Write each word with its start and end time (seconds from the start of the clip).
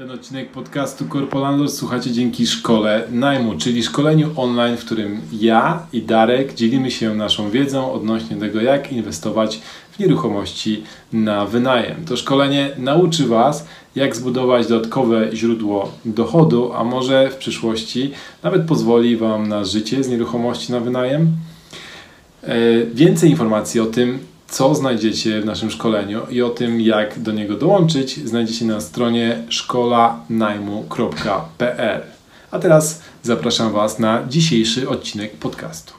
Ten 0.00 0.10
odcinek 0.10 0.50
podcastu 0.50 1.04
Corpolandlord 1.08 1.72
słuchacie 1.72 2.12
dzięki 2.12 2.46
szkole 2.46 3.02
najmu, 3.10 3.58
czyli 3.58 3.82
szkoleniu 3.82 4.30
online, 4.36 4.76
w 4.76 4.84
którym 4.84 5.20
ja 5.32 5.86
i 5.92 6.02
Darek 6.02 6.54
dzielimy 6.54 6.90
się 6.90 7.14
naszą 7.14 7.50
wiedzą 7.50 7.92
odnośnie 7.92 8.36
tego, 8.36 8.60
jak 8.60 8.92
inwestować 8.92 9.60
w 9.90 9.98
nieruchomości 9.98 10.82
na 11.12 11.46
wynajem. 11.46 12.04
To 12.04 12.16
szkolenie 12.16 12.70
nauczy 12.78 13.26
Was, 13.26 13.66
jak 13.94 14.16
zbudować 14.16 14.66
dodatkowe 14.66 15.28
źródło 15.32 15.92
dochodu, 16.04 16.72
a 16.72 16.84
może 16.84 17.30
w 17.30 17.36
przyszłości 17.36 18.10
nawet 18.42 18.66
pozwoli 18.66 19.16
Wam 19.16 19.48
na 19.48 19.64
życie 19.64 20.04
z 20.04 20.08
nieruchomości 20.08 20.72
na 20.72 20.80
wynajem. 20.80 21.28
E, 22.42 22.56
Więcej 22.94 23.30
informacji 23.30 23.80
o 23.80 23.86
tym, 23.86 24.18
co 24.50 24.74
znajdziecie 24.74 25.40
w 25.40 25.44
naszym 25.44 25.70
szkoleniu 25.70 26.20
i 26.30 26.42
o 26.42 26.50
tym, 26.50 26.80
jak 26.80 27.20
do 27.20 27.32
niego 27.32 27.56
dołączyć, 27.56 28.28
znajdziecie 28.28 28.64
na 28.64 28.80
stronie 28.80 29.42
szkolanajmu.pl. 29.48 32.02
A 32.50 32.58
teraz 32.58 33.02
zapraszam 33.22 33.72
Was 33.72 33.98
na 33.98 34.22
dzisiejszy 34.28 34.88
odcinek 34.88 35.36
podcastu. 35.36 35.92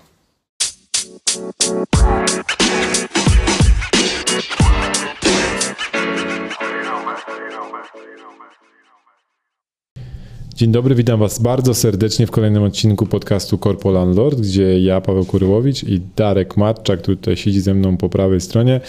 Dzień 10.62 10.72
dobry, 10.72 10.96
witam 10.96 11.20
Was 11.20 11.40
bardzo 11.40 11.74
serdecznie 11.74 12.28
w 12.28 12.32
kolejnym 12.32 12.64
odcinku 12.64 13.06
podcastu 13.06 13.58
Corpo 13.58 13.92
Landlord, 13.92 14.40
gdzie 14.40 14.80
ja, 14.80 15.02
Paweł 15.02 15.26
Kuryłowicz 15.26 15.84
i 15.84 16.02
Darek 16.16 16.58
Matczak, 16.58 17.02
który 17.02 17.18
tutaj 17.18 17.38
siedzi 17.38 17.62
ze 17.62 17.74
mną 17.74 17.98
po 17.98 18.10
prawej 18.10 18.42
stronie, 18.42 18.82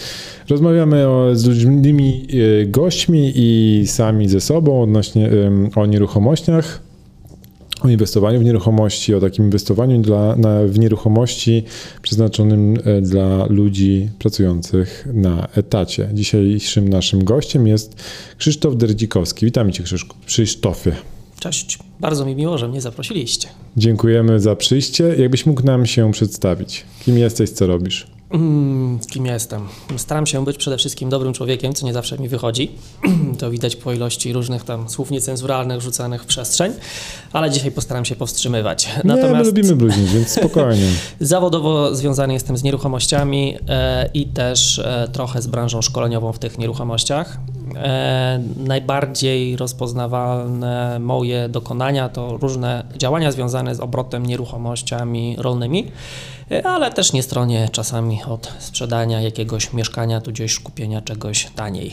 rozmawiamy 0.49 1.07
o, 1.07 1.35
z 1.35 1.45
różnymi 1.45 2.27
e, 2.61 2.65
gośćmi 2.65 3.31
i 3.35 3.83
sami 3.87 4.29
ze 4.29 4.41
sobą 4.41 4.81
odnośnie 4.81 5.29
o 5.75 5.85
nieruchomościach, 5.85 6.81
o 7.81 7.89
inwestowaniu 7.89 8.39
w 8.39 8.43
nieruchomości, 8.43 9.15
o 9.15 9.19
takim 9.19 9.45
inwestowaniu 9.45 10.01
dla, 10.01 10.35
na, 10.35 10.63
w 10.63 10.79
nieruchomości 10.79 11.63
przeznaczonym 12.01 12.77
e, 12.85 13.01
dla 13.01 13.45
ludzi 13.45 14.09
pracujących 14.19 15.07
na 15.13 15.47
etacie. 15.55 16.09
Dzisiejszym 16.13 16.89
naszym 16.89 17.23
gościem 17.23 17.67
jest 17.67 18.03
Krzysztof 18.37 18.77
Derdzikowski. 18.77 19.45
Witam 19.45 19.71
Cię 19.71 19.83
Krzysztofie. 20.25 21.12
Cześć, 21.43 21.79
bardzo 21.99 22.25
mi 22.25 22.35
miło, 22.35 22.57
że 22.57 22.67
mnie 22.67 22.81
zaprosiliście. 22.81 23.47
Dziękujemy 23.77 24.39
za 24.39 24.55
przyjście. 24.55 25.15
Jakbyś 25.17 25.45
mógł 25.45 25.63
nam 25.63 25.85
się 25.85 26.11
przedstawić? 26.11 26.85
Kim 27.05 27.17
jesteś, 27.17 27.49
co 27.49 27.67
robisz? 27.67 28.07
Mm, 28.33 28.99
kim 28.99 29.25
jestem? 29.25 29.67
Staram 29.97 30.25
się 30.25 30.45
być 30.45 30.57
przede 30.57 30.77
wszystkim 30.77 31.09
dobrym 31.09 31.33
człowiekiem, 31.33 31.73
co 31.73 31.85
nie 31.85 31.93
zawsze 31.93 32.17
mi 32.17 32.29
wychodzi. 32.29 32.71
To 33.39 33.51
widać 33.51 33.75
po 33.75 33.93
ilości 33.93 34.33
różnych 34.33 34.63
tam 34.63 34.89
słów 34.89 35.11
niecenzuralnych 35.11 35.81
rzucanych 35.81 36.23
w 36.23 36.25
przestrzeń, 36.25 36.73
ale 37.33 37.51
dzisiaj 37.51 37.71
postaram 37.71 38.05
się 38.05 38.15
powstrzymywać. 38.15 38.89
Nie, 39.03 39.15
my 39.15 39.43
lubimy 39.43 39.75
bluźnić, 39.75 40.11
więc 40.11 40.29
spokojnie. 40.29 40.87
Zawodowo 41.19 41.95
związany 41.95 42.33
jestem 42.33 42.57
z 42.57 42.63
nieruchomościami 42.63 43.57
e, 43.69 44.09
i 44.13 44.25
też 44.25 44.79
e, 44.79 45.07
trochę 45.11 45.41
z 45.41 45.47
branżą 45.47 45.81
szkoleniową 45.81 46.31
w 46.31 46.39
tych 46.39 46.57
nieruchomościach. 46.57 47.37
E, 47.75 48.43
najbardziej 48.57 49.57
rozpoznawalne 49.57 50.99
moje 50.99 51.49
dokonania 51.49 52.09
to 52.09 52.37
różne 52.37 52.83
działania 52.97 53.31
związane 53.31 53.75
z 53.75 53.79
obrotem 53.79 54.25
nieruchomościami 54.25 55.35
rolnymi, 55.39 55.91
ale 56.63 56.91
też 56.91 57.13
nie 57.13 57.23
stronię 57.23 57.69
czasami 57.71 58.23
od 58.27 58.53
sprzedania 58.59 59.21
jakiegoś 59.21 59.73
mieszkania, 59.73 60.21
tudzież 60.21 60.59
kupienia 60.59 61.01
czegoś 61.01 61.47
taniej. 61.55 61.91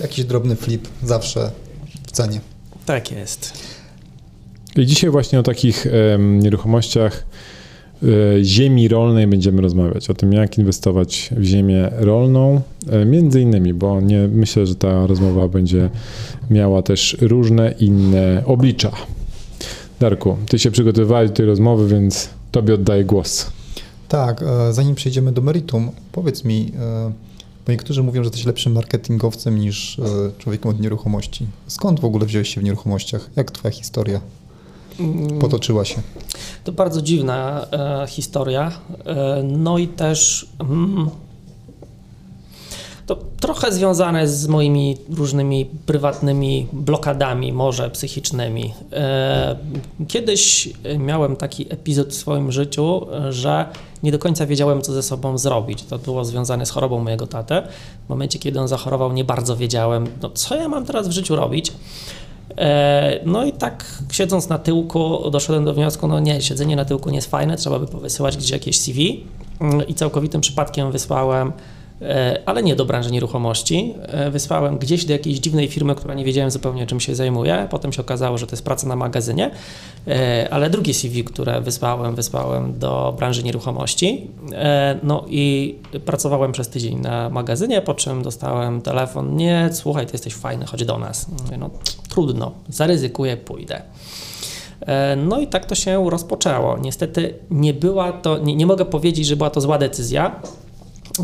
Jakiś 0.00 0.24
drobny 0.24 0.56
flip 0.56 0.88
zawsze 1.02 1.50
w 2.06 2.10
cenie. 2.10 2.40
Tak 2.86 3.10
jest. 3.10 3.52
I 4.76 4.86
dzisiaj 4.86 5.10
właśnie 5.10 5.40
o 5.40 5.42
takich 5.42 5.86
em, 5.86 6.40
nieruchomościach 6.40 7.24
e, 8.02 8.06
ziemi 8.44 8.88
rolnej 8.88 9.26
będziemy 9.26 9.62
rozmawiać. 9.62 10.10
O 10.10 10.14
tym, 10.14 10.32
jak 10.32 10.58
inwestować 10.58 11.30
w 11.36 11.44
ziemię 11.44 11.90
rolną, 11.92 12.60
e, 12.90 13.04
między 13.04 13.40
innymi, 13.40 13.74
bo 13.74 14.00
nie 14.00 14.28
myślę, 14.28 14.66
że 14.66 14.74
ta 14.74 15.06
rozmowa 15.06 15.48
będzie 15.48 15.90
miała 16.50 16.82
też 16.82 17.16
różne 17.20 17.74
inne 17.80 18.42
oblicza. 18.46 18.92
Darku, 20.00 20.36
ty 20.48 20.58
się 20.58 20.70
przygotowywałeś 20.70 21.30
do 21.30 21.36
tej 21.36 21.46
rozmowy, 21.46 21.88
więc 21.88 22.28
tobie 22.52 22.74
oddaję 22.74 23.04
głos. 23.04 23.57
Tak, 24.08 24.42
e, 24.42 24.72
zanim 24.72 24.94
przejdziemy 24.94 25.32
do 25.32 25.42
meritum, 25.42 25.90
powiedz 26.12 26.44
mi, 26.44 26.72
e, 26.80 27.12
bo 27.66 27.72
niektórzy 27.72 28.02
mówią, 28.02 28.22
że 28.22 28.26
jesteś 28.26 28.46
lepszym 28.46 28.72
marketingowcem 28.72 29.58
niż 29.58 29.98
e, 29.98 30.02
człowiekiem 30.38 30.70
od 30.70 30.80
nieruchomości. 30.80 31.46
Skąd 31.66 32.00
w 32.00 32.04
ogóle 32.04 32.26
wziąłeś 32.26 32.54
się 32.54 32.60
w 32.60 32.64
nieruchomościach? 32.64 33.30
Jak 33.36 33.50
twoja 33.50 33.72
historia 33.72 34.20
potoczyła 35.40 35.84
się? 35.84 36.02
To 36.64 36.72
bardzo 36.72 37.02
dziwna 37.02 37.66
historia. 38.08 38.72
No 39.44 39.78
i 39.78 39.88
też 39.88 40.48
mm, 40.58 41.10
to 43.08 43.18
trochę 43.40 43.72
związane 43.72 44.28
z 44.28 44.48
moimi 44.48 44.96
różnymi 45.16 45.66
prywatnymi 45.86 46.66
blokadami, 46.72 47.52
może 47.52 47.90
psychicznymi. 47.90 48.74
E, 48.92 49.56
kiedyś 50.08 50.68
miałem 50.98 51.36
taki 51.36 51.66
epizod 51.72 52.08
w 52.08 52.14
swoim 52.14 52.52
życiu, 52.52 53.06
że 53.30 53.66
nie 54.02 54.12
do 54.12 54.18
końca 54.18 54.46
wiedziałem, 54.46 54.82
co 54.82 54.92
ze 54.92 55.02
sobą 55.02 55.38
zrobić. 55.38 55.82
To 55.82 55.98
było 55.98 56.24
związane 56.24 56.66
z 56.66 56.70
chorobą 56.70 56.98
mojego 56.98 57.26
taty. 57.26 57.54
W 58.06 58.08
momencie, 58.08 58.38
kiedy 58.38 58.60
on 58.60 58.68
zachorował, 58.68 59.12
nie 59.12 59.24
bardzo 59.24 59.56
wiedziałem, 59.56 60.06
no, 60.22 60.30
co 60.30 60.56
ja 60.56 60.68
mam 60.68 60.86
teraz 60.86 61.08
w 61.08 61.12
życiu 61.12 61.36
robić. 61.36 61.72
E, 62.58 63.20
No 63.26 63.44
i 63.44 63.52
tak 63.52 63.84
siedząc 64.12 64.48
na 64.48 64.58
tyłku 64.58 65.30
doszedłem 65.30 65.64
do 65.64 65.74
wniosku, 65.74 66.08
no 66.08 66.20
nie, 66.20 66.42
siedzenie 66.42 66.76
na 66.76 66.84
tyłku 66.84 67.10
nie 67.10 67.16
jest 67.16 67.30
fajne, 67.30 67.56
trzeba 67.56 67.78
by 67.78 67.86
powysyłać 67.86 68.36
gdzieś 68.36 68.50
jakieś 68.50 68.80
CV 68.80 69.24
Mm, 69.60 69.86
i 69.86 69.94
całkowitym 69.94 70.40
przypadkiem 70.40 70.92
wysłałem, 70.92 71.52
ale 72.46 72.62
nie 72.62 72.76
do 72.76 72.84
branży 72.84 73.10
nieruchomości, 73.10 73.94
e, 74.02 74.30
wysłałem 74.30 74.78
gdzieś 74.78 75.04
do 75.04 75.12
jakiejś 75.12 75.38
dziwnej 75.38 75.68
firmy, 75.68 75.94
która 75.94 76.14
nie 76.14 76.24
wiedziałem 76.24 76.50
zupełnie 76.50 76.86
czym 76.86 77.00
się 77.00 77.14
zajmuje, 77.14 77.66
potem 77.70 77.92
się 77.92 78.02
okazało, 78.02 78.38
że 78.38 78.46
to 78.46 78.52
jest 78.52 78.64
praca 78.64 78.86
na 78.86 78.96
magazynie, 78.96 79.50
e, 80.06 80.48
ale 80.50 80.70
drugie 80.70 80.94
CV, 80.94 81.24
które 81.24 81.60
wysłałem, 81.60 82.14
wysłałem 82.14 82.78
do 82.78 83.14
branży 83.18 83.42
nieruchomości, 83.42 84.28
E, 84.52 84.98
no 85.02 85.24
i 85.28 85.74
pracowałem 86.04 86.52
przez 86.52 86.68
tydzień 86.68 87.00
na 87.00 87.30
magazynie, 87.30 87.82
po 87.82 87.94
czym 87.94 88.22
dostałem 88.22 88.80
telefon, 88.80 89.36
nie, 89.36 89.70
słuchaj, 89.72 90.06
ty 90.06 90.12
jesteś 90.12 90.34
fajny, 90.34 90.66
chodź 90.66 90.84
do 90.84 90.98
nas. 90.98 91.26
No 91.58 91.70
trudno, 92.08 92.52
zaryzykuję, 92.68 93.36
pójdę. 93.36 93.82
E, 94.80 95.16
No 95.16 95.40
i 95.40 95.46
tak 95.46 95.66
to 95.66 95.74
się 95.74 96.10
rozpoczęło. 96.10 96.78
Niestety 96.78 97.34
nie 97.50 97.74
była 97.74 98.12
to, 98.12 98.38
nie, 98.38 98.56
nie 98.56 98.66
mogę 98.66 98.84
powiedzieć, 98.84 99.26
że 99.26 99.36
była 99.36 99.50
to 99.50 99.60
zła 99.60 99.78
decyzja, 99.78 100.40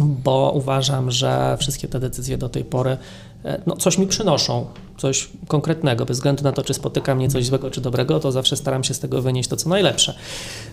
bo 0.01 0.53
uważam, 0.55 1.11
że 1.11 1.57
wszystkie 1.61 1.89
te 1.89 2.01
decyzje 2.01 2.39
do 2.39 2.49
tej 2.49 2.65
pory 2.65 2.97
e, 3.45 3.61
no, 3.67 3.77
coś 3.77 3.99
mi 3.99 4.07
przynoszą, 4.07 4.67
coś 4.99 5.29
konkretnego. 5.49 6.05
Bez 6.05 6.17
względu 6.17 6.45
na 6.45 6.53
to, 6.53 6.63
czy 6.63 6.75
spotyka 6.75 7.15
mnie 7.15 7.29
coś 7.29 7.47
złego 7.47 7.71
czy 7.71 7.81
dobrego, 7.81 8.21
to 8.21 8.33
zawsze 8.33 8.57
staram 8.57 8.85
się 8.85 8.95
z 8.95 9.01
tego 9.01 9.23
wynieść 9.23 9.49
to, 9.49 9.57
co 9.57 9.69
najlepsze. 9.69 10.15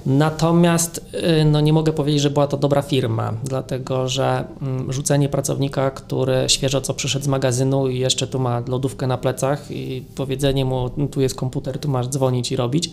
Natomiast 0.06 1.06
y, 1.42 1.46
no, 1.46 1.62
nie 1.62 1.74
mogę 1.74 1.94
powiedzieć, 1.94 2.22
że 2.22 2.30
była 2.30 2.48
to 2.48 2.58
dobra 2.58 2.82
firma, 2.82 3.34
dlatego 3.44 4.08
że 4.08 4.46
mm, 4.62 4.94
rzucenie 4.94 5.30
pracownika, 5.30 5.92
który 5.92 6.46
świeżo 6.48 6.82
co 6.82 6.94
przyszedł 6.94 7.26
z 7.26 7.28
magazynu 7.28 7.88
i 7.88 8.00
jeszcze 8.00 8.28
tu 8.28 8.40
ma 8.40 8.64
lodówkę 8.68 9.08
na 9.08 9.18
plecach 9.18 9.72
i 9.72 10.04
powiedzenie 10.16 10.66
mu, 10.66 10.90
"No, 10.98 11.08
tu 11.08 11.22
jest 11.22 11.36
komputer, 11.36 11.80
tu 11.80 11.90
masz 11.90 12.08
dzwonić 12.08 12.52
i 12.52 12.56
robić, 12.56 12.92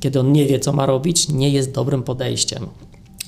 kiedy 0.00 0.20
on 0.20 0.32
nie 0.32 0.46
wie, 0.46 0.60
co 0.60 0.72
ma 0.72 0.86
robić, 0.86 1.28
nie 1.28 1.50
jest 1.50 1.72
dobrym 1.72 2.02
podejściem. 2.02 2.66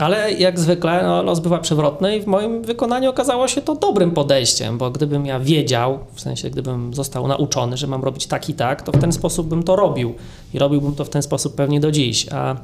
Ale 0.01 0.33
jak 0.33 0.61
zwykle 0.61 1.03
no, 1.03 1.23
los 1.23 1.41
bywa 1.41 1.59
przewrotny 1.59 2.17
i 2.17 2.21
w 2.21 2.27
moim 2.27 2.63
wykonaniu 2.63 3.11
okazało 3.11 3.49
się 3.49 3.61
to 3.61 3.75
dobrym 3.75 4.11
podejściem, 4.11 4.79
bo 4.79 4.91
gdybym 4.91 5.27
ja 5.27 5.41
wiedział, 5.41 5.99
w 6.13 6.21
sensie 6.21 6.51
gdybym 6.51 6.95
został 6.95 7.29
nauczony, 7.29 7.77
że 7.77 7.87
mam 7.87 8.05
robić 8.05 8.27
tak 8.27 8.49
i 8.49 8.55
tak, 8.55 8.83
to 8.83 8.93
w 8.93 8.99
ten 8.99 9.13
sposób 9.13 9.49
bym 9.49 9.63
to 9.63 9.77
robił 9.77 10.15
i 10.55 10.59
robiłbym 10.59 10.95
to 10.95 11.05
w 11.05 11.09
ten 11.09 11.23
sposób 11.23 11.55
pewnie 11.55 11.81
do 11.81 11.91
dziś. 11.91 12.27
A 12.33 12.57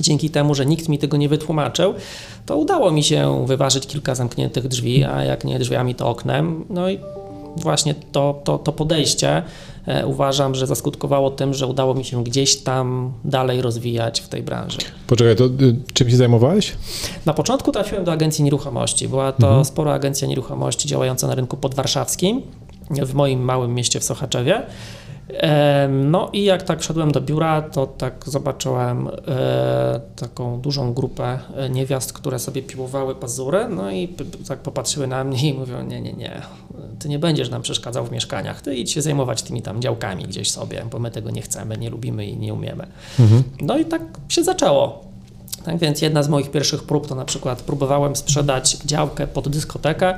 dzięki 0.00 0.30
temu, 0.30 0.54
że 0.54 0.66
nikt 0.66 0.88
mi 0.88 0.98
tego 0.98 1.16
nie 1.16 1.28
wytłumaczył, 1.28 1.94
to 2.46 2.56
udało 2.56 2.90
mi 2.90 3.02
się 3.02 3.46
wyważyć 3.46 3.86
kilka 3.86 4.14
zamkniętych 4.14 4.68
drzwi, 4.68 5.04
a 5.04 5.24
jak 5.24 5.44
nie 5.44 5.58
drzwiami, 5.58 5.94
to 5.94 6.08
oknem. 6.08 6.64
No 6.70 6.90
i 6.90 6.98
właśnie 7.56 7.94
to, 8.12 8.40
to, 8.44 8.58
to 8.58 8.72
podejście 8.72 9.42
uważam, 10.06 10.54
że 10.54 10.66
zaskutkowało 10.66 11.30
tym, 11.30 11.54
że 11.54 11.66
udało 11.66 11.94
mi 11.94 12.04
się 12.04 12.24
gdzieś 12.24 12.56
tam 12.56 13.12
dalej 13.24 13.62
rozwijać 13.62 14.20
w 14.20 14.28
tej 14.28 14.42
branży. 14.42 14.78
Poczekaj, 15.06 15.36
to 15.36 15.44
y, 15.44 15.50
czym 15.92 16.10
się 16.10 16.16
zajmowałeś? 16.16 16.72
Na 17.26 17.34
początku 17.34 17.72
trafiłem 17.72 18.04
do 18.04 18.12
agencji 18.12 18.44
nieruchomości. 18.44 19.08
Była 19.08 19.32
to 19.32 19.46
Mhm. 19.46 19.64
spora 19.64 19.92
agencja 19.92 20.28
nieruchomości 20.28 20.88
działająca 20.88 21.26
na 21.26 21.34
rynku 21.34 21.56
podwarszawskim 21.56 22.42
w 22.90 23.14
moim 23.14 23.40
małym 23.44 23.74
mieście 23.74 24.00
w 24.00 24.04
Sochaczewie. 24.04 24.62
No 25.88 26.30
i 26.32 26.44
jak 26.44 26.62
tak 26.62 26.80
wszedłem 26.80 27.12
do 27.12 27.20
biura, 27.20 27.62
to 27.62 27.86
tak 27.86 28.24
zobaczyłem 28.26 29.08
e, 29.08 30.00
taką 30.16 30.60
dużą 30.60 30.94
grupę 30.94 31.38
e, 31.56 31.70
niewiast, 31.70 32.12
które 32.12 32.38
sobie 32.38 32.62
piłowały 32.62 33.14
pazury, 33.14 33.66
no 33.70 33.90
i 33.90 34.08
tak 34.48 34.58
popatrzyły 34.58 35.06
na 35.06 35.24
mnie 35.24 35.48
i 35.48 35.54
mówią, 35.54 35.82
nie, 35.82 36.00
nie, 36.00 36.12
nie, 36.12 36.42
ty 36.98 37.08
nie 37.08 37.18
będziesz 37.18 37.50
nam 37.50 37.62
przeszkadzał 37.62 38.06
w 38.06 38.12
mieszkaniach, 38.12 38.62
ty 38.62 38.76
idź 38.76 38.92
się 38.92 39.02
zajmować 39.02 39.42
tymi 39.42 39.62
tam 39.62 39.82
działkami 39.82 40.24
gdzieś 40.24 40.50
sobie, 40.50 40.86
bo 40.90 40.98
my 40.98 41.10
tego 41.10 41.30
nie 41.30 41.42
chcemy, 41.42 41.76
nie 41.76 41.90
lubimy 41.90 42.26
i 42.26 42.36
nie 42.36 42.54
umiemy. 42.54 42.86
Mhm. 43.20 43.42
No 43.60 43.78
i 43.78 43.84
tak 43.84 44.02
się 44.28 44.44
zaczęło. 44.44 45.13
Tak 45.64 45.78
więc 45.78 46.02
jedna 46.02 46.22
z 46.22 46.28
moich 46.28 46.50
pierwszych 46.50 46.82
prób 46.82 47.06
to 47.06 47.14
na 47.14 47.24
przykład 47.24 47.62
próbowałem 47.62 48.16
sprzedać 48.16 48.76
działkę 48.76 49.26
pod 49.26 49.48
dyskotekę 49.48 50.14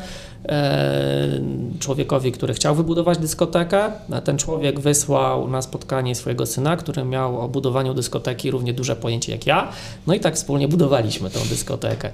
e, 0.48 1.40
człowiekowi, 1.80 2.32
który 2.32 2.54
chciał 2.54 2.74
wybudować 2.74 3.18
dyskotekę. 3.18 3.92
Ten 4.24 4.38
człowiek 4.38 4.80
wysłał 4.80 5.48
na 5.48 5.62
spotkanie 5.62 6.14
swojego 6.14 6.46
syna, 6.46 6.76
który 6.76 7.04
miał 7.04 7.40
o 7.40 7.48
budowaniu 7.48 7.94
dyskoteki 7.94 8.50
równie 8.50 8.72
duże 8.72 8.96
pojęcie 8.96 9.32
jak 9.32 9.46
ja. 9.46 9.68
No 10.06 10.14
i 10.14 10.20
tak 10.20 10.34
wspólnie 10.34 10.68
budowaliśmy 10.68 11.30
tą 11.30 11.40
dyskotekę. 11.40 12.10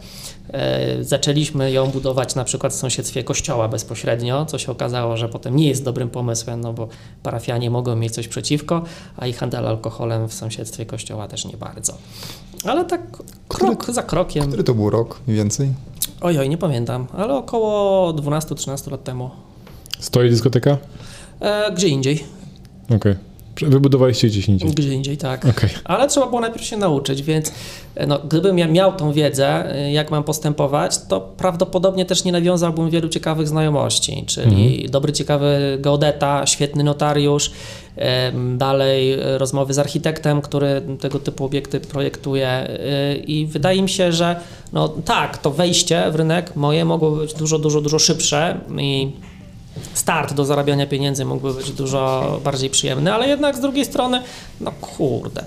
E, 0.53 1.05
zaczęliśmy 1.05 1.73
ją 1.73 1.87
budować 1.87 2.35
na 2.35 2.45
przykład 2.45 2.73
w 2.73 2.77
sąsiedztwie 2.77 3.25
kościoła 3.25 3.69
bezpośrednio, 3.69 4.47
co 4.47 4.59
się 4.59 4.73
okazało, 4.73 5.17
że 5.17 5.29
potem 5.29 5.57
nie 5.57 5.69
jest 5.69 5.85
dobrym 5.85 6.11
pomysłem, 6.11 6.61
no 6.61 6.73
bo 6.73 6.89
parafianie 7.23 7.71
mogą 7.71 7.97
mieć 7.97 8.15
coś 8.15 8.29
przeciwko, 8.29 8.83
a 9.17 9.27
i 9.27 9.33
handel 9.33 9.67
alkoholem 9.67 10.29
w 10.29 10.35
sąsiedztwie 10.35 10.87
kościoła 10.87 11.29
też 11.29 11.45
nie 11.45 11.57
bardzo. 11.57 11.99
Ale 12.65 12.85
tak 12.85 13.01
krok 13.49 13.79
który, 13.79 13.95
za 13.95 14.03
krokiem. 14.03 14.49
Który 14.49 14.65
to 14.65 14.75
był 14.75 14.91
rok 14.91 15.21
mniej 15.27 15.37
więcej? 15.37 15.73
Ojoj, 16.21 16.49
nie 16.49 16.59
pamiętam, 16.59 17.07
ale 17.13 17.35
około 17.35 18.13
12-13 18.13 18.91
lat 18.91 19.05
temu. 19.05 19.31
Stoi 19.99 20.31
dyskoteka? 20.31 20.77
E, 21.41 21.73
gdzie 21.73 21.89
indziej. 21.89 22.25
Okej. 22.85 22.97
Okay. 22.97 23.17
Wybudowaliście 23.61 24.29
gdzieś 24.29 24.49
indziej? 24.49 24.71
Gdzie 24.71 24.95
indziej, 24.95 25.17
tak. 25.17 25.47
Okay. 25.47 25.71
Ale 25.85 26.09
trzeba 26.09 26.27
było 26.27 26.41
najpierw 26.41 26.65
się 26.65 26.77
nauczyć, 26.77 27.23
więc 27.23 27.53
e, 27.95 28.07
no, 28.07 28.19
gdybym 28.19 28.59
ja 28.59 28.69
miał 28.69 28.93
tą 28.93 29.13
wiedzę, 29.13 29.75
e, 29.75 29.93
jak 29.93 30.11
mam 30.11 30.25
postępować, 30.25 30.99
to 30.99 31.21
prawdopodobnie 31.21 32.05
też 32.07 32.25
nie 32.25 32.33
nawiązałbym 32.33 32.91
wielu 32.91 33.09
ciekawych 33.09 33.49
znajomości, 33.49 34.25
czyli 34.27 34.75
mhm. 34.75 34.91
dobry, 34.91 35.13
ciekawy 35.13 35.79
geodeta, 35.81 36.47
świetny 36.47 36.85
notariusz, 36.85 37.51
dalej 38.57 39.17
rozmowy 39.39 39.75
z 39.75 39.79
architektem, 39.79 40.43
który 40.43 40.83
tego 41.01 41.19
typu 41.19 41.45
obiekty 41.45 41.81
projektuje 41.81 42.69
i 43.27 43.47
wydaje 43.47 43.83
mi 43.83 43.89
się, 43.89 44.13
że 44.13 44.41
no 44.73 44.89
tak, 44.89 45.39
to 45.39 45.51
wejście 45.51 46.11
w 46.11 46.15
rynek 46.15 46.57
moje 46.57 46.85
mogło 46.85 47.11
być 47.11 47.35
dużo, 47.35 47.59
dużo, 47.59 47.81
dużo 47.81 47.99
szybsze 47.99 48.61
i 48.79 49.13
start 49.95 50.35
do 50.35 50.45
zarabiania 50.45 50.87
pieniędzy 50.87 51.25
mógłby 51.25 51.55
być 51.55 51.71
dużo 51.71 52.41
bardziej 52.45 52.71
przyjemny, 52.71 53.15
ale 53.15 53.29
jednak 53.29 53.57
z 53.57 53.61
drugiej 53.61 53.85
strony, 53.85 54.23
no 54.61 54.73
kurde. 54.81 55.45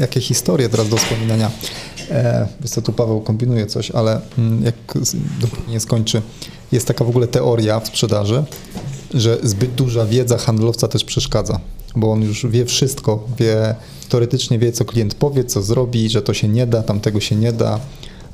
Jakie 0.00 0.20
historie 0.20 0.68
teraz 0.68 0.88
do 0.88 0.96
wspominania. 0.96 1.50
E, 2.10 2.48
wiesz 2.60 2.70
co, 2.70 2.82
tu 2.82 2.92
Paweł 2.92 3.20
kombinuje 3.20 3.66
coś, 3.66 3.90
ale 3.90 4.20
mm, 4.38 4.64
jak 4.64 4.74
nie 5.68 5.80
skończy, 5.80 6.22
jest 6.72 6.86
taka 6.86 7.04
w 7.04 7.08
ogóle 7.08 7.26
teoria 7.26 7.80
w 7.80 7.86
sprzedaży, 7.86 8.44
że 9.14 9.38
zbyt 9.42 9.74
duża 9.74 10.06
wiedza 10.06 10.38
handlowca 10.38 10.88
też 10.88 11.04
przeszkadza, 11.04 11.60
bo 11.96 12.12
on 12.12 12.22
już 12.22 12.46
wie 12.46 12.64
wszystko, 12.64 13.24
wie, 13.38 13.74
teoretycznie 14.08 14.58
wie, 14.58 14.72
co 14.72 14.84
klient 14.84 15.14
powie, 15.14 15.44
co 15.44 15.62
zrobi, 15.62 16.10
że 16.10 16.22
to 16.22 16.34
się 16.34 16.48
nie 16.48 16.66
da, 16.66 16.82
tamtego 16.82 17.20
się 17.20 17.36
nie 17.36 17.52
da, 17.52 17.80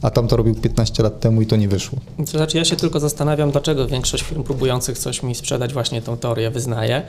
a 0.03 0.11
tam 0.11 0.29
to 0.29 0.37
robił 0.37 0.55
15 0.55 1.03
lat 1.03 1.21
temu 1.21 1.43
i 1.43 1.47
to 1.47 1.57
nie 1.57 1.69
wyszło. 1.69 1.99
To 2.17 2.39
znaczy 2.39 2.59
ja 2.59 2.65
się 2.65 2.77
tylko 2.77 3.01
zastanawiam, 3.01 3.51
dlaczego 3.51 3.87
większość 3.87 4.25
firm 4.25 4.43
próbujących 4.43 4.99
coś 4.99 5.23
mi 5.23 5.35
sprzedać 5.35 5.73
właśnie 5.73 6.03
tą 6.03 6.17
teorię 6.17 6.51
wyznaje 6.51 7.03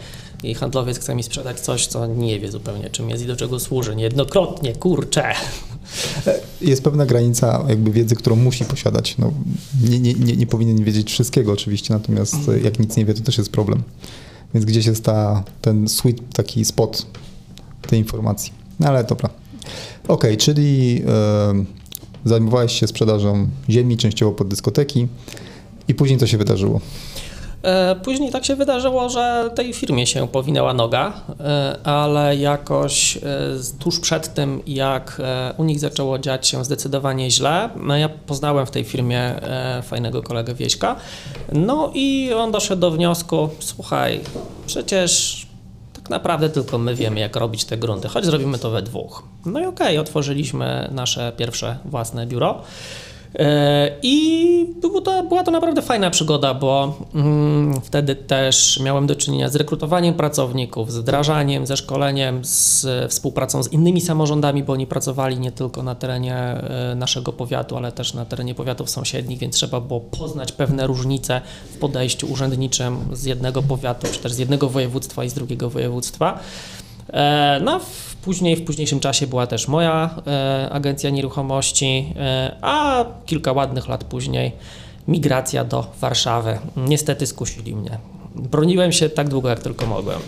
i 0.43 0.53
handlowiec 0.53 0.99
chce 0.99 1.15
mi 1.15 1.23
sprzedać 1.23 1.59
coś, 1.59 1.87
co 1.87 2.05
nie 2.05 2.39
wie 2.39 2.51
zupełnie 2.51 2.89
czym 2.89 3.09
jest 3.09 3.23
i 3.23 3.27
do 3.27 3.35
czego 3.35 3.59
służy. 3.59 3.95
Niejednokrotnie, 3.95 4.75
kurczę. 4.75 5.33
Jest 6.61 6.83
pewna 6.83 7.05
granica 7.05 7.65
jakby 7.69 7.91
wiedzy, 7.91 8.15
którą 8.15 8.35
musi 8.35 8.65
posiadać. 8.65 9.17
No, 9.17 9.31
nie, 9.89 9.99
nie, 9.99 10.13
nie, 10.13 10.35
nie 10.37 10.47
powinien 10.47 10.83
wiedzieć 10.83 11.11
wszystkiego 11.11 11.51
oczywiście, 11.51 11.93
natomiast 11.93 12.33
mhm. 12.33 12.63
jak 12.63 12.79
nic 12.79 12.97
nie 12.97 13.05
wie, 13.05 13.13
to 13.13 13.21
też 13.21 13.37
jest 13.37 13.49
problem. 13.49 13.83
Więc 14.53 14.65
gdzieś 14.65 14.85
jest 14.85 15.03
ta, 15.03 15.43
ten 15.61 15.87
sweet 15.87 16.33
taki 16.33 16.65
spot 16.65 17.05
tej 17.81 17.99
informacji. 17.99 18.53
No 18.79 18.87
ale 18.87 19.03
dobra. 19.03 19.29
OK, 20.07 20.23
czyli 20.37 20.95
yy, 20.95 21.65
Zajmowałeś 22.27 22.79
się 22.79 22.87
sprzedażą 22.87 23.47
ziemi, 23.69 23.97
częściowo 23.97 24.31
pod 24.31 24.47
dyskoteki 24.47 25.07
i 25.87 25.95
później 25.95 26.19
co 26.19 26.27
się 26.27 26.37
wydarzyło? 26.37 26.81
E, 27.63 27.95
później 27.95 28.31
tak 28.31 28.45
się 28.45 28.55
wydarzyło, 28.55 29.09
że 29.09 29.49
tej 29.55 29.73
firmie 29.73 30.07
się 30.07 30.27
powinęła 30.27 30.73
noga, 30.73 31.13
e, 31.39 31.77
ale 31.83 32.35
jakoś 32.35 33.17
e, 33.17 33.21
tuż 33.79 33.99
przed 33.99 34.33
tym, 34.33 34.61
jak 34.67 35.21
u 35.57 35.63
nich 35.63 35.79
zaczęło 35.79 36.19
dziać 36.19 36.47
się 36.47 36.65
zdecydowanie 36.65 37.31
źle, 37.31 37.69
no 37.75 37.97
ja 37.97 38.09
poznałem 38.09 38.65
w 38.65 38.71
tej 38.71 38.83
firmie 38.83 39.33
fajnego 39.83 40.23
kolegę 40.23 40.53
Wieśka, 40.53 40.95
no 41.51 41.91
i 41.93 42.33
on 42.33 42.51
doszedł 42.51 42.81
do 42.81 42.91
wniosku, 42.91 43.49
słuchaj, 43.59 44.19
przecież 44.65 45.47
naprawdę 46.09 46.49
tylko 46.49 46.77
my 46.77 46.95
wiemy, 46.95 47.19
jak 47.19 47.35
robić 47.35 47.65
te 47.65 47.77
grunty, 47.77 48.07
choć 48.07 48.25
zrobimy 48.25 48.57
to 48.57 48.69
we 48.69 48.81
dwóch. 48.81 49.23
No 49.45 49.59
i 49.59 49.65
okej, 49.65 49.87
okay, 49.87 49.99
otworzyliśmy 49.99 50.89
nasze 50.91 51.31
pierwsze 51.37 51.77
własne 51.85 52.27
biuro. 52.27 52.61
E, 53.35 53.91
I 54.01 54.75
to, 54.81 55.23
była 55.23 55.43
to 55.43 55.51
naprawdę 55.51 55.81
fajna 55.81 56.09
przygoda, 56.09 56.53
bo 56.53 56.97
mm, 57.15 57.81
wtedy 57.81 58.15
też 58.15 58.79
miałem 58.79 59.07
do 59.07 59.15
czynienia 59.15 59.49
z 59.49 59.55
rekrutowaniem 59.55 60.13
pracowników, 60.13 60.91
z 60.91 60.97
wdrażaniem, 60.97 61.67
ze 61.67 61.77
szkoleniem, 61.77 62.45
z 62.45 62.85
współpracą 63.09 63.63
z 63.63 63.73
innymi 63.73 64.01
samorządami, 64.01 64.63
bo 64.63 64.73
oni 64.73 64.87
pracowali 64.87 65.39
nie 65.39 65.51
tylko 65.51 65.83
na 65.83 65.95
terenie 65.95 66.35
e, 66.35 66.95
naszego 66.95 67.33
powiatu, 67.33 67.77
ale 67.77 67.91
też 67.91 68.13
na 68.13 68.25
terenie 68.25 68.55
powiatów 68.55 68.89
sąsiednich, 68.89 69.39
więc 69.39 69.55
trzeba 69.55 69.81
było 69.81 69.99
poznać 69.99 70.51
pewne 70.51 70.87
różnice 70.87 71.41
w 71.71 71.77
podejściu 71.77 72.31
urzędniczym 72.31 72.97
z 73.13 73.23
jednego 73.23 73.63
powiatu, 73.63 74.07
czy 74.11 74.19
też 74.19 74.33
z 74.33 74.37
jednego 74.37 74.69
województwa 74.69 75.23
i 75.23 75.29
z 75.29 75.33
drugiego 75.33 75.69
województwa. 75.69 76.39
E, 77.13 77.59
no, 77.63 77.79
później, 78.27 78.55
w 78.55 78.65
późniejszym 78.65 78.99
czasie 78.99 79.27
była 79.27 79.47
też 79.47 79.67
moja 79.67 80.09
e, 80.27 80.69
agencja 80.71 81.09
nieruchomości, 81.09 82.13
e, 82.15 82.57
a 82.61 83.05
kilka 83.25 83.51
ładnych 83.51 83.87
lat 83.87 84.03
później 84.03 84.51
migracja 85.07 85.63
do 85.63 85.87
Warszawy. 86.01 86.59
Niestety 86.77 87.27
skusili 87.27 87.75
mnie. 87.75 87.97
Broniłem 88.35 88.91
się 88.91 89.09
tak 89.09 89.29
długo, 89.29 89.49
jak 89.49 89.59
tylko 89.59 89.85
mogłem. 89.85 90.19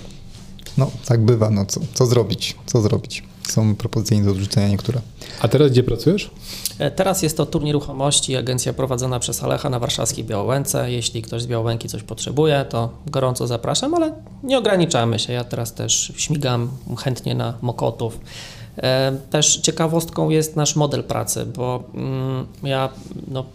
No, 0.78 0.92
tak 1.06 1.26
bywa. 1.26 1.50
No, 1.50 1.66
co, 1.66 1.80
co 1.94 2.06
zrobić? 2.06 2.56
Co 2.66 2.82
zrobić? 2.82 3.24
Są 3.52 3.76
propozycje 3.76 4.24
do 4.24 4.32
odrzucenia 4.32 4.68
niektóre. 4.68 5.02
A 5.42 5.48
teraz 5.48 5.72
gdzie 5.72 5.84
pracujesz? 5.84 6.32
E, 6.80 6.92
teraz 6.92 7.22
jest 7.22 7.38
to 7.38 7.46
tur 7.46 7.64
nieruchomości, 7.64 8.36
agencja 8.36 8.74
prowadzona 8.74 9.20
przez 9.20 9.44
Alecha 9.44 9.70
na 9.70 9.80
warszawskiej 9.80 10.24
Białęce. 10.24 10.92
Jeśli 10.92 11.22
ktoś 11.22 11.42
z 11.42 11.48
Białęki 11.48 11.90
coś 11.90 12.04
potrzebuje, 12.04 12.66
to 12.70 12.90
gorąco 13.08 13.48
zapraszam, 13.48 13.94
ale 13.94 14.14
nie 14.44 14.58
ograniczamy 14.58 15.20
się. 15.20 15.34
Ja 15.34 15.44
teraz 15.44 15.74
też 15.74 16.14
śmigam 16.16 16.70
chętnie 16.98 17.36
na 17.36 17.54
Mokotów. 17.62 18.20
E, 18.78 19.18
też 19.30 19.58
ciekawostką 19.58 20.30
jest 20.30 20.56
nasz 20.56 20.76
model 20.76 21.04
pracy, 21.04 21.46
bo 21.46 21.84
mm, 21.94 22.46
ja 22.64 22.90
no, 23.28 23.46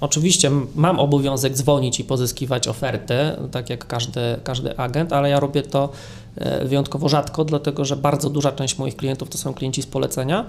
Oczywiście 0.00 0.50
mam 0.74 1.00
obowiązek 1.00 1.54
dzwonić 1.54 2.00
i 2.00 2.04
pozyskiwać 2.04 2.68
oferty, 2.68 3.14
tak 3.50 3.70
jak 3.70 3.86
każdy, 3.86 4.20
każdy 4.44 4.76
agent, 4.78 5.12
ale 5.12 5.30
ja 5.30 5.40
robię 5.40 5.62
to 5.62 5.88
e, 6.36 6.64
wyjątkowo 6.64 7.08
rzadko, 7.08 7.44
dlatego 7.44 7.84
że 7.84 7.96
bardzo 7.96 8.30
duża 8.30 8.52
część 8.52 8.78
moich 8.78 8.96
klientów 8.96 9.28
to 9.28 9.38
są 9.38 9.54
klienci 9.54 9.82
z 9.82 9.86
polecenia 9.86 10.46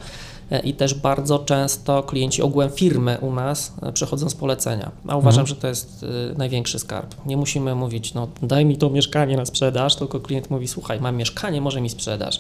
e, 0.52 0.60
i 0.60 0.74
też 0.74 0.94
bardzo 0.94 1.40
często 1.40 2.04
klienci 2.04 2.42
ogółem 2.42 2.70
firmy 2.70 3.18
u 3.22 3.34
nas 3.34 3.74
e, 3.82 3.92
przychodzą 3.92 4.30
z 4.30 4.36
polecenia. 4.36 4.92
A 5.08 5.18
uważam, 5.18 5.42
mhm. 5.42 5.48
że 5.48 5.56
to 5.56 5.68
jest 5.68 6.06
największy 6.38 6.80
skarb. 6.80 7.16
Nie 7.26 7.38
musimy 7.38 7.76
mówić, 7.76 8.14
no 8.14 8.28
daj 8.42 8.66
mi 8.66 8.78
to 8.78 8.90
mieszkanie 8.90 9.38
na 9.38 9.46
sprzedaż, 9.46 9.96
tylko 9.96 10.20
klient 10.20 10.50
mówi, 10.50 10.68
słuchaj, 10.68 11.02
mam 11.02 11.16
mieszkanie, 11.16 11.62
może 11.62 11.82
mi 11.82 11.90
sprzedaż. 11.90 12.40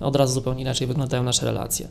Od 0.00 0.16
razu 0.16 0.32
zupełnie 0.32 0.62
inaczej 0.62 0.86
wyglądają 0.86 1.22
nasze 1.22 1.46
relacje. 1.46 1.88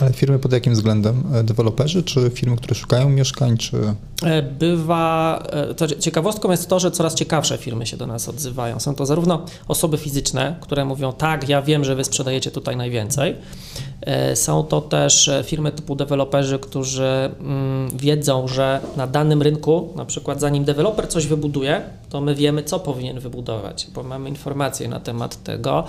Ale 0.00 0.12
firmy 0.12 0.38
pod 0.38 0.52
jakim 0.52 0.72
względem? 0.72 1.22
E, 1.34 1.44
deweloperzy, 1.44 2.02
czy 2.02 2.30
firmy, 2.34 2.56
które 2.56 2.74
szukają 2.74 3.08
mieszkań, 3.08 3.56
czy... 3.56 3.76
E, 4.22 4.42
bywa, 4.42 5.42
e, 5.50 5.74
to 5.74 5.88
ciekawostką 5.88 6.50
jest 6.50 6.68
to, 6.68 6.80
że 6.80 6.90
coraz 6.90 7.14
ciekawsze 7.14 7.58
firmy 7.58 7.86
się 7.86 7.96
do 7.96 8.06
nas 8.06 8.28
odzywają. 8.28 8.80
Są 8.80 8.94
to 8.94 9.06
zarówno 9.06 9.46
osoby 9.68 9.98
fizyczne, 9.98 10.56
które 10.60 10.84
mówią, 10.84 11.12
tak, 11.12 11.48
ja 11.48 11.62
wiem, 11.62 11.84
że 11.84 11.96
wy 11.96 12.04
sprzedajecie 12.04 12.50
tutaj 12.50 12.76
najwięcej, 12.76 13.30
E, 13.30 13.89
są 14.34 14.62
to 14.62 14.80
też 14.80 15.28
e, 15.28 15.44
firmy 15.44 15.72
typu 15.72 15.94
deweloperzy, 15.94 16.58
którzy 16.58 17.30
mm, 17.40 17.88
wiedzą, 17.96 18.48
że 18.48 18.80
na 18.96 19.06
danym 19.06 19.42
rynku, 19.42 19.92
na 19.96 20.04
przykład 20.04 20.40
zanim 20.40 20.64
deweloper 20.64 21.08
coś 21.08 21.26
wybuduje, 21.26 21.82
to 22.08 22.20
my 22.20 22.34
wiemy, 22.34 22.62
co 22.62 22.80
powinien 22.80 23.20
wybudować, 23.20 23.86
bo 23.94 24.02
mamy 24.02 24.28
informacje 24.28 24.88
na 24.88 25.00
temat 25.00 25.42
tego, 25.42 25.84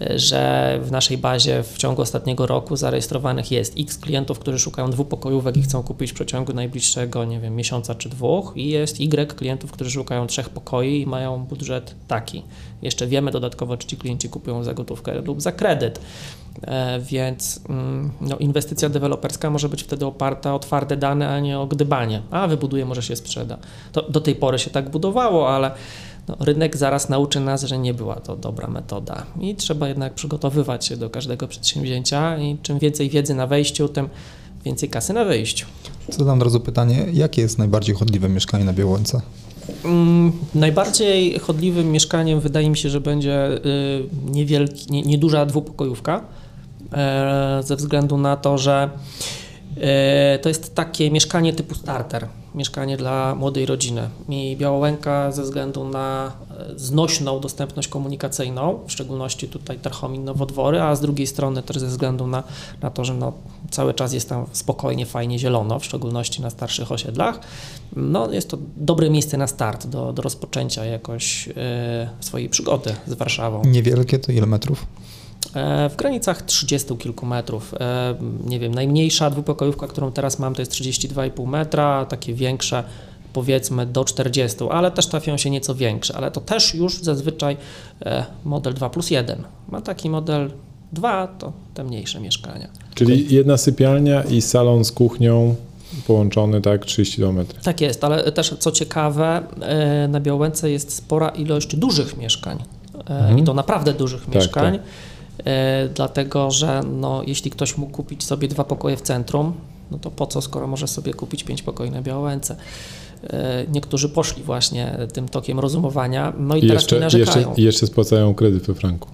e, 0.00 0.18
że 0.18 0.78
w 0.82 0.90
naszej 0.90 1.18
bazie 1.18 1.62
w 1.62 1.78
ciągu 1.78 2.02
ostatniego 2.02 2.46
roku 2.46 2.76
zarejestrowanych 2.76 3.50
jest 3.50 3.74
x 3.78 3.98
klientów, 3.98 4.38
którzy 4.38 4.58
szukają 4.58 4.90
dwupokojówek 4.90 5.56
i 5.56 5.62
chcą 5.62 5.82
kupić 5.82 6.10
w 6.10 6.14
przeciągu 6.14 6.52
najbliższego, 6.52 7.24
nie 7.24 7.40
wiem, 7.40 7.56
miesiąca 7.56 7.94
czy 7.94 8.08
dwóch 8.08 8.52
i 8.56 8.68
jest 8.68 9.00
y 9.00 9.34
klientów, 9.36 9.72
którzy 9.72 9.90
szukają 9.90 10.26
trzech 10.26 10.48
pokoi 10.48 11.00
i 11.00 11.06
mają 11.06 11.44
budżet 11.44 11.94
taki. 12.08 12.42
Jeszcze 12.82 13.06
wiemy 13.06 13.30
dodatkowo, 13.30 13.76
czy 13.76 13.86
ci 13.86 13.96
klienci 13.96 14.28
kupują 14.28 14.64
za 14.64 14.74
gotówkę 14.74 15.14
lub 15.20 15.42
za 15.42 15.52
kredyt. 15.52 16.00
E, 16.62 17.00
więc 17.00 17.60
mm, 17.68 18.10
no, 18.20 18.36
inwestycja 18.36 18.88
deweloperska 18.88 19.50
może 19.50 19.68
być 19.68 19.82
wtedy 19.82 20.06
oparta 20.06 20.54
o 20.54 20.58
twarde 20.58 20.96
dane, 20.96 21.28
a 21.28 21.40
nie 21.40 21.58
o 21.58 21.66
gdybanie. 21.66 22.22
A 22.30 22.46
wybuduje, 22.46 22.84
może 22.84 23.02
się 23.02 23.16
sprzeda. 23.16 23.58
To 23.92 24.02
do 24.02 24.20
tej 24.20 24.34
pory 24.34 24.58
się 24.58 24.70
tak 24.70 24.90
budowało, 24.90 25.54
ale 25.54 25.70
no, 26.28 26.36
rynek 26.40 26.76
zaraz 26.76 27.08
nauczy 27.08 27.40
nas, 27.40 27.62
że 27.62 27.78
nie 27.78 27.94
była 27.94 28.16
to 28.16 28.36
dobra 28.36 28.68
metoda. 28.68 29.26
I 29.40 29.54
trzeba 29.54 29.88
jednak 29.88 30.14
przygotowywać 30.14 30.86
się 30.86 30.96
do 30.96 31.10
każdego 31.10 31.48
przedsięwzięcia 31.48 32.38
i 32.38 32.58
czym 32.62 32.78
więcej 32.78 33.10
wiedzy 33.10 33.34
na 33.34 33.46
wejściu, 33.46 33.88
tym 33.88 34.08
więcej 34.64 34.88
kasy 34.88 35.12
na 35.12 35.24
wyjściu. 35.24 35.66
Zadam 36.08 36.38
od 36.38 36.44
razu 36.44 36.60
pytanie, 36.60 37.06
jakie 37.12 37.42
jest 37.42 37.58
najbardziej 37.58 37.94
chodliwe 37.94 38.28
mieszkanie 38.28 38.64
na 38.64 38.72
Białęce? 38.72 39.20
Mm, 39.84 40.32
najbardziej 40.54 41.38
chodliwym 41.38 41.92
mieszkaniem 41.92 42.40
wydaje 42.40 42.70
mi 42.70 42.76
się, 42.76 42.90
że 42.90 43.00
będzie 43.00 43.48
y, 43.48 43.60
niewielki, 44.30 44.92
nie, 44.92 45.02
nieduża 45.02 45.46
dwupokojówka, 45.46 46.24
e, 46.92 47.60
ze 47.64 47.76
względu 47.76 48.18
na 48.18 48.36
to, 48.36 48.58
że 48.58 48.90
e, 49.80 50.38
to 50.38 50.48
jest 50.48 50.74
takie 50.74 51.10
mieszkanie 51.10 51.52
typu 51.52 51.74
starter, 51.74 52.28
mieszkanie 52.54 52.96
dla 52.96 53.34
młodej 53.34 53.66
rodziny. 53.66 54.08
I 54.28 54.56
Białołęka 54.56 55.32
ze 55.32 55.42
względu 55.42 55.84
na 55.84 56.32
e, 56.50 56.78
znośną 56.78 57.40
dostępność 57.40 57.88
komunikacyjną, 57.88 58.78
w 58.86 58.92
szczególności 58.92 59.48
tutaj 59.48 59.78
Tarchomin, 59.78 60.24
Nowodwory, 60.24 60.80
a 60.80 60.96
z 60.96 61.00
drugiej 61.00 61.26
strony 61.26 61.62
też 61.62 61.78
ze 61.78 61.86
względu 61.86 62.26
na, 62.26 62.42
na 62.82 62.90
to, 62.90 63.04
że 63.04 63.14
no, 63.14 63.32
cały 63.70 63.94
czas 63.94 64.12
jest 64.12 64.28
tam 64.28 64.46
spokojnie, 64.52 65.06
fajnie 65.06 65.38
zielono, 65.38 65.78
w 65.78 65.84
szczególności 65.84 66.42
na 66.42 66.50
starszych 66.50 66.92
osiedlach, 66.92 67.40
no, 67.96 68.32
jest 68.32 68.48
to 68.48 68.58
dobre 68.76 69.10
miejsce 69.10 69.36
na 69.36 69.46
start, 69.46 69.86
do, 69.86 70.12
do 70.12 70.22
rozpoczęcia 70.22 70.84
jakoś 70.84 71.48
e, 71.48 72.10
swojej 72.20 72.48
przygody 72.48 72.94
z 73.06 73.14
Warszawą. 73.14 73.62
Niewielkie 73.64 74.18
to 74.18 74.32
ile 74.32 74.46
metrów? 74.46 74.86
E, 75.54 75.88
w 75.88 75.96
granicach 75.96 76.42
30 76.42 76.96
kilku 76.96 77.26
metrów. 77.26 77.74
E, 77.80 78.14
nie 78.46 78.58
wiem, 78.58 78.74
najmniejsza 78.74 79.30
dwupokojówka, 79.30 79.86
którą 79.86 80.12
teraz 80.12 80.38
mam, 80.38 80.54
to 80.54 80.62
jest 80.62 80.72
32,5 80.72 81.46
metra, 81.46 82.06
takie 82.06 82.34
większe 82.34 82.84
powiedzmy 83.32 83.86
do 83.86 84.04
40, 84.04 84.58
ale 84.70 84.90
też 84.90 85.06
trafią 85.06 85.36
się 85.36 85.50
nieco 85.50 85.74
większe, 85.74 86.16
ale 86.16 86.30
to 86.30 86.40
też 86.40 86.74
już 86.74 87.02
zazwyczaj 87.02 87.56
e, 88.02 88.24
model 88.44 88.74
2 88.74 88.90
plus 88.90 89.10
1. 89.10 89.42
Ma 89.68 89.80
taki 89.80 90.10
model 90.10 90.50
2, 90.92 91.26
to 91.26 91.52
te 91.74 91.84
mniejsze 91.84 92.20
mieszkania. 92.20 92.68
Czyli 92.94 93.34
jedna 93.34 93.56
sypialnia 93.56 94.22
i 94.22 94.42
salon 94.42 94.84
z 94.84 94.92
kuchnią 94.92 95.54
połączony, 96.06 96.60
tak, 96.60 96.84
32 96.84 97.32
metry. 97.32 97.60
Tak 97.62 97.80
jest, 97.80 98.04
ale 98.04 98.32
też 98.32 98.54
co 98.58 98.72
ciekawe, 98.72 99.42
na 100.08 100.20
Białęce 100.20 100.70
jest 100.70 100.94
spora 100.94 101.28
ilość 101.28 101.76
dużych 101.76 102.16
mieszkań. 102.16 102.58
Mhm. 102.94 103.38
I 103.38 103.42
to 103.42 103.54
naprawdę 103.54 103.92
dużych 103.92 104.24
tak, 104.24 104.34
mieszkań. 104.34 104.78
Tak 104.78 104.82
dlatego 105.94 106.50
że 106.50 106.80
no, 106.92 107.22
jeśli 107.26 107.50
ktoś 107.50 107.76
mógł 107.76 107.92
kupić 107.92 108.24
sobie 108.24 108.48
dwa 108.48 108.64
pokoje 108.64 108.96
w 108.96 109.02
centrum, 109.02 109.52
no 109.90 109.98
to 109.98 110.10
po 110.10 110.26
co, 110.26 110.42
skoro 110.42 110.66
może 110.66 110.88
sobie 110.88 111.14
kupić 111.14 111.44
pięć 111.44 111.62
pokoi 111.62 111.90
na 111.90 112.02
Białęce. 112.02 112.56
E, 113.30 113.66
niektórzy 113.72 114.08
poszli 114.08 114.42
właśnie 114.42 114.98
tym 115.12 115.28
tokiem 115.28 115.60
rozumowania, 115.60 116.32
no 116.38 116.56
i, 116.56 116.58
I 116.58 116.68
teraz 116.68 116.82
jeszcze, 116.82 116.96
nie 116.96 117.00
narzekają. 117.00 117.48
Jeszcze, 117.48 117.62
jeszcze 117.62 117.86
spłacają 117.86 118.34
kredyt 118.34 118.66
we 118.66 118.74
franku. 118.74 119.08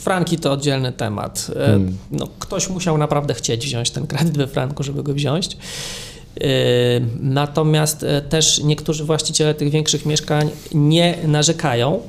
franki 0.00 0.38
to 0.38 0.52
oddzielny 0.52 0.92
temat. 0.92 1.50
E, 1.56 1.66
hmm. 1.66 1.96
No, 2.10 2.28
ktoś 2.38 2.68
musiał 2.68 2.98
naprawdę 2.98 3.34
chcieć 3.34 3.66
wziąć 3.66 3.90
ten 3.90 4.06
kredyt 4.06 4.36
we 4.36 4.46
franku, 4.46 4.82
żeby 4.82 5.02
go 5.02 5.14
wziąć. 5.14 5.56
Natomiast 7.20 8.06
też 8.28 8.62
niektórzy 8.62 9.04
właściciele 9.04 9.54
tych 9.54 9.70
większych 9.70 10.06
mieszkań 10.06 10.50
nie 10.74 11.18
narzekają, 11.26 12.00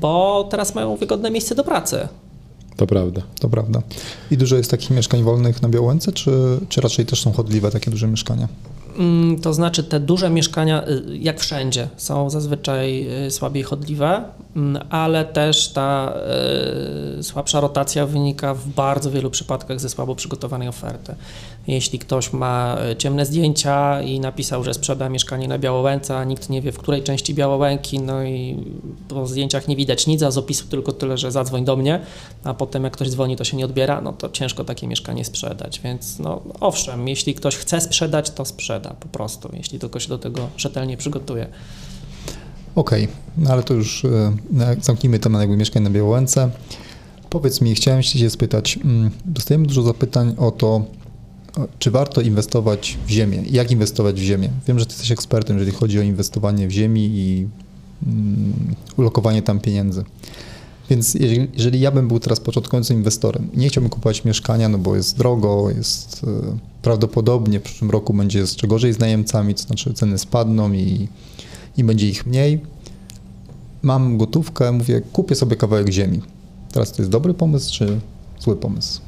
bo 0.00 0.48
teraz 0.50 0.74
mają 0.74 0.96
wygodne 0.96 1.30
miejsce 1.30 1.54
do 1.54 1.64
pracy. 1.64 2.08
To 2.76 2.86
prawda. 2.86 3.22
To 3.40 3.48
prawda. 3.48 3.82
I 4.30 4.36
dużo 4.36 4.56
jest 4.56 4.70
takich 4.70 4.90
mieszkań 4.90 5.22
wolnych 5.22 5.62
na 5.62 5.68
Białęce, 5.68 6.12
czy, 6.12 6.30
czy 6.68 6.80
raczej 6.80 7.06
też 7.06 7.22
są 7.22 7.32
chodliwe 7.32 7.70
takie 7.70 7.90
duże 7.90 8.08
mieszkania? 8.08 8.48
Mm, 8.98 9.40
to 9.40 9.54
znaczy 9.54 9.84
te 9.84 10.00
duże 10.00 10.30
mieszkania, 10.30 10.88
y, 10.88 11.18
jak 11.18 11.40
wszędzie, 11.40 11.88
są 11.96 12.30
zazwyczaj 12.30 13.06
y, 13.26 13.30
słabiej 13.30 13.62
chodliwe, 13.62 14.24
mm, 14.56 14.82
ale 14.90 15.24
też 15.24 15.68
ta 15.68 16.12
słabsza 17.22 17.60
rotacja 17.60 18.06
wynika 18.06 18.54
w 18.54 18.68
bardzo 18.68 19.10
wielu 19.10 19.30
przypadkach 19.30 19.80
ze 19.80 19.88
słabo 19.88 20.14
przygotowanej 20.14 20.68
oferty. 20.68 21.14
Jeśli 21.66 21.98
ktoś 21.98 22.32
ma 22.32 22.78
ciemne 22.98 23.26
zdjęcia 23.26 24.02
i 24.02 24.20
napisał, 24.20 24.64
że 24.64 24.74
sprzeda 24.74 25.08
mieszkanie 25.08 25.48
na 25.48 25.58
Białołęce, 25.58 26.16
a 26.16 26.24
nikt 26.24 26.50
nie 26.50 26.62
wie 26.62 26.72
w 26.72 26.78
której 26.78 27.02
części 27.02 27.34
Białołęki, 27.34 28.00
no 28.00 28.24
i 28.24 28.64
po 29.08 29.26
zdjęciach 29.26 29.68
nie 29.68 29.76
widać 29.76 30.06
nic, 30.06 30.22
a 30.22 30.30
z 30.30 30.38
opisu 30.38 30.66
tylko 30.66 30.92
tyle, 30.92 31.18
że 31.18 31.32
zadzwoń 31.32 31.64
do 31.64 31.76
mnie, 31.76 32.00
a 32.44 32.54
potem 32.54 32.84
jak 32.84 32.92
ktoś 32.92 33.10
dzwoni, 33.10 33.36
to 33.36 33.44
się 33.44 33.56
nie 33.56 33.64
odbiera, 33.64 34.00
no 34.00 34.12
to 34.12 34.28
ciężko 34.28 34.64
takie 34.64 34.86
mieszkanie 34.86 35.24
sprzedać. 35.24 35.80
Więc 35.80 36.18
no 36.18 36.42
owszem, 36.60 37.08
jeśli 37.08 37.34
ktoś 37.34 37.56
chce 37.56 37.80
sprzedać, 37.80 38.30
to 38.30 38.44
sprzeda 38.44 38.85
po 38.88 39.08
prostu, 39.08 39.48
jeśli 39.52 39.78
tylko 39.78 40.00
się 40.00 40.08
do 40.08 40.18
tego 40.18 40.48
rzetelnie 40.56 40.96
przygotuje. 40.96 41.46
Okej, 42.74 43.04
okay. 43.04 43.16
no 43.38 43.50
ale 43.50 43.62
to 43.62 43.74
już 43.74 44.04
e, 44.04 44.36
zamknijmy 44.80 45.18
temat 45.18 45.40
jakby 45.40 45.56
mieszkań 45.56 45.82
na 45.82 45.90
Białołęce. 45.90 46.50
Powiedz 47.30 47.60
mi, 47.60 47.74
chciałem 47.74 48.02
się 48.02 48.30
spytać, 48.30 48.78
mm, 48.84 49.10
dostajemy 49.24 49.66
dużo 49.66 49.82
zapytań 49.82 50.34
o 50.38 50.50
to, 50.50 50.84
czy 51.78 51.90
warto 51.90 52.20
inwestować 52.20 52.98
w 53.06 53.10
ziemię? 53.10 53.42
Jak 53.50 53.70
inwestować 53.70 54.20
w 54.20 54.24
ziemię? 54.24 54.50
Wiem, 54.66 54.78
że 54.78 54.86
ty 54.86 54.92
jesteś 54.92 55.10
ekspertem, 55.10 55.58
jeżeli 55.58 55.76
chodzi 55.76 55.98
o 55.98 56.02
inwestowanie 56.02 56.68
w 56.68 56.70
ziemi 56.70 57.10
i 57.14 57.48
mm, 58.06 58.74
ulokowanie 58.96 59.42
tam 59.42 59.60
pieniędzy. 59.60 60.04
Więc 60.90 61.14
jeżeli, 61.14 61.48
jeżeli, 61.54 61.80
ja 61.80 61.90
bym 61.90 62.08
był 62.08 62.20
teraz 62.20 62.40
początkującym 62.40 62.96
inwestorem 62.96 63.48
nie 63.54 63.68
chciałbym 63.68 63.90
kupować 63.90 64.24
mieszkania, 64.24 64.68
no 64.68 64.78
bo 64.78 64.96
jest 64.96 65.18
drogo, 65.18 65.70
jest 65.70 66.24
y, 66.24 66.26
prawdopodobnie 66.82 67.60
w 67.60 67.62
przyszłym 67.62 67.90
roku 67.90 68.14
będzie 68.14 68.38
jeszcze 68.38 68.66
gorzej 68.66 68.92
z 68.92 68.98
najemcami, 68.98 69.54
to 69.54 69.62
znaczy 69.62 69.94
ceny 69.94 70.18
spadną 70.18 70.72
i, 70.72 71.08
i 71.76 71.84
będzie 71.84 72.08
ich 72.08 72.26
mniej. 72.26 72.60
Mam 73.82 74.18
gotówkę, 74.18 74.72
mówię, 74.72 75.00
kupię 75.12 75.34
sobie 75.34 75.56
kawałek 75.56 75.88
ziemi. 75.90 76.22
Teraz 76.72 76.92
to 76.92 77.02
jest 77.02 77.10
dobry 77.10 77.34
pomysł 77.34 77.72
czy 77.72 78.00
zły 78.40 78.56
pomysł? 78.56 79.05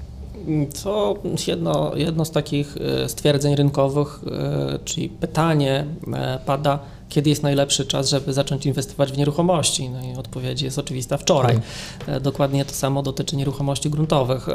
To 0.82 1.14
jedno, 1.46 1.96
jedno 1.96 2.24
z 2.24 2.30
takich 2.30 2.76
e, 2.76 3.08
stwierdzeń 3.08 3.56
rynkowych, 3.56 4.20
e, 4.26 4.78
czyli 4.84 5.08
pytanie 5.08 5.86
e, 6.14 6.38
pada, 6.46 6.78
kiedy 7.08 7.30
jest 7.30 7.42
najlepszy 7.42 7.86
czas, 7.86 8.08
żeby 8.08 8.32
zacząć 8.32 8.66
inwestować 8.66 9.12
w 9.12 9.18
nieruchomości? 9.18 9.90
No 9.90 10.02
i 10.02 10.16
odpowiedź 10.16 10.62
jest 10.62 10.78
oczywista 10.78 11.16
wczoraj. 11.16 11.58
Okay. 12.02 12.20
Dokładnie 12.20 12.64
to 12.64 12.74
samo 12.74 13.02
dotyczy 13.02 13.36
nieruchomości 13.36 13.90
gruntowych. 13.90 14.46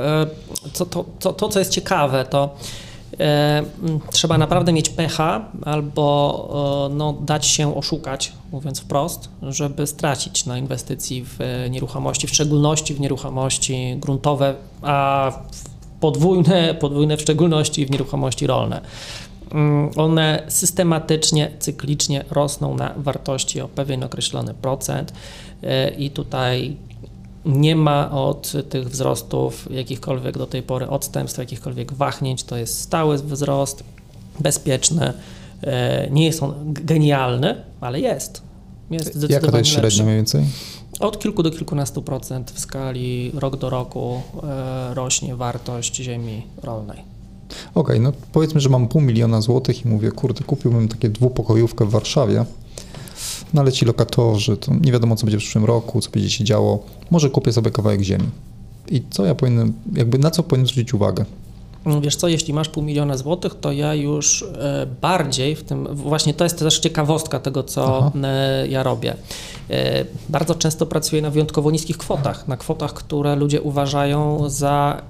Co, 0.74 0.86
to, 0.86 1.06
to, 1.20 1.34
to, 1.34 1.50
co 1.50 1.60
jest 1.60 1.72
ciekawe, 1.72 2.26
to 2.26 2.56
trzeba 4.12 4.38
naprawdę 4.38 4.74
mieć 4.74 4.90
pecha 4.90 5.46
albo 5.66 6.90
no, 6.96 7.14
dać 7.14 7.46
się 7.46 7.76
oszukać, 7.76 8.34
mówiąc 8.52 8.80
wprost, 8.80 9.30
żeby 9.42 9.88
stracić 9.88 10.46
na 10.46 10.58
inwestycji 10.58 11.26
w 11.26 11.40
nieruchomości, 11.70 12.28
w 12.28 12.30
szczególności 12.30 12.94
w 12.94 13.00
nieruchomości 13.00 13.96
gruntowe, 14.00 14.56
a 14.82 15.32
w 15.52 15.73
podwójne, 16.03 16.75
podwójne 16.75 17.17
w 17.17 17.22
szczególności 17.22 17.86
w 17.86 17.91
nieruchomości 17.91 18.48
rolne. 18.48 18.81
Mm, 19.51 19.91
one 19.95 20.43
systematycznie, 20.48 21.51
cyklicznie 21.60 22.25
rosną 22.29 22.75
na 22.75 22.93
wartości 22.98 23.62
o 23.62 23.67
pewien 23.67 24.03
określony 24.03 24.53
procent 24.53 25.13
e, 25.63 25.89
i 25.89 26.10
tutaj 26.10 26.75
nie 27.45 27.75
ma 27.75 28.12
od 28.12 28.53
tych 28.69 28.89
wzrostów 28.89 29.67
jakichkolwiek 29.72 30.38
do 30.38 30.45
tej 30.45 30.63
pory 30.63 30.88
odstępstw, 30.88 31.39
jakichkolwiek 31.39 31.93
wahnięć. 31.93 32.43
To 32.43 32.57
jest 32.57 32.81
stały 32.81 33.17
wzrost, 33.17 33.83
bezpieczny. 34.39 35.13
E, 35.62 36.10
nie 36.12 36.25
jest 36.25 36.43
on 36.43 36.53
genialny, 36.74 37.55
ale 37.81 38.00
jest. 38.00 38.41
jest 38.91 39.29
Jaka 39.29 39.51
to 39.51 39.57
jest 39.57 39.69
średnia 39.69 40.03
mniej 40.03 40.15
więcej? 40.15 40.43
Od 41.00 41.20
kilku 41.20 41.44
do 41.44 41.52
kilkunastu 41.52 42.02
procent 42.02 42.52
w 42.52 42.60
skali 42.60 43.32
rok 43.34 43.58
do 43.58 43.70
roku 43.70 44.22
e, 44.44 44.94
rośnie 44.94 45.36
wartość 45.36 45.96
ziemi 45.96 46.42
rolnej. 46.64 46.98
Okej, 47.76 47.98
okay, 47.98 48.00
no 48.00 48.12
powiedzmy, 48.32 48.62
że 48.62 48.70
mam 48.70 48.88
pół 48.88 49.02
miliona 49.02 49.42
złotych 49.42 49.86
i 49.86 49.88
mówię, 49.88 50.12
kurde, 50.12 50.44
kupiłbym 50.44 50.88
takie 50.88 51.10
dwupokojówkę 51.10 51.86
w 51.86 51.90
Warszawie, 51.90 52.46
no 53.54 53.62
ale 53.62 53.72
ci 53.72 53.86
lokatorzy, 53.86 54.58
to 54.58 54.72
nie 54.82 54.92
wiadomo, 54.92 55.16
co 55.16 55.26
będzie 55.26 55.38
w 55.38 55.42
przyszłym 55.42 55.66
roku, 55.66 56.02
co 56.02 56.10
będzie 56.12 56.30
się 56.30 56.44
działo, 56.44 56.84
może 57.12 57.30
kupię 57.30 57.54
sobie 57.54 57.72
kawałek 57.72 58.02
ziemi. 58.02 58.30
i 58.90 59.04
co 59.10 59.26
ja 59.26 59.36
powinienem, 59.36 59.74
jakby 59.94 60.18
na 60.18 60.32
co 60.32 60.44
powinien 60.44 60.68
zwrócić 60.68 60.94
uwagę? 60.94 61.26
Wiesz 62.02 62.16
co, 62.16 62.28
jeśli 62.28 62.54
masz 62.54 62.70
pół 62.70 62.84
miliona 62.84 63.18
złotych, 63.18 63.56
to 63.62 63.72
ja 63.72 63.94
już 63.94 64.42
e, 64.42 64.88
bardziej 65.02 65.56
w 65.56 65.63
tym, 65.63 65.88
właśnie 65.92 66.34
to 66.34 66.44
jest 66.44 66.60
też 66.60 66.80
ciekawostka 66.80 67.40
tego, 67.40 67.63
co 67.63 67.98
Aha. 67.98 68.12
E, 68.24 68.68
ja 68.68 68.84
robię. 68.84 69.16
E, 69.70 70.06
bardzo 70.30 70.56
często 70.56 70.86
pracuję 70.86 71.22
na 71.22 71.30
wyjątkowo 71.30 71.72
niskich 71.72 71.98
kwotach, 71.98 72.48
na 72.48 72.58
kwotach, 72.58 72.94
które 72.94 73.36
ludzie 73.36 73.62
uważają 73.62 74.50
za 74.50 75.02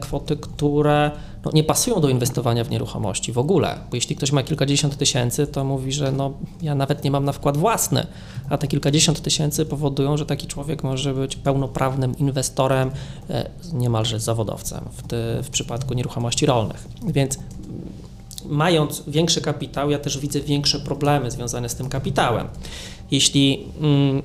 kwoty, 0.00 0.36
które 0.36 1.10
no, 1.44 1.50
nie 1.54 1.64
pasują 1.64 2.00
do 2.00 2.08
inwestowania 2.08 2.64
w 2.64 2.70
nieruchomości 2.70 3.32
w 3.32 3.38
ogóle, 3.38 3.78
bo 3.90 3.96
jeśli 3.96 4.16
ktoś 4.16 4.32
ma 4.32 4.42
kilkadziesiąt 4.42 4.96
tysięcy, 4.96 5.46
to 5.46 5.64
mówi, 5.64 5.92
że 5.92 6.12
no, 6.12 6.32
ja 6.62 6.74
nawet 6.74 7.04
nie 7.04 7.10
mam 7.10 7.24
na 7.24 7.32
wkład 7.32 7.56
własny, 7.56 8.06
a 8.50 8.58
te 8.58 8.66
kilkadziesiąt 8.66 9.22
tysięcy 9.22 9.66
powodują, 9.66 10.16
że 10.16 10.26
taki 10.26 10.46
człowiek 10.46 10.82
może 10.82 11.14
być 11.14 11.36
pełnoprawnym 11.36 12.18
inwestorem, 12.18 12.90
e, 13.30 13.50
niemalże 13.72 14.20
zawodowcem 14.20 14.84
w, 14.92 15.02
w 15.46 15.50
przypadku 15.50 15.94
nieruchomości 15.94 16.46
rolnych. 16.46 16.88
Więc 17.06 17.38
mając 18.46 19.02
większy 19.06 19.40
kapitał, 19.40 19.90
ja 19.90 19.98
też 19.98 20.18
widzę 20.18 20.40
większe 20.40 20.80
problemy 20.80 21.30
związane 21.30 21.68
z 21.68 21.74
tym 21.74 21.88
kapitałem. 21.88 22.48
Jeśli 23.10 23.66
mm, 23.80 24.22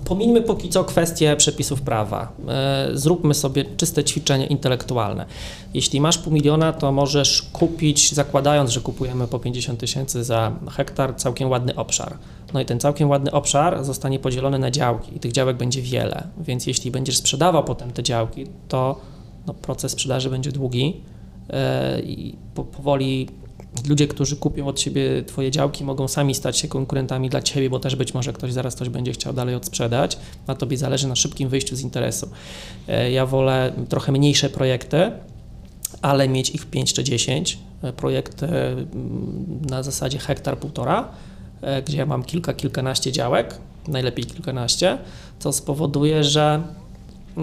Pomińmy 0.00 0.42
póki 0.42 0.68
co 0.68 0.84
kwestię 0.84 1.36
przepisów 1.36 1.82
prawa. 1.82 2.32
E, 2.48 2.88
zróbmy 2.92 3.34
sobie 3.34 3.64
czyste 3.76 4.04
ćwiczenie 4.04 4.46
intelektualne. 4.46 5.26
Jeśli 5.74 6.00
masz 6.00 6.18
pół 6.18 6.32
miliona, 6.32 6.72
to 6.72 6.92
możesz 6.92 7.42
kupić, 7.42 8.14
zakładając, 8.14 8.70
że 8.70 8.80
kupujemy 8.80 9.26
po 9.26 9.38
50 9.38 9.80
tysięcy 9.80 10.24
za 10.24 10.52
hektar, 10.70 11.16
całkiem 11.16 11.50
ładny 11.50 11.74
obszar. 11.74 12.16
No 12.54 12.60
i 12.60 12.64
ten 12.64 12.80
całkiem 12.80 13.10
ładny 13.10 13.30
obszar 13.30 13.84
zostanie 13.84 14.18
podzielony 14.18 14.58
na 14.58 14.70
działki 14.70 15.16
i 15.16 15.20
tych 15.20 15.32
działek 15.32 15.56
będzie 15.56 15.82
wiele. 15.82 16.26
Więc 16.38 16.66
jeśli 16.66 16.90
będziesz 16.90 17.16
sprzedawał 17.16 17.64
potem 17.64 17.90
te 17.90 18.02
działki, 18.02 18.46
to 18.68 19.00
no, 19.46 19.54
proces 19.54 19.92
sprzedaży 19.92 20.30
będzie 20.30 20.52
długi 20.52 21.00
e, 21.50 22.00
i 22.00 22.36
powoli 22.54 23.28
ludzie, 23.88 24.08
którzy 24.08 24.36
kupią 24.36 24.66
od 24.66 24.78
Ciebie 24.78 25.22
Twoje 25.26 25.50
działki, 25.50 25.84
mogą 25.84 26.08
sami 26.08 26.34
stać 26.34 26.58
się 26.58 26.68
konkurentami 26.68 27.30
dla 27.30 27.42
Ciebie, 27.42 27.70
bo 27.70 27.78
też 27.78 27.96
być 27.96 28.14
może 28.14 28.32
ktoś 28.32 28.52
zaraz 28.52 28.74
coś 28.74 28.88
będzie 28.88 29.12
chciał 29.12 29.32
dalej 29.32 29.54
odsprzedać. 29.54 30.18
A 30.46 30.54
Tobie 30.54 30.76
zależy 30.76 31.08
na 31.08 31.16
szybkim 31.16 31.48
wyjściu 31.48 31.76
z 31.76 31.80
interesu. 31.80 32.28
E, 32.88 33.10
ja 33.10 33.26
wolę 33.26 33.72
trochę 33.88 34.12
mniejsze 34.12 34.50
projekty, 34.50 35.12
ale 36.02 36.28
mieć 36.28 36.50
ich 36.50 36.66
5 36.66 36.92
czy 36.92 37.04
10. 37.04 37.58
E, 37.82 37.92
projekty 37.92 38.48
na 39.70 39.82
zasadzie 39.82 40.18
hektar, 40.18 40.58
półtora, 40.58 41.08
e, 41.60 41.82
gdzie 41.82 41.98
ja 41.98 42.06
mam 42.06 42.22
kilka, 42.22 42.52
kilkanaście 42.54 43.12
działek, 43.12 43.58
najlepiej 43.88 44.24
kilkanaście, 44.24 44.98
co 45.38 45.52
spowoduje, 45.52 46.24
że 46.24 46.62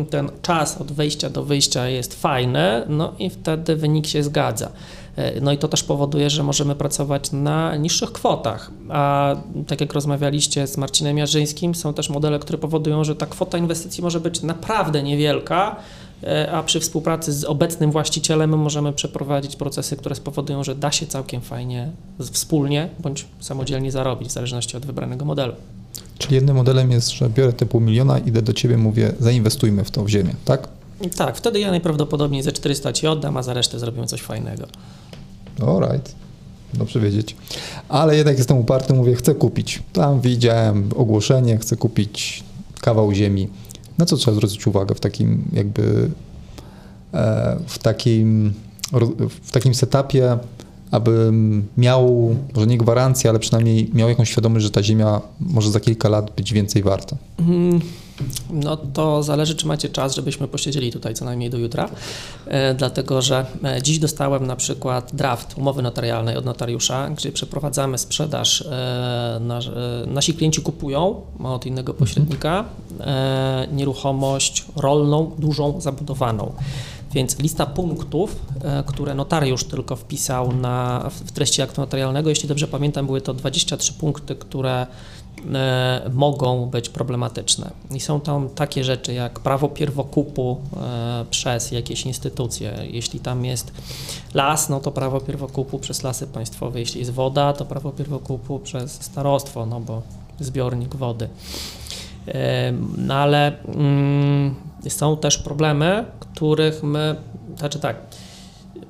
ten 0.10 0.29
czas 0.41 0.81
od 0.81 0.91
wejścia 0.91 1.29
do 1.29 1.43
wyjścia 1.43 1.88
jest 1.88 2.22
fajny, 2.22 2.84
no 2.89 3.13
i 3.19 3.29
wtedy 3.29 3.75
wynik 3.75 4.08
się 4.08 4.24
zgadza. 4.24 4.69
E, 5.15 5.41
no 5.41 5.51
i 5.51 5.58
to 5.58 5.67
też 5.67 5.84
powoduje, 5.84 6.29
że 6.29 6.43
możemy 6.43 6.75
pracować 6.75 7.31
na 7.31 7.75
niższych 7.75 8.12
kwotach. 8.12 8.72
A 8.89 9.36
tak 9.67 9.81
jak 9.81 9.93
rozmawialiście 9.93 10.67
z 10.67 10.77
Marcinem 10.77 11.17
Jarzyńskim, 11.17 11.75
są 11.75 11.93
też 11.93 12.10
modele, 12.10 12.39
które 12.39 12.58
powodują, 12.58 13.03
że 13.03 13.15
ta 13.15 13.25
kwota 13.25 13.58
inwestycji 13.58 14.03
może 14.03 14.19
być 14.19 14.41
naprawdę 14.41 15.03
niewielka, 15.03 15.75
e, 16.24 16.51
a 16.51 16.63
przy 16.63 16.79
współpracy 16.79 17.34
z 17.34 17.46
obecnym 17.46 17.91
właścicielem 17.91 18.58
możemy 18.58 18.93
przeprowadzić 18.93 19.55
procesy, 19.55 19.98
które 19.98 20.15
spowodują, 20.15 20.63
że 20.63 20.75
da 20.75 20.91
się 20.91 21.08
całkiem 21.08 21.41
fajnie 21.41 21.89
wspólnie 22.31 22.89
bądź 23.00 23.25
samodzielnie 23.39 23.91
zarobić, 23.91 24.29
w 24.29 24.31
zależności 24.31 24.77
od 24.77 24.86
wybranego 24.86 25.25
modelu. 25.25 25.53
Czyli 26.20 26.36
jednym 26.36 26.56
modelem 26.56 26.92
jest, 26.92 27.12
że 27.12 27.30
biorę 27.30 27.54
te 27.54 27.66
pół 27.66 27.82
miliona, 27.82 28.20
idę 28.20 28.42
do 28.42 28.54
ciebie, 28.54 28.78
mówię, 28.78 29.14
zainwestujmy 29.20 29.84
w 29.84 29.92
to 29.92 30.04
w 30.04 30.10
ziemię, 30.10 30.34
tak? 30.46 30.68
Tak, 31.18 31.38
wtedy 31.38 31.60
ja 31.60 31.72
najprawdopodobniej 31.72 32.44
ze 32.44 32.52
400 32.52 32.94
ci 32.94 33.08
oddam, 33.08 33.38
a 33.38 33.44
za 33.44 33.54
resztę 33.54 33.80
zrobimy 33.80 34.08
coś 34.08 34.22
fajnego. 34.22 34.66
Alright. 35.68 36.16
Dobrze 36.74 37.00
wiedzieć. 37.00 37.36
Ale 37.90 38.16
jednak 38.16 38.38
jestem 38.38 38.58
uparty, 38.58 38.94
mówię, 38.94 39.16
chcę 39.16 39.36
kupić. 39.36 39.84
Tam 39.94 40.22
widziałem 40.22 40.90
ogłoszenie, 40.96 41.58
chcę 41.58 41.76
kupić 41.76 42.44
kawał 42.82 43.14
ziemi. 43.14 43.50
Na 43.98 44.06
co 44.06 44.18
trzeba 44.18 44.36
zwrócić 44.36 44.68
uwagę 44.68 44.96
w 44.96 45.00
takim 45.00 45.44
jakby 45.54 46.10
e, 47.14 47.58
w 47.68 47.78
takim, 47.78 48.54
w 49.42 49.52
takim 49.52 49.76
setupie, 49.76 50.38
aby 50.91 51.31
miał, 51.77 52.36
może 52.55 52.67
nie 52.67 52.77
gwarancję, 52.77 53.29
ale 53.29 53.39
przynajmniej 53.39 53.89
miał 53.93 54.10
jakąś 54.10 54.29
świadomość, 54.29 54.65
że 54.65 54.72
ta 54.72 54.84
ziemia 54.84 55.22
może 55.39 55.72
za 55.72 55.79
kilka 55.79 56.10
lat 56.10 56.31
być 56.36 56.53
więcej 56.53 56.84
warta? 56.84 57.17
Mm, 57.39 57.81
no 58.50 58.77
to 58.77 59.24
zależy, 59.24 59.55
czy 59.55 59.67
macie 59.67 59.89
czas, 59.89 60.15
żebyśmy 60.15 60.48
posiedzieli 60.48 60.91
tutaj 60.91 61.13
co 61.13 61.25
najmniej 61.25 61.50
do 61.50 61.58
jutra, 61.58 61.89
e, 62.46 62.74
dlatego 62.74 63.22
że 63.22 63.46
e, 63.63 63.81
dziś 63.81 64.00
dostałem 64.00 64.48
na 64.48 64.55
przykład 64.55 65.15
draft 65.15 65.58
umowy 65.58 65.81
notarialnej 65.81 66.38
od 66.38 66.46
notariusza, 66.46 67.10
gdzie 67.10 67.31
przeprowadzamy 67.31 67.98
sprzedaż, 67.98 68.62
e, 68.62 69.41
nasi 70.08 70.34
klienci 70.34 70.62
kupują 70.62 71.22
od 71.43 71.65
innego 71.65 71.93
pośrednika 71.93 72.65
e, 73.00 73.67
nieruchomość 73.72 74.65
rolną, 74.75 75.31
dużą, 75.38 75.81
zabudowaną. 75.81 76.53
Więc 77.13 77.39
lista 77.39 77.65
punktów, 77.65 78.35
e, 78.63 78.83
które 78.83 79.13
notariusz 79.13 79.63
tylko 79.63 79.95
wpisał 79.95 80.53
na, 80.53 81.09
w 81.25 81.31
treści 81.31 81.61
aktu 81.61 81.81
notarialnego, 81.81 82.29
jeśli 82.29 82.50
dobrze 82.50 82.67
pamiętam, 82.67 83.05
były 83.05 83.22
to 83.22 83.33
23 83.33 83.93
punkty, 83.93 84.35
które 84.35 84.87
e, 85.53 86.01
mogą 86.13 86.65
być 86.65 86.89
problematyczne. 86.89 87.72
I 87.91 88.00
są 88.00 88.22
tam 88.22 88.50
takie 88.50 88.83
rzeczy 88.83 89.13
jak 89.13 89.39
prawo 89.39 89.69
pierwokupu 89.69 90.57
e, 90.77 91.25
przez 91.29 91.72
jakieś 91.72 92.05
instytucje. 92.05 92.74
Jeśli 92.91 93.19
tam 93.19 93.45
jest 93.45 93.72
las, 94.33 94.69
no 94.69 94.79
to 94.79 94.91
prawo 94.91 95.22
pierwokupu 95.22 95.79
przez 95.79 96.03
lasy 96.03 96.27
państwowe. 96.27 96.79
Jeśli 96.79 97.00
jest 97.00 97.11
woda, 97.11 97.53
to 97.53 97.65
prawo 97.65 97.91
pierwokupu 97.91 98.59
przez 98.59 98.91
starostwo, 98.91 99.65
no 99.65 99.79
bo 99.79 100.01
zbiornik 100.39 100.95
wody. 100.95 101.29
No 102.98 103.13
ale 103.13 103.63
mm, 103.63 104.55
są 104.87 105.18
też 105.18 105.37
problemy, 105.37 106.05
których 106.20 106.83
my, 106.83 107.15
znaczy 107.57 107.79
tak, 107.79 107.96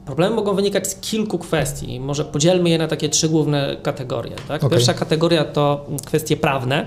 problemy 0.06 0.36
mogą 0.36 0.56
wynikać 0.56 0.88
z 0.88 0.96
kilku 0.96 1.40
kwestii. 1.40 2.00
Może 2.00 2.26
podzielmy 2.26 2.70
je 2.70 2.78
na 2.78 2.88
takie 2.88 3.10
trzy 3.10 3.30
główne 3.30 3.78
kategorie. 3.84 4.36
Tak? 4.48 4.64
Okay. 4.64 4.70
Pierwsza 4.70 4.94
kategoria 4.94 5.46
to 5.46 5.86
kwestie 6.06 6.38
prawne. 6.38 6.86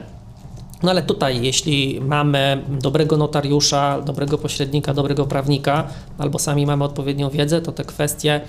No 0.83 0.91
ale 0.91 1.03
tutaj, 1.03 1.43
jeśli 1.43 2.01
mamy 2.01 2.65
dobrego 2.69 3.17
notariusza, 3.17 4.01
dobrego 4.01 4.39
pośrednika, 4.39 4.95
dobrego 4.95 5.27
prawnika, 5.27 5.87
albo 6.19 6.39
sami 6.39 6.67
mamy 6.67 6.85
odpowiednią 6.85 7.31
wiedzę, 7.31 7.61
to 7.61 7.73
te 7.73 7.85
kwestie 7.85 8.41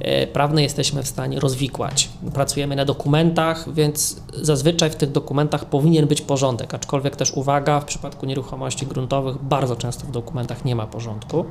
e, 0.00 0.26
prawne 0.26 0.62
jesteśmy 0.62 1.02
w 1.02 1.08
stanie 1.08 1.40
rozwikłać. 1.40 2.08
Pracujemy 2.34 2.76
na 2.76 2.84
dokumentach, 2.84 3.74
więc 3.74 4.16
zazwyczaj 4.34 4.90
w 4.90 4.96
tych 4.96 5.12
dokumentach 5.12 5.64
powinien 5.64 6.06
być 6.06 6.20
porządek, 6.20 6.74
aczkolwiek 6.74 7.16
też 7.16 7.30
uwaga, 7.30 7.80
w 7.80 7.84
przypadku 7.84 8.26
nieruchomości 8.26 8.86
gruntowych 8.86 9.42
bardzo 9.42 9.76
często 9.76 10.06
w 10.06 10.10
dokumentach 10.10 10.64
nie 10.64 10.76
ma 10.76 10.86
porządku. 10.86 11.44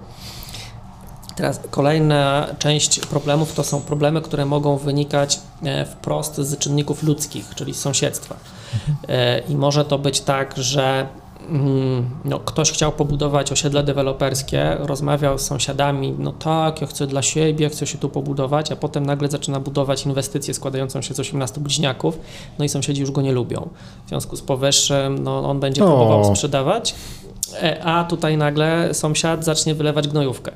Teraz 1.35 1.59
kolejna 1.69 2.47
część 2.59 2.99
problemów 2.99 3.53
to 3.53 3.63
są 3.63 3.81
problemy, 3.81 4.21
które 4.21 4.45
mogą 4.45 4.77
wynikać 4.77 5.39
e, 5.63 5.85
wprost 5.85 6.35
z 6.35 6.57
czynników 6.57 7.03
ludzkich, 7.03 7.55
czyli 7.55 7.73
z 7.73 7.79
sąsiedztwa. 7.79 8.35
E, 9.09 9.39
I 9.39 9.55
może 9.55 9.85
to 9.85 9.97
być 9.97 10.21
tak, 10.21 10.53
że 10.57 11.07
mm, 11.49 12.09
no, 12.25 12.39
ktoś 12.39 12.71
chciał 12.71 12.91
pobudować 12.91 13.51
osiedle 13.51 13.83
deweloperskie, 13.83 14.77
rozmawiał 14.79 15.37
z 15.37 15.41
sąsiadami, 15.41 16.15
no 16.19 16.31
tak, 16.31 16.81
ja 16.81 16.87
chcę 16.87 17.07
dla 17.07 17.21
siebie, 17.21 17.69
chcę 17.69 17.87
się 17.87 17.97
tu 17.97 18.09
pobudować, 18.09 18.71
a 18.71 18.75
potem 18.75 19.05
nagle 19.05 19.27
zaczyna 19.27 19.59
budować 19.59 20.05
inwestycję 20.05 20.53
składającą 20.53 21.01
się 21.01 21.13
z 21.13 21.19
18 21.19 21.61
bliźniaków, 21.61 22.19
no 22.59 22.65
i 22.65 22.69
sąsiedzi 22.69 23.01
już 23.01 23.11
go 23.11 23.21
nie 23.21 23.31
lubią. 23.31 23.69
W 24.05 24.09
związku 24.09 24.35
z 24.35 24.41
powyższym, 24.41 25.23
no, 25.23 25.49
on 25.49 25.59
będzie 25.59 25.81
próbował 25.81 26.35
sprzedawać, 26.35 26.95
e, 27.61 27.83
a 27.83 28.03
tutaj 28.03 28.37
nagle 28.37 28.93
sąsiad 28.93 29.45
zacznie 29.45 29.75
wylewać 29.75 30.07
gnojówkę. 30.07 30.51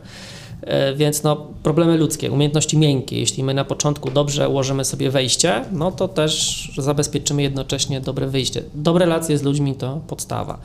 E, 0.65 0.95
więc 0.95 1.23
no, 1.23 1.47
problemy 1.63 1.97
ludzkie, 1.97 2.31
umiejętności 2.31 2.77
miękkie, 2.77 3.19
jeśli 3.19 3.43
my 3.43 3.53
na 3.53 3.65
początku 3.65 4.11
dobrze 4.11 4.49
ułożymy 4.49 4.85
sobie 4.85 5.11
wejście, 5.11 5.65
no 5.71 5.91
to 5.91 6.07
też 6.07 6.71
zabezpieczymy 6.77 7.41
jednocześnie 7.41 8.01
dobre 8.01 8.27
wyjście. 8.27 8.63
Dobre 8.75 9.05
relacje 9.05 9.37
z 9.37 9.43
ludźmi 9.43 9.75
to 9.75 9.99
podstawa. 10.07 10.57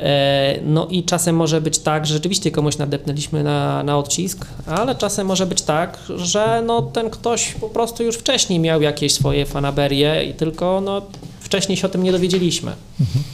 E, 0.00 0.58
no 0.64 0.86
i 0.86 1.04
czasem 1.04 1.36
może 1.36 1.60
być 1.60 1.78
tak, 1.78 2.06
że 2.06 2.14
rzeczywiście 2.14 2.50
komuś 2.50 2.78
nadepnęliśmy 2.78 3.44
na, 3.44 3.82
na 3.82 3.98
odcisk, 3.98 4.46
ale 4.66 4.94
czasem 4.94 5.26
może 5.26 5.46
być 5.46 5.62
tak, 5.62 5.98
że 6.16 6.62
no 6.66 6.82
ten 6.82 7.10
ktoś 7.10 7.54
po 7.60 7.68
prostu 7.68 8.02
już 8.02 8.16
wcześniej 8.16 8.58
miał 8.58 8.82
jakieś 8.82 9.14
swoje 9.14 9.46
fanaberie 9.46 10.24
i 10.24 10.34
tylko 10.34 10.80
no, 10.84 11.02
wcześniej 11.40 11.78
się 11.78 11.86
o 11.86 11.90
tym 11.90 12.02
nie 12.02 12.12
dowiedzieliśmy. 12.12 12.72
Mhm. 13.00 13.24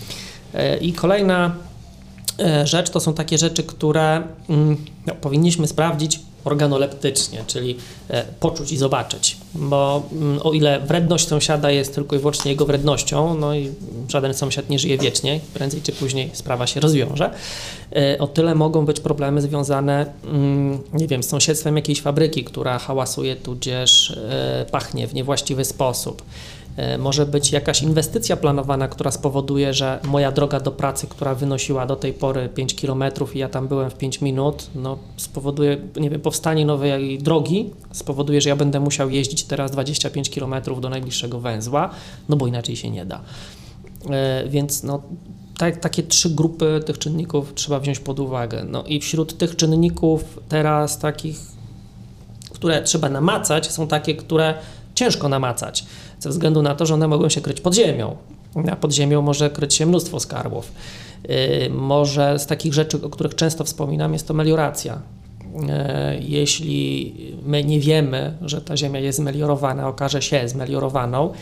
E, 0.54 0.76
I 0.76 0.92
kolejna 0.92 1.54
rzecz 2.64 2.90
to 2.90 3.00
są 3.00 3.14
takie 3.14 3.38
rzeczy, 3.38 3.62
które 3.62 4.22
mm, 4.48 4.76
no, 5.06 5.14
powinniśmy 5.14 5.68
sprawdzić 5.68 6.20
organoleptycznie, 6.44 7.44
czyli 7.46 7.76
e, 8.08 8.24
poczuć 8.40 8.72
i 8.72 8.76
zobaczyć. 8.76 9.36
bo 9.54 10.02
mm, 10.12 10.40
o 10.42 10.52
ile 10.52 10.80
wredność 10.80 11.28
sąsiada 11.28 11.70
jest 11.70 11.94
tylko 11.94 12.16
i 12.16 12.18
wyłącznie 12.18 12.50
jego 12.50 12.66
wrednością, 12.66 13.34
no 13.34 13.54
i 13.54 13.70
żaden 14.08 14.34
sąsiad 14.34 14.70
nie 14.70 14.78
żyje 14.78 14.98
wiecznie, 14.98 15.40
prędzej 15.54 15.82
czy 15.82 15.92
później 15.92 16.30
sprawa 16.32 16.66
się 16.66 16.80
rozwiąże, 16.80 17.30
e, 17.96 18.18
o 18.18 18.26
tyle 18.26 18.54
mogą 18.54 18.86
być 18.86 19.00
problemy 19.00 19.42
związane, 19.42 20.06
mm, 20.24 20.78
nie 20.92 21.06
wiem, 21.06 21.22
z 21.22 21.28
sąsiedztwem 21.28 21.76
jakiejś 21.76 22.00
fabryki, 22.00 22.44
która 22.44 22.78
hałasuje 22.78 23.36
tudzież 23.36 24.10
e, 24.10 24.66
pachnie 24.70 25.06
w 25.06 25.14
niewłaściwy 25.14 25.64
sposób. 25.64 26.22
E, 26.76 26.98
może 26.98 27.26
być 27.26 27.52
jakaś 27.52 27.82
inwestycja 27.82 28.36
planowana, 28.36 28.88
która 28.88 29.10
spowoduje, 29.10 29.74
że 29.74 30.00
moja 30.04 30.32
droga 30.32 30.60
do 30.60 30.70
pracy, 30.70 31.06
która 31.06 31.34
wynosiła 31.34 31.86
do 31.86 31.96
tej 31.96 32.12
pory 32.12 32.48
5 32.48 32.74
km 32.74 33.04
i 33.34 33.38
ja 33.38 33.48
tam 33.48 33.68
byłem 33.68 33.90
w 33.90 33.94
5 33.94 34.20
minut, 34.20 34.66
no 34.74 34.98
spowoduje, 35.16 35.76
nie 35.96 36.10
wiem, 36.10 36.20
powstanie 36.20 36.66
nowej 36.66 37.18
drogi, 37.18 37.70
spowoduje, 37.92 38.40
że 38.40 38.48
ja 38.48 38.56
będę 38.56 38.80
musiał 38.80 39.10
jeździć 39.10 39.44
teraz 39.44 39.70
25 39.70 40.30
km 40.30 40.54
do 40.80 40.88
najbliższego 40.88 41.40
węzła, 41.40 41.90
no 42.28 42.36
bo 42.36 42.46
inaczej 42.46 42.76
się 42.76 42.90
nie 42.90 43.06
da. 43.06 43.20
E, 44.10 44.48
więc 44.48 44.82
no, 44.82 45.02
tak, 45.58 45.80
takie 45.80 46.02
trzy 46.02 46.30
grupy 46.30 46.80
tych 46.86 46.98
czynników 46.98 47.54
trzeba 47.54 47.80
wziąć 47.80 47.98
pod 47.98 48.20
uwagę. 48.20 48.64
No 48.64 48.82
i 48.82 49.00
wśród 49.00 49.38
tych 49.38 49.56
czynników 49.56 50.40
teraz 50.48 50.98
takich, 50.98 51.38
które 52.52 52.82
trzeba 52.82 53.08
namacać, 53.08 53.72
są 53.72 53.88
takie, 53.88 54.14
które 54.14 54.54
ciężko 54.94 55.28
namacać 55.28 55.84
ze 56.20 56.30
względu 56.30 56.62
na 56.62 56.74
to, 56.74 56.86
że 56.86 56.94
one 56.94 57.08
mogą 57.08 57.28
się 57.28 57.40
kryć 57.40 57.60
pod 57.60 57.74
ziemią. 57.74 58.16
A 58.70 58.76
pod 58.76 58.92
ziemią 58.92 59.22
może 59.22 59.50
kryć 59.50 59.74
się 59.74 59.86
mnóstwo 59.86 60.20
skarbów. 60.20 60.72
Yy, 61.28 61.70
może 61.70 62.38
z 62.38 62.46
takich 62.46 62.74
rzeczy, 62.74 63.02
o 63.02 63.10
których 63.10 63.34
często 63.34 63.64
wspominam, 63.64 64.12
jest 64.12 64.28
to 64.28 64.34
melioracja. 64.34 65.02
Yy, 65.54 65.60
jeśli 66.20 67.14
my 67.46 67.64
nie 67.64 67.80
wiemy, 67.80 68.36
że 68.42 68.60
ta 68.60 68.76
ziemia 68.76 69.00
jest 69.00 69.18
zmeliorowana, 69.18 69.88
okaże 69.88 70.22
się 70.22 70.48
zmeliorowaną, 70.48 71.32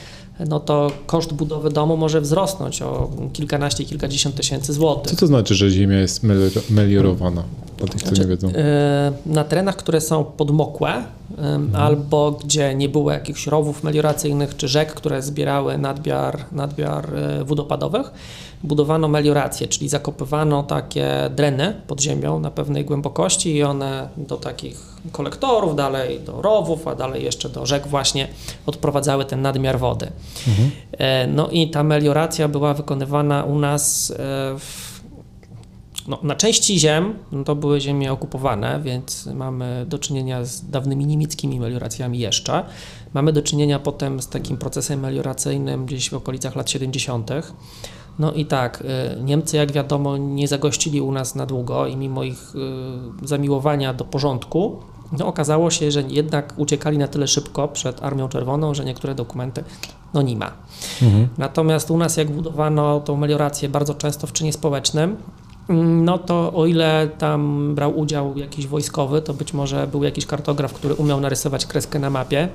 no 0.49 0.61
to 0.61 0.91
koszt 1.07 1.33
budowy 1.33 1.71
domu 1.71 1.97
może 1.97 2.21
wzrosnąć 2.21 2.83
o 2.83 3.11
kilkanaście, 3.33 3.85
kilkadziesiąt 3.85 4.35
tysięcy 4.35 4.73
złotych. 4.73 5.11
Co 5.11 5.17
to 5.17 5.27
znaczy, 5.27 5.55
że 5.55 5.71
ziemia 5.71 5.99
jest 5.99 6.23
meliorowana? 6.71 7.43
Dla 7.79 7.87
tych, 7.87 8.01
znaczy, 8.01 8.21
nie 8.21 8.27
wiedzą. 8.27 8.49
E, 8.49 9.13
na 9.27 9.45
terenach, 9.45 9.77
które 9.77 10.01
są 10.01 10.25
podmokłe 10.25 11.05
mhm. 11.31 11.77
albo 11.77 12.33
gdzie 12.33 12.75
nie 12.75 12.89
było 12.89 13.13
jakichś 13.13 13.47
rowów 13.47 13.83
melioracyjnych 13.83 14.57
czy 14.57 14.69
rzek, 14.69 14.95
które 14.95 15.23
zbierały 15.23 15.79
nadmiar, 15.79 16.45
nadmiar 16.53 17.15
e, 17.15 17.45
wód 17.45 17.61
opadowych, 17.61 18.13
budowano 18.65 19.09
meliorację, 19.09 19.69
czyli 19.69 19.89
zakopywano 19.89 20.63
takie 20.63 21.31
dreny 21.37 21.81
pod 21.87 22.01
ziemią 22.01 22.41
na 22.41 22.51
pewnej 22.51 22.85
głębokości 22.85 23.57
i 23.57 23.63
one 23.63 24.09
do 24.17 24.37
takich 24.37 24.99
kolektorów, 25.13 25.77
dalej 25.77 26.21
do 26.21 26.43
rowów, 26.43 26.89
a 26.89 26.95
dalej 26.95 27.25
jeszcze 27.25 27.49
do 27.49 27.67
rzek 27.67 27.87
właśnie 27.87 28.29
odprowadzały 28.67 29.25
ten 29.25 29.43
nadmiar 29.43 29.79
wody. 29.79 30.13
Mhm. 30.49 30.71
E, 30.93 31.27
no 31.27 31.49
i 31.49 31.71
ta 31.71 31.83
melioracja 31.83 32.49
była 32.49 32.75
wykonywana 32.75 33.45
u 33.45 33.59
nas 33.59 34.13
w 34.59 34.88
no, 36.09 36.19
na 36.23 36.35
części 36.35 36.79
ziem 36.79 37.15
no 37.33 37.45
to 37.45 37.55
były 37.55 37.81
ziemie 37.81 38.13
okupowane, 38.13 38.81
więc 38.85 39.27
mamy 39.27 39.87
do 39.89 39.99
czynienia 39.99 40.45
z 40.45 40.71
dawnymi 40.71 41.07
niemieckimi 41.07 41.61
melioracjami 41.61 42.19
jeszcze. 42.19 42.65
Mamy 43.15 43.33
do 43.33 43.43
czynienia 43.43 43.79
potem 43.79 44.23
z 44.23 44.29
takim 44.29 44.57
procesem 44.57 45.01
melioracyjnym 45.01 45.87
gdzieś 45.87 46.11
w 46.11 46.15
okolicach 46.15 46.57
lat 46.57 46.71
70. 46.71 47.31
No 48.19 48.33
i 48.33 48.47
tak, 48.47 48.85
y, 49.19 49.23
Niemcy, 49.23 49.57
jak 49.57 49.73
wiadomo, 49.73 50.17
nie 50.17 50.49
zagościli 50.49 51.01
u 51.01 51.13
nas 51.13 51.35
na 51.35 51.47
długo 51.47 51.87
i 51.87 51.97
mimo 51.97 52.25
ich 52.25 52.55
y, 53.23 53.29
zamiłowania 53.29 53.95
do 53.95 54.05
porządku, 54.05 54.83
no 55.19 55.27
okazało 55.27 55.71
się, 55.71 55.91
że 55.91 56.03
jednak 56.03 56.55
uciekali 56.57 56.99
na 56.99 57.09
tyle 57.09 57.29
szybko 57.29 57.69
przed 57.69 58.03
Armią 58.03 58.29
Czerwoną, 58.29 58.75
że 58.75 58.85
niektóre 58.85 59.15
dokumenty 59.15 59.65
no 60.15 60.23
nie 60.23 60.37
ma. 60.37 60.53
Mhm. 61.03 61.29
Natomiast 61.39 61.91
u 61.91 61.97
nas, 61.97 62.17
jak 62.17 62.31
budowano 62.31 63.01
tą 63.01 63.17
meliorację 63.17 63.69
bardzo 63.69 63.95
często 63.95 64.27
w 64.27 64.33
czynie 64.33 64.53
społecznym, 64.53 65.17
no 65.69 66.19
to 66.19 66.53
o 66.55 66.67
ile 66.67 67.09
tam 67.19 67.75
brał 67.75 67.99
udział 67.99 68.39
jakiś 68.39 68.67
wojskowy, 68.67 69.23
to 69.23 69.35
być 69.35 69.53
może 69.53 69.87
był 69.87 70.05
jakiś 70.05 70.27
kartograf, 70.27 70.73
który 70.73 70.95
umiał 70.95 71.21
narysować 71.21 71.67
kreskę 71.67 71.99
na 71.99 72.11
mapie, 72.11 72.49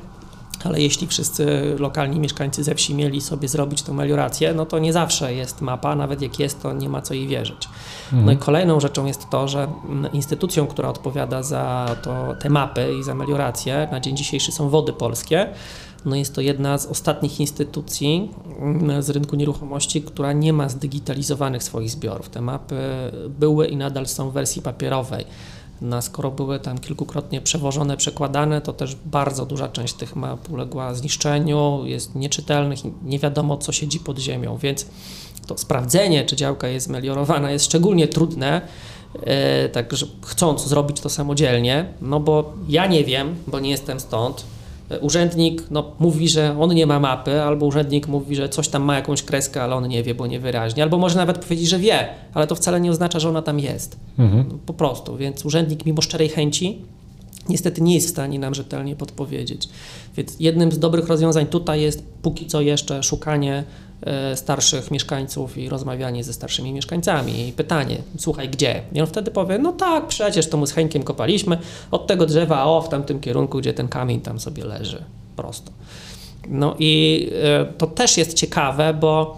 ale 0.64 0.82
jeśli 0.82 1.08
wszyscy 1.08 1.76
lokalni 1.80 2.20
mieszkańcy 2.20 2.64
ze 2.64 2.76
wsi 2.76 2.96
mieli 2.96 3.22
sobie 3.22 3.48
zrobić 3.48 3.82
tą 3.82 3.94
meliorację, 3.94 4.54
no 4.54 4.66
to 4.66 4.80
nie 4.80 4.94
zawsze 4.94 5.34
jest 5.34 5.62
mapa, 5.62 5.96
nawet 5.96 6.22
jak 6.22 6.40
jest, 6.40 6.62
to 6.62 6.74
nie 6.74 6.90
ma 6.90 7.02
co 7.02 7.14
jej 7.14 7.28
wierzyć. 7.28 7.70
Mhm. 8.06 8.26
No 8.26 8.32
i 8.32 8.38
kolejną 8.38 8.80
rzeczą 8.80 9.06
jest 9.06 9.30
to, 9.30 9.48
że 9.48 9.68
instytucją, 10.14 10.68
która 10.68 10.90
odpowiada 10.90 11.44
za 11.44 11.96
to, 12.04 12.36
te 12.40 12.50
mapy 12.50 12.94
i 13.00 13.04
za 13.04 13.16
meliorację 13.16 13.88
na 13.92 14.00
dzień 14.00 14.18
dzisiejszy 14.18 14.52
są 14.52 14.70
Wody 14.70 14.94
Polskie, 14.94 15.50
no 16.06 16.16
jest 16.16 16.36
to 16.36 16.42
jedna 16.42 16.78
z 16.78 16.86
ostatnich 16.86 17.40
instytucji 17.40 18.32
mm, 18.60 19.04
z 19.04 19.10
rynku 19.10 19.36
nieruchomości, 19.36 20.02
która 20.02 20.34
nie 20.34 20.54
ma 20.54 20.70
zdigitalizowanych 20.70 21.64
swoich 21.64 21.90
zbiorów. 21.90 22.30
Te 22.30 22.42
mapy 22.42 22.76
były 23.30 23.68
i 23.68 23.78
nadal 23.78 24.08
są 24.08 24.30
w 24.30 24.34
wersji 24.34 24.62
papierowej. 24.62 25.26
No, 25.82 26.02
skoro 26.02 26.32
były 26.32 26.60
tam 26.60 26.78
kilkukrotnie 26.78 27.42
przewożone, 27.42 27.98
przekładane, 27.98 28.62
to 28.62 28.74
też 28.74 28.96
bardzo 29.06 29.46
duża 29.46 29.68
część 29.68 29.94
tych 29.94 30.16
map 30.16 30.50
uległa 30.50 30.94
zniszczeniu, 30.94 31.82
jest 31.86 32.16
nieczytelnych 32.16 32.80
nie 33.04 33.20
wiadomo, 33.20 33.58
co 33.58 33.72
siedzi 33.72 34.00
pod 34.00 34.20
ziemią, 34.20 34.58
więc 34.58 34.86
to 35.48 35.58
sprawdzenie, 35.58 36.26
czy 36.26 36.36
działka 36.36 36.68
jest 36.68 36.90
meliorowana, 36.90 37.52
jest 37.52 37.66
szczególnie 37.66 38.08
trudne. 38.08 38.62
E, 39.24 39.70
także 39.70 40.06
chcąc 40.26 40.68
zrobić 40.68 41.00
to 41.00 41.10
samodzielnie, 41.10 41.86
no 42.02 42.20
bo 42.20 42.54
ja 42.70 42.88
nie 42.88 43.04
wiem, 43.04 43.36
bo 43.48 43.60
nie 43.60 43.70
jestem 43.70 44.00
stąd, 44.00 44.46
urzędnik 45.02 45.64
no, 45.72 45.92
mówi, 46.00 46.30
że 46.30 46.60
on 46.60 46.74
nie 46.74 46.86
ma 46.86 47.00
mapy, 47.00 47.42
albo 47.42 47.66
urzędnik 47.66 48.08
mówi, 48.08 48.36
że 48.36 48.50
coś 48.50 48.68
tam 48.68 48.84
ma 48.84 48.96
jakąś 48.96 49.24
kreskę, 49.24 49.64
ale 49.64 49.76
on 49.76 49.88
nie 49.88 50.04
wie, 50.04 50.16
bo 50.16 50.28
niewyraźnie, 50.28 50.84
albo 50.84 50.98
może 50.98 51.18
nawet 51.18 51.38
powiedzieć, 51.38 51.70
że 51.70 51.80
wie, 51.80 52.08
ale 52.34 52.48
to 52.48 52.56
wcale 52.56 52.82
nie 52.82 52.92
oznacza, 52.92 53.20
że 53.20 53.30
ona 53.30 53.42
tam 53.42 53.60
jest. 53.60 53.98
Mhm. 54.20 54.46
No, 54.50 54.58
po 54.66 54.74
prostu, 54.74 55.18
więc 55.18 55.46
urzędnik 55.46 55.86
mimo 55.86 56.02
szczerej 56.02 56.30
chęci 56.30 56.82
niestety 57.50 57.82
nie 57.82 57.96
jest 57.96 58.08
w 58.08 58.10
stanie 58.10 58.40
nam 58.40 58.56
rzetelnie 58.56 58.96
podpowiedzieć. 58.96 59.70
Więc 60.18 60.36
jednym 60.40 60.72
z 60.72 60.80
dobrych 60.80 61.08
rozwiązań 61.08 61.46
tutaj 61.46 61.82
jest 61.82 62.04
póki 62.22 62.46
co 62.46 62.62
jeszcze 62.62 63.04
szukanie 63.04 63.64
E, 63.64 63.64
starszych 64.36 64.92
mieszkańców 64.92 65.58
i 65.58 65.70
rozmawianie 65.70 66.24
ze 66.24 66.34
starszymi 66.34 66.74
mieszkańcami. 66.74 67.48
I 67.48 67.52
pytanie, 67.54 67.98
słuchaj, 68.18 68.50
gdzie? 68.50 68.82
I 68.94 69.02
on 69.02 69.08
wtedy 69.08 69.32
powie, 69.32 69.58
no 69.58 69.72
tak, 69.72 70.08
przecież 70.08 70.50
to 70.50 70.58
mu 70.58 70.66
z 70.66 70.72
Henkiem 70.72 71.04
kopaliśmy 71.04 71.58
od 71.92 72.08
tego 72.08 72.26
drzewa, 72.26 72.66
o, 72.66 72.82
w 72.82 72.90
tamtym 72.90 73.20
kierunku, 73.20 73.58
gdzie 73.58 73.74
ten 73.74 73.88
kamień 73.88 74.22
tam 74.22 74.40
sobie 74.40 74.66
leży. 74.66 75.04
Prosto. 75.36 75.72
No 76.48 76.76
i 76.80 77.30
e, 77.44 77.66
to 77.66 77.88
też 77.88 78.18
jest 78.18 78.34
ciekawe, 78.34 78.94
bo 78.94 79.38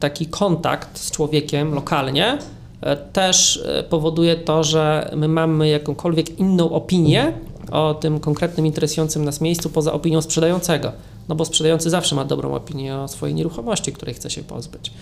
taki 0.00 0.26
kontakt 0.26 0.98
z 0.98 1.10
człowiekiem 1.10 1.74
lokalnie 1.74 2.38
e, 2.80 2.96
też 2.96 3.64
powoduje 3.90 4.36
to, 4.36 4.64
że 4.64 5.10
my 5.16 5.28
mamy 5.28 5.68
jakąkolwiek 5.68 6.38
inną 6.38 6.70
opinię 6.70 7.32
o 7.70 7.94
tym 7.94 8.20
konkretnym 8.20 8.66
interesującym 8.66 9.24
nas 9.24 9.40
miejscu 9.40 9.70
poza 9.70 9.92
opinią 9.92 10.22
sprzedającego. 10.22 10.92
No 11.28 11.34
bo 11.34 11.44
sprzedający 11.44 11.90
zawsze 11.90 12.16
ma 12.16 12.24
dobrą 12.24 12.54
opinię 12.54 12.96
o 12.96 13.08
swojej 13.08 13.34
nieruchomości, 13.34 13.92
której 13.92 14.14
chce 14.14 14.30
się 14.30 14.42
pozbyć. 14.42 14.92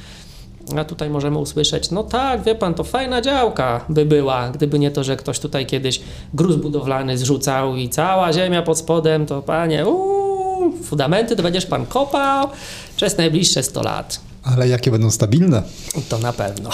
A 0.76 0.84
tutaj 0.84 1.10
możemy 1.10 1.38
usłyszeć, 1.38 1.90
no 1.90 2.02
tak, 2.02 2.42
wie 2.42 2.54
pan, 2.54 2.74
to 2.74 2.84
fajna 2.84 3.20
działka 3.20 3.84
by 3.88 4.06
była, 4.06 4.50
gdyby 4.50 4.78
nie 4.78 4.90
to, 4.90 5.04
że 5.04 5.16
ktoś 5.16 5.38
tutaj 5.38 5.66
kiedyś 5.66 6.00
gruz 6.34 6.56
budowlany 6.56 7.18
zrzucał 7.18 7.76
i 7.76 7.88
cała 7.88 8.32
ziemia 8.32 8.62
pod 8.62 8.78
spodem, 8.78 9.26
to 9.26 9.42
panie, 9.42 9.86
uuu, 9.86 10.72
fundamenty 10.82 11.36
to 11.36 11.42
będziesz 11.42 11.66
pan 11.66 11.86
kopał 11.86 12.48
przez 12.96 13.18
najbliższe 13.18 13.62
100 13.62 13.82
lat. 13.82 14.20
Ale 14.44 14.68
jakie 14.68 14.90
będą 14.90 15.10
stabilne? 15.10 15.62
To 16.08 16.18
na 16.18 16.32
pewno. 16.32 16.70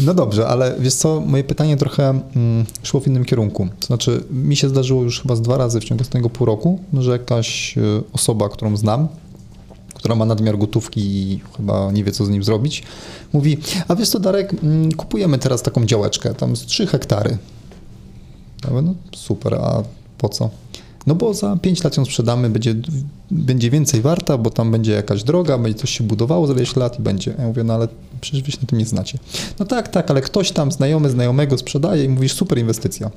No 0.00 0.14
dobrze, 0.14 0.48
ale 0.48 0.76
wiesz 0.78 0.94
co, 0.94 1.20
moje 1.20 1.44
pytanie 1.44 1.76
trochę 1.76 2.08
mm, 2.36 2.66
szło 2.82 3.00
w 3.00 3.06
innym 3.06 3.24
kierunku. 3.24 3.68
To 3.80 3.86
znaczy, 3.86 4.24
mi 4.30 4.56
się 4.56 4.68
zdarzyło 4.68 5.02
już 5.02 5.20
chyba 5.20 5.36
z 5.36 5.42
dwa 5.42 5.56
razy 5.56 5.80
w 5.80 5.84
ciągu 5.84 6.04
tego 6.04 6.30
pół 6.30 6.46
roku, 6.46 6.80
że 6.92 7.10
jakaś 7.10 7.78
y, 7.78 8.02
osoba, 8.12 8.48
którą 8.48 8.76
znam, 8.76 9.08
która 9.94 10.14
ma 10.14 10.24
nadmiar 10.24 10.58
gotówki 10.58 11.00
i 11.00 11.40
chyba 11.56 11.92
nie 11.92 12.04
wie, 12.04 12.12
co 12.12 12.24
z 12.24 12.28
nim 12.28 12.44
zrobić, 12.44 12.82
mówi, 13.32 13.58
a 13.88 13.94
wiesz 13.94 14.08
co, 14.08 14.18
Darek, 14.18 14.54
mm, 14.62 14.92
kupujemy 14.92 15.38
teraz 15.38 15.62
taką 15.62 15.86
działeczkę, 15.86 16.34
tam 16.34 16.56
z 16.56 16.66
3 16.66 16.86
hektary. 16.86 17.38
Ja 18.64 18.70
mówię, 18.70 18.82
no 18.82 18.94
super, 19.14 19.54
a 19.54 19.82
po 20.18 20.28
co? 20.28 20.50
No 21.06 21.14
bo 21.14 21.34
za 21.34 21.56
5 21.56 21.84
lat 21.84 21.96
ją 21.96 22.04
sprzedamy, 22.04 22.50
będzie, 22.50 22.74
będzie 23.30 23.70
więcej 23.70 24.00
warta, 24.00 24.38
bo 24.38 24.50
tam 24.50 24.70
będzie 24.70 24.92
jakaś 24.92 25.22
droga, 25.22 25.58
będzie 25.58 25.78
coś 25.78 25.90
się 25.90 26.04
budowało 26.04 26.46
za 26.46 26.52
ileś 26.52 26.76
lat 26.76 26.98
i 26.98 27.02
będzie. 27.02 27.34
Ja 27.38 27.46
mówię, 27.46 27.64
no 27.64 27.74
ale 27.74 27.88
przecież 28.20 28.42
wy 28.42 28.52
się 28.52 28.58
na 28.60 28.66
tym 28.66 28.78
nie 28.78 28.86
znacie. 28.86 29.18
No 29.58 29.66
tak, 29.66 29.88
tak, 29.88 30.10
ale 30.10 30.20
ktoś 30.20 30.52
tam 30.52 30.72
znajomy 30.72 31.10
znajomego 31.10 31.58
sprzedaje 31.58 32.04
i 32.04 32.08
mówisz, 32.08 32.32
super 32.32 32.58
inwestycja. 32.58 33.10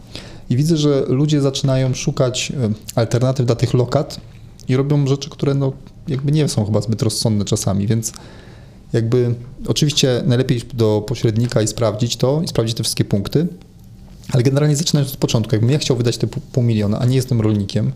I 0.49 0.55
widzę, 0.55 0.77
że 0.77 1.03
ludzie 1.07 1.41
zaczynają 1.41 1.93
szukać 1.93 2.51
e, 2.51 2.69
alternatyw 2.95 3.45
dla 3.45 3.55
tych 3.55 3.73
lokat 3.73 4.19
i 4.67 4.75
robią 4.75 5.07
rzeczy, 5.07 5.29
które 5.29 5.53
no 5.53 5.73
jakby 6.07 6.31
nie 6.31 6.47
są 6.47 6.65
chyba 6.65 6.81
zbyt 6.81 7.01
rozsądne 7.01 7.45
czasami, 7.45 7.87
więc 7.87 8.13
jakby 8.93 9.35
oczywiście 9.67 10.23
najlepiej 10.25 10.61
do 10.73 11.03
pośrednika 11.07 11.61
i 11.61 11.67
sprawdzić 11.67 12.17
to, 12.17 12.41
i 12.43 12.47
sprawdzić 12.47 12.77
te 12.77 12.83
wszystkie 12.83 13.05
punkty, 13.05 13.47
Ale 14.33 14.43
generalnie 14.43 14.75
zaczynając 14.75 15.13
od 15.13 15.17
początku, 15.17 15.55
jakbym 15.55 15.71
ja 15.71 15.77
chciał 15.77 15.97
wydać 15.97 16.17
te 16.17 16.27
pół, 16.27 16.63
miliona, 16.63 16.99
a 16.99 17.05
nie 17.05 17.15
jestem 17.15 17.41
rolnikiem 17.41 17.91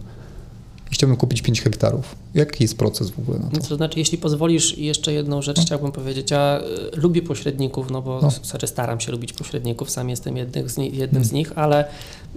i 0.91 0.95
chciałbym 0.95 1.17
kupić 1.17 1.41
5 1.41 1.61
hektarów, 1.61 2.15
jaki 2.33 2.63
jest 2.63 2.77
proces 2.77 3.09
w 3.09 3.19
ogóle 3.19 3.39
na 3.39 3.49
to? 3.49 3.67
To 3.67 3.75
znaczy, 3.75 3.99
jeśli 3.99 4.17
pozwolisz, 4.17 4.77
jeszcze 4.77 5.13
jedną 5.13 5.41
rzecz 5.41 5.57
No. 5.57 5.63
chciałbym 5.63 5.91
powiedzieć. 5.91 6.31
Ja 6.31 6.59
y, 6.93 6.97
lubię 6.99 7.21
pośredników, 7.21 7.91
no 7.91 8.01
bo 8.01 8.19
No. 8.21 8.31
sorry, 8.31 8.67
staram 8.67 8.99
się 8.99 9.11
lubić 9.11 9.33
pośredników, 9.33 9.89
sam 9.91 10.09
jestem 10.09 10.37
jednym 10.37 10.69
z, 10.69 10.77
jednym 10.77 11.23
z 11.23 11.31
nich, 11.31 11.51
ale 11.57 11.85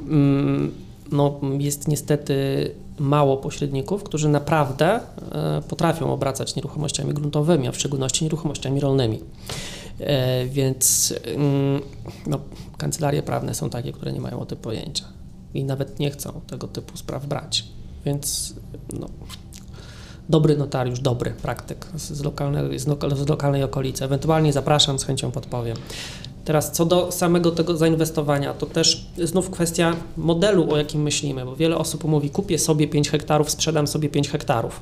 mm, 0.08 0.72
no, 1.12 1.40
jest 1.58 1.88
niestety 1.88 2.70
mało 2.98 3.36
pośredników, 3.36 4.02
którzy 4.02 4.28
naprawdę 4.28 4.86
e, 5.32 5.62
potrafią 5.68 6.12
obracać 6.12 6.56
nieruchomościami 6.56 7.14
gruntowymi, 7.14 7.68
a 7.68 7.72
w 7.72 7.76
szczególności 7.76 8.24
nieruchomościami 8.24 8.80
rolnymi. 8.80 9.20
E, 10.00 10.46
więc 10.46 11.14
mm, 11.24 11.82
no, 12.26 12.38
kancelarie 12.78 13.22
prawne 13.22 13.54
są 13.54 13.70
takie, 13.70 13.92
które 13.92 14.12
nie 14.12 14.20
mają 14.20 14.40
o 14.40 14.46
tym 14.46 14.58
pojęcia 14.58 15.04
i 15.54 15.64
nawet 15.64 15.98
nie 15.98 16.10
chcą 16.10 16.40
tego 16.46 16.68
typu 16.68 16.96
spraw 16.96 17.26
brać. 17.26 17.64
Więc 18.04 18.54
no, 19.00 19.08
dobry 20.28 20.56
notariusz, 20.56 21.00
dobry 21.00 21.30
praktyk 21.30 21.86
z, 21.96 22.20
lokalnej, 22.22 22.78
z, 22.78 22.86
lokal, 22.86 23.16
z 23.16 23.28
lokalnej 23.28 23.62
okolicy. 23.62 24.04
Ewentualnie 24.04 24.52
zapraszam, 24.52 24.98
z 24.98 25.04
chęcią 25.04 25.30
podpowiem. 25.30 25.76
Teraz 26.44 26.72
co 26.72 26.84
do 26.84 27.12
samego 27.12 27.50
tego 27.50 27.76
zainwestowania, 27.76 28.54
to 28.54 28.66
też 28.66 29.06
znów 29.24 29.50
kwestia 29.50 29.96
modelu, 30.16 30.72
o 30.72 30.76
jakim 30.76 31.02
myślimy, 31.02 31.44
bo 31.44 31.56
wiele 31.56 31.78
osób 31.78 32.04
mówi, 32.04 32.30
kupię 32.30 32.58
sobie 32.58 32.88
5 32.88 33.10
hektarów, 33.10 33.50
sprzedam 33.50 33.86
sobie 33.86 34.08
5 34.08 34.30
hektarów. 34.30 34.80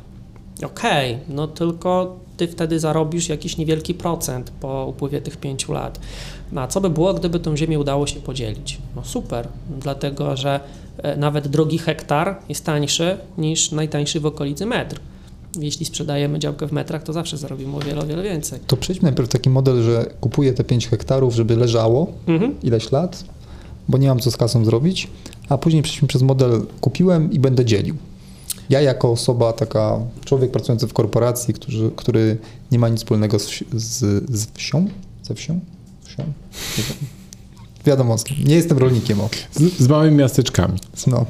Okej, 0.65 1.19
no 1.29 1.49
tylko 1.49 2.17
ty 2.37 2.49
wtedy 2.49 2.81
zarobisz 2.81 3.29
jakiś 3.29 3.57
niewielki 3.57 3.95
procent 3.95 4.51
po 4.61 4.87
upływie 4.87 5.21
tych 5.21 5.37
5 5.37 5.69
lat. 5.69 6.01
No 6.53 6.61
a 6.61 6.67
co 6.67 6.81
by 6.81 6.91
było, 6.91 7.15
gdyby 7.15 7.41
tą 7.41 7.57
ziemię 7.57 7.79
udało 7.79 8.07
się 8.07 8.21
podzielić? 8.21 8.79
No 8.97 9.03
super, 9.05 9.49
dlatego 9.81 10.37
że 10.37 10.61
e, 11.03 11.17
nawet 11.17 11.49
drogi 11.49 11.79
hektar 11.79 12.37
jest 12.49 12.65
tańszy 12.65 13.19
niż 13.39 13.73
najtańszy 13.73 14.21
w 14.21 14.27
okolicy 14.27 14.67
metr. 14.67 15.01
Jeśli 15.61 15.87
sprzedajemy 15.87 16.39
działkę 16.39 16.69
w 16.69 16.73
metrach, 16.73 17.03
to 17.03 17.13
zawsze 17.13 17.37
zarobimy 17.37 17.77
o 17.77 17.81
wiele, 17.81 18.01
o 18.01 18.07
wiele 18.07 18.23
więcej. 18.23 18.61
To 18.67 18.77
przejdźmy 18.77 19.07
najpierw 19.07 19.29
taki 19.29 19.51
model, 19.51 19.83
że 19.83 20.07
kupuję 20.21 20.53
te 20.53 20.65
5 20.65 20.89
hektarów, 20.89 21.35
żeby 21.35 21.57
leżało 21.57 22.07
Mhm. 22.27 22.55
ileś 22.63 22.93
lat, 22.93 23.25
bo 23.89 23.99
nie 23.99 24.09
mam 24.09 24.19
co 24.21 24.31
z 24.31 24.37
kasą 24.37 24.65
zrobić, 24.65 25.09
a 25.49 25.59
później 25.59 25.83
przejdźmy 25.83 26.09
przez 26.09 26.23
model 26.23 26.63
kupiłem 26.81 27.33
i 27.33 27.39
będę 27.39 27.65
dzielił. 27.65 27.97
Ja 28.71 28.81
jako 28.81 29.11
osoba, 29.11 29.53
taka 29.53 30.01
człowiek 30.25 30.51
pracujący 30.51 30.87
w 30.87 30.93
korporacji, 30.93 31.55
który, 31.55 31.91
który 31.97 32.37
nie 32.73 32.79
ma 32.79 32.89
nic 32.89 32.99
wspólnego 32.99 33.39
z, 33.39 33.65
z, 33.73 33.99
z 34.31 34.47
wsią, 34.55 34.87
ze 35.23 35.35
wsią, 35.35 35.61
wsią, 36.05 36.25
wiadomo, 37.87 38.17
nie 38.45 38.55
jestem 38.55 38.79
rolnikiem, 38.79 39.21
o. 39.21 39.29
Z, 39.53 39.79
z 39.79 39.89
małymi 39.89 40.17
miasteczkami. 40.17 40.79
No. 41.07 41.27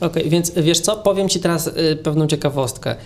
Okej, 0.00 0.30
więc 0.30 0.52
wiesz 0.56 0.80
co, 0.80 0.96
powiem 0.96 1.28
Ci 1.28 1.40
teraz 1.40 1.66
y, 1.66 1.96
pewną 2.02 2.26
ciekawostkę. 2.26 2.96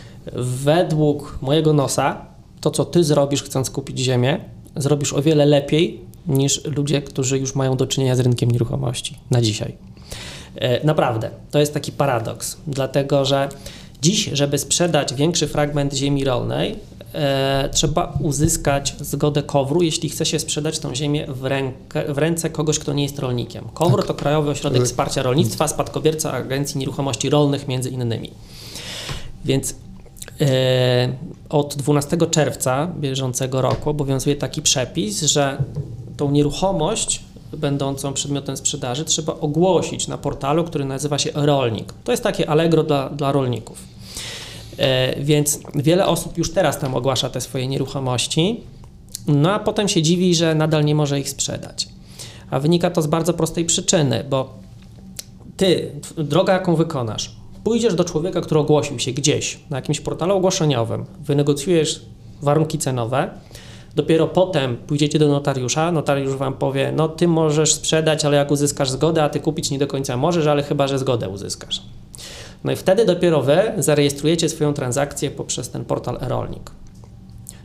Według 0.65 1.39
mojego 1.43 1.73
nosa, 1.73 2.27
to 2.61 2.71
co 2.71 2.85
Ty 2.85 3.05
zrobisz 3.05 3.43
chcąc 3.43 3.71
kupić 3.71 3.99
ziemię, 3.99 4.41
zrobisz 4.77 5.13
o 5.13 5.23
wiele 5.23 5.47
lepiej 5.47 6.01
niż 6.27 6.65
ludzie, 6.65 7.03
którzy 7.03 7.39
już 7.39 7.55
mają 7.55 7.77
do 7.77 7.87
czynienia 7.87 8.17
z 8.17 8.21
rynkiem 8.21 8.51
nieruchomości 8.51 9.19
na 9.31 9.43
dzisiaj. 9.43 9.77
E, 10.57 10.87
Naprawdę, 10.87 11.31
to 11.51 11.59
jest 11.59 11.75
taki 11.75 11.93
paradoks, 11.93 12.57
dlatego 12.67 13.25
że 13.25 13.49
dziś, 14.03 14.31
żeby 14.33 14.59
sprzedać 14.59 15.15
większy 15.15 15.49
fragment 15.49 15.95
ziemi 15.95 16.25
rolnej, 16.25 16.77
e, 17.15 17.69
trzeba 17.73 18.13
uzyskać 18.21 18.95
zgodę 19.01 19.43
KOWR-u, 19.43 19.83
jeśli 19.83 20.09
chce 20.09 20.27
się 20.27 20.39
sprzedać 20.39 20.79
tą 20.79 20.95
ziemię 20.95 21.27
w, 21.29 21.45
rękę, 21.45 22.13
w 22.13 22.19
ręce 22.19 22.51
kogoś, 22.51 22.79
kto 22.79 22.93
nie 22.93 23.03
jest 23.03 23.19
rolnikiem. 23.19 23.65
KOWR 23.75 24.07
to 24.07 24.15
Krajowy 24.15 24.51
Ośrodek 24.51 24.77
Ale- 24.79 24.87
Wsparcia 24.87 25.23
Rolnictwa, 25.23 25.69
spadkobierca 25.69 26.33
Agencji 26.33 26.79
Nieruchomości 26.79 27.31
Rolnych 27.31 27.69
między 27.69 27.91
innymi. 27.91 28.31
Więc 29.45 29.75
e, 30.41 30.47
od 31.49 31.75
12 31.77 32.17
czerwca 32.31 32.87
bieżącego 33.01 33.63
roku 33.63 33.91
obowiązuje 33.91 34.37
taki 34.37 34.63
przepis, 34.63 35.23
że 35.23 35.57
tą 36.17 36.31
nieruchomość 36.31 37.21
będącą 37.57 38.13
przedmiotem 38.13 38.57
sprzedaży 38.57 39.05
trzeba 39.05 39.33
ogłosić 39.41 40.09
na 40.09 40.19
portalu, 40.19 40.65
który 40.65 40.85
nazywa 40.85 41.19
się 41.19 41.31
Rolnik. 41.35 41.93
To 42.05 42.13
jest 42.13 42.23
takie 42.23 42.51
Allegro 42.51 42.83
dla, 42.83 43.11
dla 43.11 43.33
rolników. 43.33 43.79
E, 44.79 45.21
więc 45.21 45.61
wiele 45.75 46.07
osób 46.07 46.39
już 46.39 46.53
teraz 46.53 46.79
tam 46.79 46.95
ogłasza 46.95 47.31
te 47.31 47.41
swoje 47.41 47.67
nieruchomości, 47.67 48.61
no 49.27 49.53
a 49.53 49.59
potem 49.59 49.89
się 49.89 50.03
dziwi, 50.03 50.35
że 50.35 50.55
nadal 50.55 50.85
nie 50.85 50.95
może 50.95 51.21
ich 51.21 51.29
sprzedać. 51.29 51.89
A 52.51 52.61
wynika 52.61 52.91
to 52.91 53.03
z 53.03 53.07
bardzo 53.07 53.35
prostej 53.35 53.65
przyczyny, 53.65 54.25
bo 54.31 54.55
ty, 55.57 55.93
droga 56.17 56.53
jaką 56.53 56.77
wykonasz, 56.77 57.37
pójdziesz 57.65 57.95
do 57.95 58.05
człowieka, 58.05 58.41
który 58.41 58.61
ogłosił 58.61 58.99
się 58.99 59.13
gdzieś 59.13 59.59
na 59.71 59.77
jakimś 59.77 60.01
portalu 60.01 60.37
ogłoszeniowym, 60.37 61.05
wynegocjujesz 61.21 62.03
warunki 62.43 62.79
cenowe, 62.79 63.31
dopiero 63.97 64.27
potem 64.27 64.77
pójdziecie 64.77 65.19
do 65.19 65.29
notariusza, 65.29 65.93
notariusz 65.93 66.37
wam 66.37 66.55
powie, 66.55 66.93
no 66.97 67.09
ty 67.09 67.29
możesz 67.29 67.73
sprzedać, 67.73 68.25
ale 68.25 68.37
jak 68.37 68.51
uzyskasz 68.51 68.91
zgodę, 68.91 69.25
a 69.25 69.29
ty 69.29 69.41
kupić 69.41 69.71
nie 69.71 69.79
do 69.79 69.87
końca 69.87 70.17
możesz, 70.17 70.47
ale 70.47 70.63
chyba, 70.63 70.89
że 70.89 70.99
zgodę 70.99 71.29
uzyskasz. 71.29 71.83
No 72.65 72.73
i 72.73 72.77
wtedy 72.77 73.05
dopiero 73.05 73.43
wy 73.43 73.73
zarejestrujecie 73.79 74.49
swoją 74.49 74.75
transakcję 74.75 75.31
poprzez 75.31 75.71
ten 75.71 75.85
portal 75.85 76.19
e-rolnik. 76.21 76.71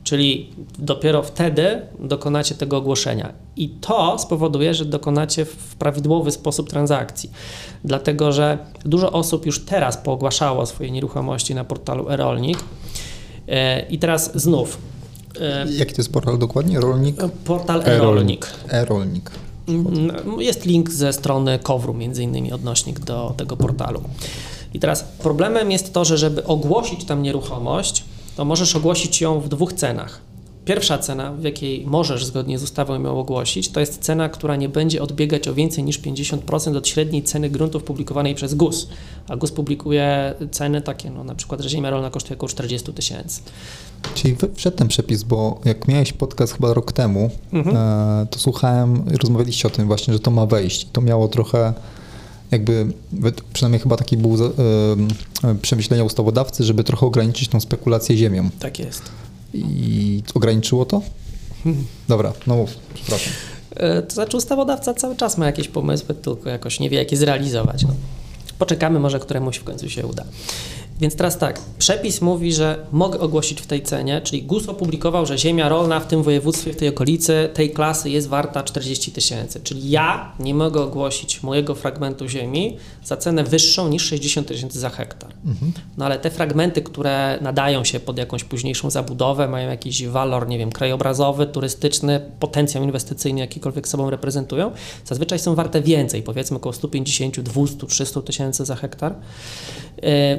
Czyli 0.04 0.50
dopiero 0.80 1.24
wtedy 1.24 1.82
dokonacie 2.00 2.56
tego 2.56 2.78
ogłoszenia. 2.78 3.34
I 3.56 3.70
to 3.70 4.20
spowoduje, 4.20 4.74
że 4.74 4.86
dokonacie 4.86 5.46
w 5.46 5.76
prawidłowy 5.76 6.32
sposób 6.32 6.70
transakcji. 6.70 7.32
Dlatego, 7.84 8.32
że 8.32 8.58
dużo 8.86 9.12
osób 9.12 9.46
już 9.46 9.66
teraz 9.66 9.98
poogłaszało 9.98 10.66
swoje 10.66 10.92
nieruchomości 10.92 11.56
na 11.56 11.64
portalu 11.64 12.10
e-rolnik. 12.10 12.60
E, 13.48 13.82
I 13.82 14.00
teraz 14.00 14.42
znów. 14.42 14.78
E, 15.42 15.66
Jaki 15.72 15.94
to 15.94 16.02
jest 16.02 16.12
portal 16.14 16.38
dokładnie? 16.38 16.80
Rolnik? 16.80 17.16
Portal 17.46 17.82
E-rolnik. 17.86 17.96
e-rolnik. 17.96 18.52
E-rolnik. 18.70 19.32
Mm, 19.68 20.42
Jest 20.42 20.66
link 20.66 20.92
ze 20.92 21.14
strony 21.14 21.60
Kowru, 21.60 21.94
między 21.94 22.24
innymi 22.24 22.52
odnośnik 22.52 23.00
do 23.00 23.34
tego 23.38 23.58
portalu. 23.58 24.02
I 24.74 24.80
teraz 24.80 25.04
problemem 25.04 25.72
jest 25.72 25.94
to, 25.94 26.06
że 26.06 26.18
żeby 26.18 26.44
ogłosić 26.46 27.06
tam 27.06 27.22
nieruchomość, 27.22 28.04
to 28.38 28.46
możesz 28.46 28.76
ogłosić 28.76 29.22
ją 29.22 29.40
w 29.40 29.50
dwóch 29.50 29.74
cenach. 29.74 30.22
Pierwsza 30.70 30.98
cena, 30.98 31.32
w 31.34 31.44
jakiej 31.44 31.86
możesz 31.86 32.26
zgodnie 32.26 32.60
z 32.60 32.64
ustawą 32.64 33.04
ją 33.04 33.20
ogłosić, 33.20 33.70
to 33.70 33.80
jest 33.80 34.02
cena, 34.02 34.30
która 34.30 34.56
nie 34.56 34.70
będzie 34.70 35.02
odbiegać 35.02 35.48
o 35.48 35.54
więcej 35.54 35.84
niż 35.84 36.02
50% 36.02 36.78
od 36.78 36.88
średniej 36.88 37.24
ceny 37.24 37.50
gruntów 37.50 37.84
publikowanej 37.84 38.36
przez 38.36 38.54
GUS. 38.54 38.88
A 39.28 39.36
GUS 39.36 39.52
publikuje 39.52 40.34
ceny 40.52 40.82
takie, 40.82 41.10
no 41.10 41.24
na 41.24 41.36
przykład, 41.36 41.62
że 41.62 41.70
ziemia 41.70 41.90
rolna 41.90 42.10
kosztuje 42.10 42.38
około 42.38 42.50
40 42.50 42.94
tysięcy. 42.94 43.42
Czyli 44.16 44.36
wszedł 44.56 44.78
ten 44.78 44.88
przepis, 44.88 45.24
bo 45.24 45.60
jak 45.66 45.88
miałeś 45.88 46.14
podcast 46.14 46.54
chyba 46.54 46.74
rok 46.74 46.92
temu, 46.92 47.30
Mhm. 47.54 47.78
e, 47.78 48.28
to 48.30 48.40
słuchałem, 48.40 49.04
rozmawialiście 49.22 49.68
o 49.68 49.72
tym 49.72 49.88
właśnie, 49.88 50.14
że 50.14 50.20
to 50.20 50.32
ma 50.32 50.46
wejść. 50.46 50.88
To 50.94 51.02
miało 51.02 51.28
trochę 51.28 51.74
jakby, 52.52 52.88
przynajmniej 53.54 53.80
chyba 53.82 53.98
taki 53.98 54.18
był 54.18 54.36
e, 55.44 55.56
przemyślenia 55.62 56.04
ustawodawcy, 56.04 56.64
żeby 56.64 56.84
trochę 56.84 57.06
ograniczyć 57.06 57.48
tą 57.50 57.60
spekulację 57.60 58.18
ziemią. 58.18 58.50
Tak 58.60 58.80
jest. 58.80 59.02
I 59.54 60.24
ograniczyło 60.34 60.86
to? 60.86 61.02
Dobra, 62.08 62.34
no 62.48 62.56
mów, 62.56 62.70
przepraszam. 62.94 63.34
E, 63.76 64.02
To 64.02 64.14
znaczy 64.14 64.38
ustawodawca 64.38 64.94
cały 64.94 65.16
czas 65.16 65.38
ma 65.38 65.46
jakieś 65.46 65.68
pomysły, 65.68 66.16
tylko 66.16 66.50
jakoś 66.50 66.80
nie 66.80 66.90
wie, 66.90 66.98
jak 66.98 67.12
je 67.12 67.18
zrealizować. 67.18 67.84
No. 67.84 67.94
Poczekamy, 68.60 69.00
może 69.00 69.20
któremuś 69.20 69.58
w 69.58 69.64
końcu 69.64 69.90
się 69.90 70.08
uda. 70.08 70.24
Więc 71.00 71.16
teraz 71.16 71.38
tak, 71.38 71.60
przepis 71.78 72.22
mówi, 72.22 72.54
że 72.54 72.86
mogę 72.92 73.20
ogłosić 73.20 73.62
w 73.62 73.68
tej 73.68 73.82
cenie, 73.82 74.22
czyli 74.22 74.44
GUS 74.44 74.70
opublikował, 74.70 75.26
że 75.26 75.38
ziemia 75.38 75.70
rolna 75.70 76.00
w 76.00 76.08
tym 76.08 76.24
województwie, 76.24 76.74
w 76.74 76.76
tej 76.76 76.90
okolicy 76.90 77.50
tej 77.54 77.72
klasy 77.72 78.10
jest 78.10 78.28
warta 78.28 78.64
40 78.64 79.12
tysięcy. 79.12 79.60
Czyli 79.64 79.90
ja 79.90 80.32
nie 80.40 80.54
mogę 80.54 80.82
ogłosić 80.82 81.44
mojego 81.44 81.76
fragmentu 81.76 82.28
ziemi 82.28 82.78
za 83.04 83.18
cenę 83.18 83.44
wyższą 83.44 83.90
niż 83.90 84.04
60 84.04 84.48
tysięcy 84.48 84.80
za 84.80 84.90
hektar. 84.90 85.30
No 85.98 86.06
ale 86.06 86.20
te 86.20 86.30
fragmenty, 86.30 86.82
które 86.82 87.40
nadają 87.42 87.84
się 87.84 88.00
pod 88.00 88.18
jakąś 88.18 88.44
późniejszą 88.44 88.90
zabudowę, 88.90 89.48
mają 89.48 89.70
jakiś 89.70 90.08
walor, 90.08 90.48
nie 90.48 90.58
wiem, 90.58 90.72
krajobrazowy, 90.72 91.46
turystyczny, 91.46 92.22
potencjał 92.40 92.84
inwestycyjny, 92.84 93.40
jakikolwiek 93.40 93.88
sobą 93.88 94.10
reprezentują, 94.10 94.72
zazwyczaj 95.06 95.40
są 95.40 95.56
warte 95.56 95.82
więcej, 95.82 96.24
powiedzmy 96.24 96.58
około 96.58 96.74
150, 96.74 97.40
200, 97.40 97.88
300 97.88 98.22
tysięcy 98.22 98.66
za 98.66 98.76
hektar. 98.76 99.16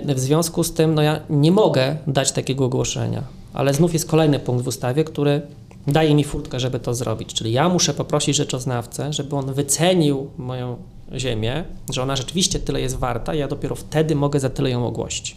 Yy, 0.06 0.14
W 0.14 0.20
związku 0.20 0.49
z 0.64 0.72
tym 0.72 0.94
no 0.94 1.02
ja 1.02 1.20
nie 1.30 1.52
mogę 1.52 1.96
dać 2.06 2.32
takiego 2.32 2.64
ogłoszenia, 2.64 3.22
ale 3.52 3.74
znów 3.74 3.92
jest 3.92 4.08
kolejny 4.08 4.38
punkt 4.38 4.64
w 4.64 4.68
ustawie, 4.68 5.04
który 5.04 5.42
daje 5.86 6.14
mi 6.14 6.24
furtkę, 6.24 6.60
żeby 6.60 6.80
to 6.80 6.94
zrobić. 6.94 7.34
Czyli 7.34 7.52
ja 7.52 7.68
muszę 7.68 7.94
poprosić 7.94 8.36
rzeczoznawcę, 8.36 9.12
żeby 9.12 9.36
on 9.36 9.54
wycenił 9.54 10.30
moją 10.38 10.76
ziemię, 11.16 11.64
że 11.92 12.02
ona 12.02 12.16
rzeczywiście 12.16 12.58
tyle 12.58 12.80
jest 12.80 12.96
warta, 12.96 13.34
ja 13.34 13.48
dopiero 13.48 13.74
wtedy 13.74 14.14
mogę 14.14 14.40
za 14.40 14.50
tyle 14.50 14.70
ją 14.70 14.86
ogłosić. 14.86 15.36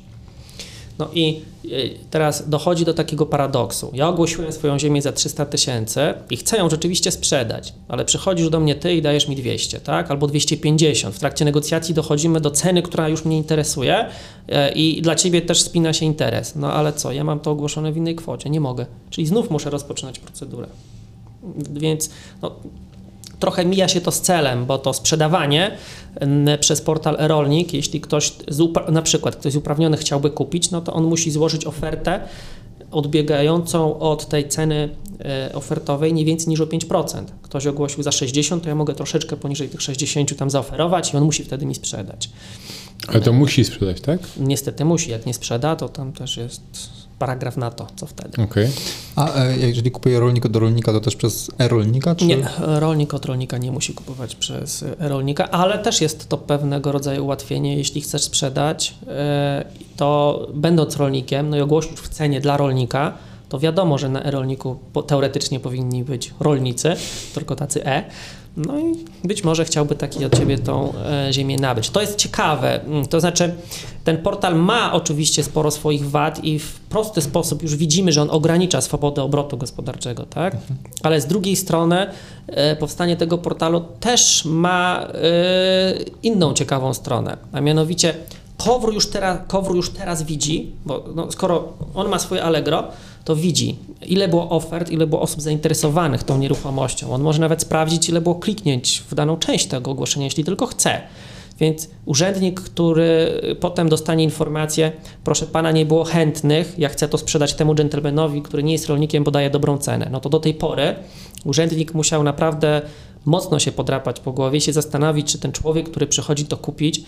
No 1.00 1.10
i 1.14 1.42
y, 1.66 1.98
teraz 2.12 2.50
dochodzi 2.50 2.86
do 2.86 2.94
takiego 2.94 3.26
paradoksu. 3.26 3.92
Ja 3.94 4.10
ogłosiłem 4.10 4.52
swoją 4.52 4.80
ziemię 4.80 5.02
za 5.02 5.12
300 5.12 5.46
tysięcy 5.46 6.14
i 6.30 6.38
chcę 6.38 6.58
ją 6.58 6.70
rzeczywiście 6.70 7.12
sprzedać, 7.12 7.74
ale 7.88 8.06
przychodzisz 8.06 8.50
do 8.50 8.60
mnie 8.60 8.76
ty 8.76 8.96
i 8.96 9.02
dajesz 9.02 9.28
mi 9.28 9.36
200, 9.36 9.80
tak? 9.80 10.12
Albo 10.12 10.28
250. 10.28 11.16
W 11.16 11.20
trakcie 11.20 11.46
negocjacji 11.46 11.96
dochodzimy 11.96 12.42
do 12.42 12.52
ceny, 12.52 12.82
która 12.82 13.10
już 13.10 13.26
mnie 13.26 13.38
interesuje 13.38 14.06
y, 14.06 14.54
i 14.76 15.02
dla 15.02 15.16
ciebie 15.16 15.42
też 15.42 15.62
spina 15.62 15.94
się 15.94 16.06
interes. 16.06 16.56
No 16.56 16.74
ale 16.74 16.94
co, 16.94 17.12
ja 17.12 17.24
mam 17.24 17.40
to 17.40 17.52
ogłoszone 17.52 17.92
w 17.92 17.98
innej 17.98 18.16
kwocie, 18.16 18.50
nie 18.50 18.60
mogę. 18.60 18.86
Czyli 19.10 19.28
znów 19.28 19.52
muszę 19.52 19.70
rozpoczynać 19.70 20.20
procedurę. 20.20 20.68
Więc 21.74 22.10
no, 22.42 22.52
trochę 23.44 23.66
mija 23.66 23.88
się 23.88 24.02
to 24.02 24.12
z 24.12 24.22
celem, 24.22 24.66
bo 24.66 24.78
to 24.78 24.94
sprzedawanie 24.94 25.78
przez 26.60 26.82
portal 26.82 27.16
e-rolnik, 27.20 27.74
jeśli 27.74 28.02
ktoś 28.02 28.34
na 28.92 29.02
przykład 29.02 29.36
ktoś 29.36 29.56
uprawniony 29.56 29.98
chciałby 29.98 30.30
kupić, 30.30 30.72
no 30.72 30.82
to 30.82 30.94
on 30.94 31.04
musi 31.04 31.32
złożyć 31.32 31.66
ofertę 31.66 32.20
odbiegającą 32.92 34.00
od 34.00 34.30
tej 34.30 34.50
ceny 34.50 34.90
e, 35.26 35.54
ofertowej 35.54 36.14
nie 36.14 36.26
więcej 36.26 36.48
niż 36.48 36.60
o 36.60 36.66
5%. 36.66 37.24
Ktoś 37.42 37.68
ogłosił 37.68 38.04
za 38.04 38.12
60, 38.12 38.64
to 38.64 38.70
ja 38.70 38.76
mogę 38.76 38.96
troszeczkę 38.96 39.38
poniżej 39.38 39.70
tych 39.70 39.82
60 39.82 40.38
tam 40.38 40.50
zaoferować 40.50 41.14
i 41.14 41.18
on 41.18 41.24
musi 41.24 41.44
wtedy 41.44 41.66
mi 41.66 41.76
sprzedać. 41.76 42.30
Ale 43.08 43.22
to 43.22 43.34
musi 43.34 43.64
sprzedać, 43.64 44.02
tak? 44.02 44.20
Niestety 44.38 44.86
musi. 44.86 45.12
Jak 45.12 45.26
nie 45.26 45.34
sprzeda, 45.34 45.76
to 45.76 45.90
tam 45.90 46.14
też 46.14 46.38
jest 46.38 46.62
paragraf 47.20 47.58
na 47.58 47.72
to, 47.72 47.88
co 47.96 48.08
wtedy. 48.08 48.44
Okay. 48.44 48.70
A 49.16 49.36
e, 49.36 49.58
jeżeli 49.58 49.92
kupuje 49.92 50.20
rolnik 50.20 50.46
od 50.46 50.56
rolnika, 50.56 50.92
to 50.92 51.00
też 51.00 51.16
przez 51.16 51.52
e-rolnika? 51.60 52.16
Czy... 52.16 52.26
Nie, 52.26 52.48
rolnik 52.60 53.14
od 53.14 53.26
rolnika 53.26 53.58
nie 53.58 53.72
musi 53.72 53.94
kupować 53.94 54.36
przez 54.36 54.84
e-rolnika, 55.00 55.52
ale 55.52 55.80
też 55.80 56.02
jest 56.02 56.30
to 56.30 56.38
pewnego 56.38 56.92
rodzaju 56.92 57.24
ułatwienie, 57.24 57.78
jeśli 57.78 58.02
chcesz 58.02 58.24
sprzedać, 58.24 58.96
e, 59.08 59.66
to 59.98 60.40
będąc 60.54 60.98
rolnikiem, 60.98 61.50
no 61.50 61.58
i 61.58 61.62
ogłosić 61.62 62.00
w 62.00 62.10
cenie 62.10 62.42
dla 62.42 62.58
rolnika, 62.58 63.14
to 63.50 63.60
wiadomo, 63.60 63.98
że 63.98 64.10
na 64.10 64.24
e-rolniku 64.24 64.78
teoretycznie 65.08 65.60
powinni 65.60 66.04
być 66.04 66.34
rolnicy, 66.40 66.96
tylko 67.34 67.56
tacy 67.56 67.86
e, 67.86 68.04
no 68.58 68.80
i 68.80 69.06
być 69.24 69.44
może 69.44 69.66
chciałby 69.66 69.96
taki 69.96 70.26
od 70.26 70.38
ciebie 70.38 70.58
tą 70.58 70.94
e, 70.96 71.34
ziemię 71.34 71.58
nabyć. 71.58 71.90
To 71.90 72.02
jest 72.02 72.16
ciekawe. 72.16 72.84
Mm, 72.84 73.06
to 73.06 73.20
znaczy, 73.20 73.54
ten 74.04 74.18
portal 74.18 74.56
ma 74.56 74.94
oczywiście 74.94 75.44
sporo 75.44 75.72
swoich 75.72 76.10
wad 76.10 76.44
i 76.44 76.60
w 76.60 76.80
prosty 76.80 77.22
sposób 77.22 77.64
już 77.64 77.76
widzimy, 77.76 78.12
że 78.12 78.22
on 78.22 78.30
ogranicza 78.30 78.82
swobodę 78.82 79.24
obrotu 79.24 79.58
gospodarczego, 79.58 80.26
tak? 80.26 80.58
Ale 81.04 81.22
z 81.22 81.26
drugiej 81.26 81.56
strony 81.56 82.08
e, 82.48 82.76
powstanie 82.76 83.16
tego 83.16 83.38
portalu 83.38 83.86
też 84.00 84.46
ma 84.46 85.08
e, 85.08 85.94
inną 86.24 86.54
ciekawą 86.54 86.94
stronę, 86.94 87.38
a 87.52 87.62
mianowicie 87.62 88.14
Kowr 88.58 88.94
już 88.94 89.08
teraz, 89.08 89.40
Kowr 89.48 89.76
już 89.76 89.90
teraz 89.90 90.24
widzi, 90.24 90.72
bo 90.86 91.04
no, 91.16 91.32
skoro 91.32 91.74
on 91.96 92.10
ma 92.10 92.20
swoje 92.20 92.44
Allegro, 92.44 92.84
to 93.26 93.36
widzi, 93.36 93.76
ile 94.06 94.28
było 94.28 94.50
ofert, 94.50 94.90
ile 94.90 95.08
było 95.08 95.22
osób 95.22 95.42
zainteresowanych 95.42 96.24
tą 96.24 96.38
nieruchomością. 96.38 97.14
On 97.14 97.22
może 97.22 97.42
nawet 97.42 97.62
sprawdzić, 97.62 98.10
ile 98.10 98.22
było 98.22 98.36
kliknięć 98.36 99.04
w 99.12 99.16
daną 99.16 99.38
część 99.38 99.66
tego 99.66 99.92
ogłoszenia, 99.92 100.26
jeśli 100.26 100.44
tylko 100.44 100.66
chce. 100.66 101.02
Więc 101.60 101.90
urzędnik, 102.06 102.62
który 102.62 103.42
potem 103.60 103.90
dostanie 103.90 104.24
informację, 104.24 104.92
proszę 105.24 105.46
pana, 105.46 105.72
nie 105.72 105.86
było 105.86 106.04
chętnych, 106.04 106.76
ja 106.78 106.90
chcę 106.90 107.08
to 107.10 107.18
sprzedać 107.18 107.54
temu 107.54 107.76
dżentelmenowi, 107.76 108.42
który 108.42 108.64
nie 108.64 108.72
jest 108.72 108.88
rolnikiem, 108.88 109.24
bo 109.24 109.32
daje 109.32 109.50
dobrą 109.50 109.78
cenę. 109.78 110.10
No 110.12 110.20
to 110.20 110.30
do 110.30 110.40
tej 110.40 110.54
pory 110.54 110.96
urzędnik 111.46 111.94
musiał 111.94 112.24
naprawdę 112.24 112.82
mocno 113.26 113.60
się 113.60 113.72
podrapać 113.72 114.20
po 114.20 114.32
głowie 114.32 114.62
się 114.62 114.74
zastanowić, 114.74 115.32
czy 115.32 115.40
ten 115.40 115.52
człowiek, 115.52 115.90
który 115.90 116.08
przychodzi 116.08 116.46
to 116.46 116.58
kupić, 116.58 117.00
e, 117.00 117.04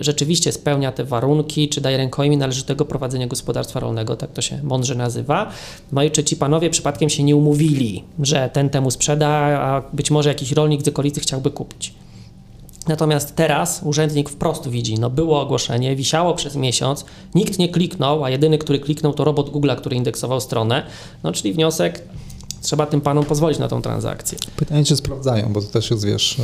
rzeczywiście 0.00 0.52
spełnia 0.52 0.92
te 0.92 1.04
warunki, 1.04 1.68
czy 1.68 1.80
daje 1.80 1.96
rękojmi 1.96 2.36
należytego 2.36 2.84
prowadzenia 2.84 3.26
gospodarstwa 3.26 3.80
rolnego, 3.80 4.16
tak 4.16 4.32
to 4.32 4.42
się 4.42 4.62
mądrze 4.62 4.94
nazywa. 4.94 5.50
No 5.92 6.02
i 6.02 6.10
czy 6.10 6.24
ci 6.24 6.36
panowie 6.36 6.70
przypadkiem 6.70 7.10
się 7.10 7.22
nie 7.22 7.36
umówili, 7.36 8.04
że 8.22 8.50
ten 8.52 8.70
temu 8.70 8.90
sprzeda, 8.90 9.28
a 9.28 9.82
być 9.92 10.10
może 10.10 10.28
jakiś 10.28 10.52
rolnik 10.52 10.82
z 10.82 10.88
okolicy 10.88 11.20
chciałby 11.20 11.50
kupić. 11.50 11.94
Natomiast 12.88 13.36
teraz 13.36 13.80
urzędnik 13.84 14.30
wprost 14.30 14.68
widzi, 14.68 14.98
no 14.98 15.10
było 15.10 15.40
ogłoszenie, 15.40 15.96
wisiało 15.96 16.34
przez 16.34 16.56
miesiąc, 16.56 17.04
nikt 17.34 17.58
nie 17.58 17.68
kliknął, 17.68 18.24
a 18.24 18.30
jedyny, 18.30 18.58
który 18.58 18.78
kliknął 18.78 19.12
to 19.12 19.24
robot 19.24 19.50
Google, 19.50 19.70
który 19.76 19.96
indeksował 19.96 20.40
stronę, 20.40 20.86
no 21.22 21.32
czyli 21.32 21.52
wniosek, 21.52 22.02
trzeba 22.62 22.86
tym 22.86 23.00
panom 23.00 23.24
pozwolić 23.24 23.58
na 23.58 23.68
tą 23.68 23.82
transakcję. 23.82 24.38
Pytanie, 24.56 24.84
czy 24.84 24.96
sprawdzają, 24.96 25.52
bo 25.52 25.60
to 25.60 25.66
też 25.66 25.90
jest, 25.90 26.06
wiesz... 26.06 26.36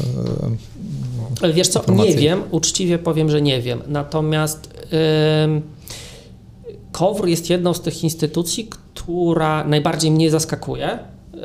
Yy, 1.42 1.52
wiesz 1.52 1.68
co, 1.68 1.92
nie 1.92 2.14
wiem, 2.14 2.42
uczciwie 2.50 2.98
powiem, 2.98 3.31
że 3.31 3.42
nie 3.42 3.62
wiem. 3.62 3.83
Natomiast 3.87 4.74
yy, 4.74 5.62
KOWR 6.92 7.29
jest 7.29 7.50
jedną 7.50 7.74
z 7.74 7.81
tych 7.81 8.05
instytucji, 8.05 8.68
która 8.94 9.64
najbardziej 9.64 10.11
mnie 10.11 10.31
zaskakuje. 10.31 10.98
Yy, 11.35 11.40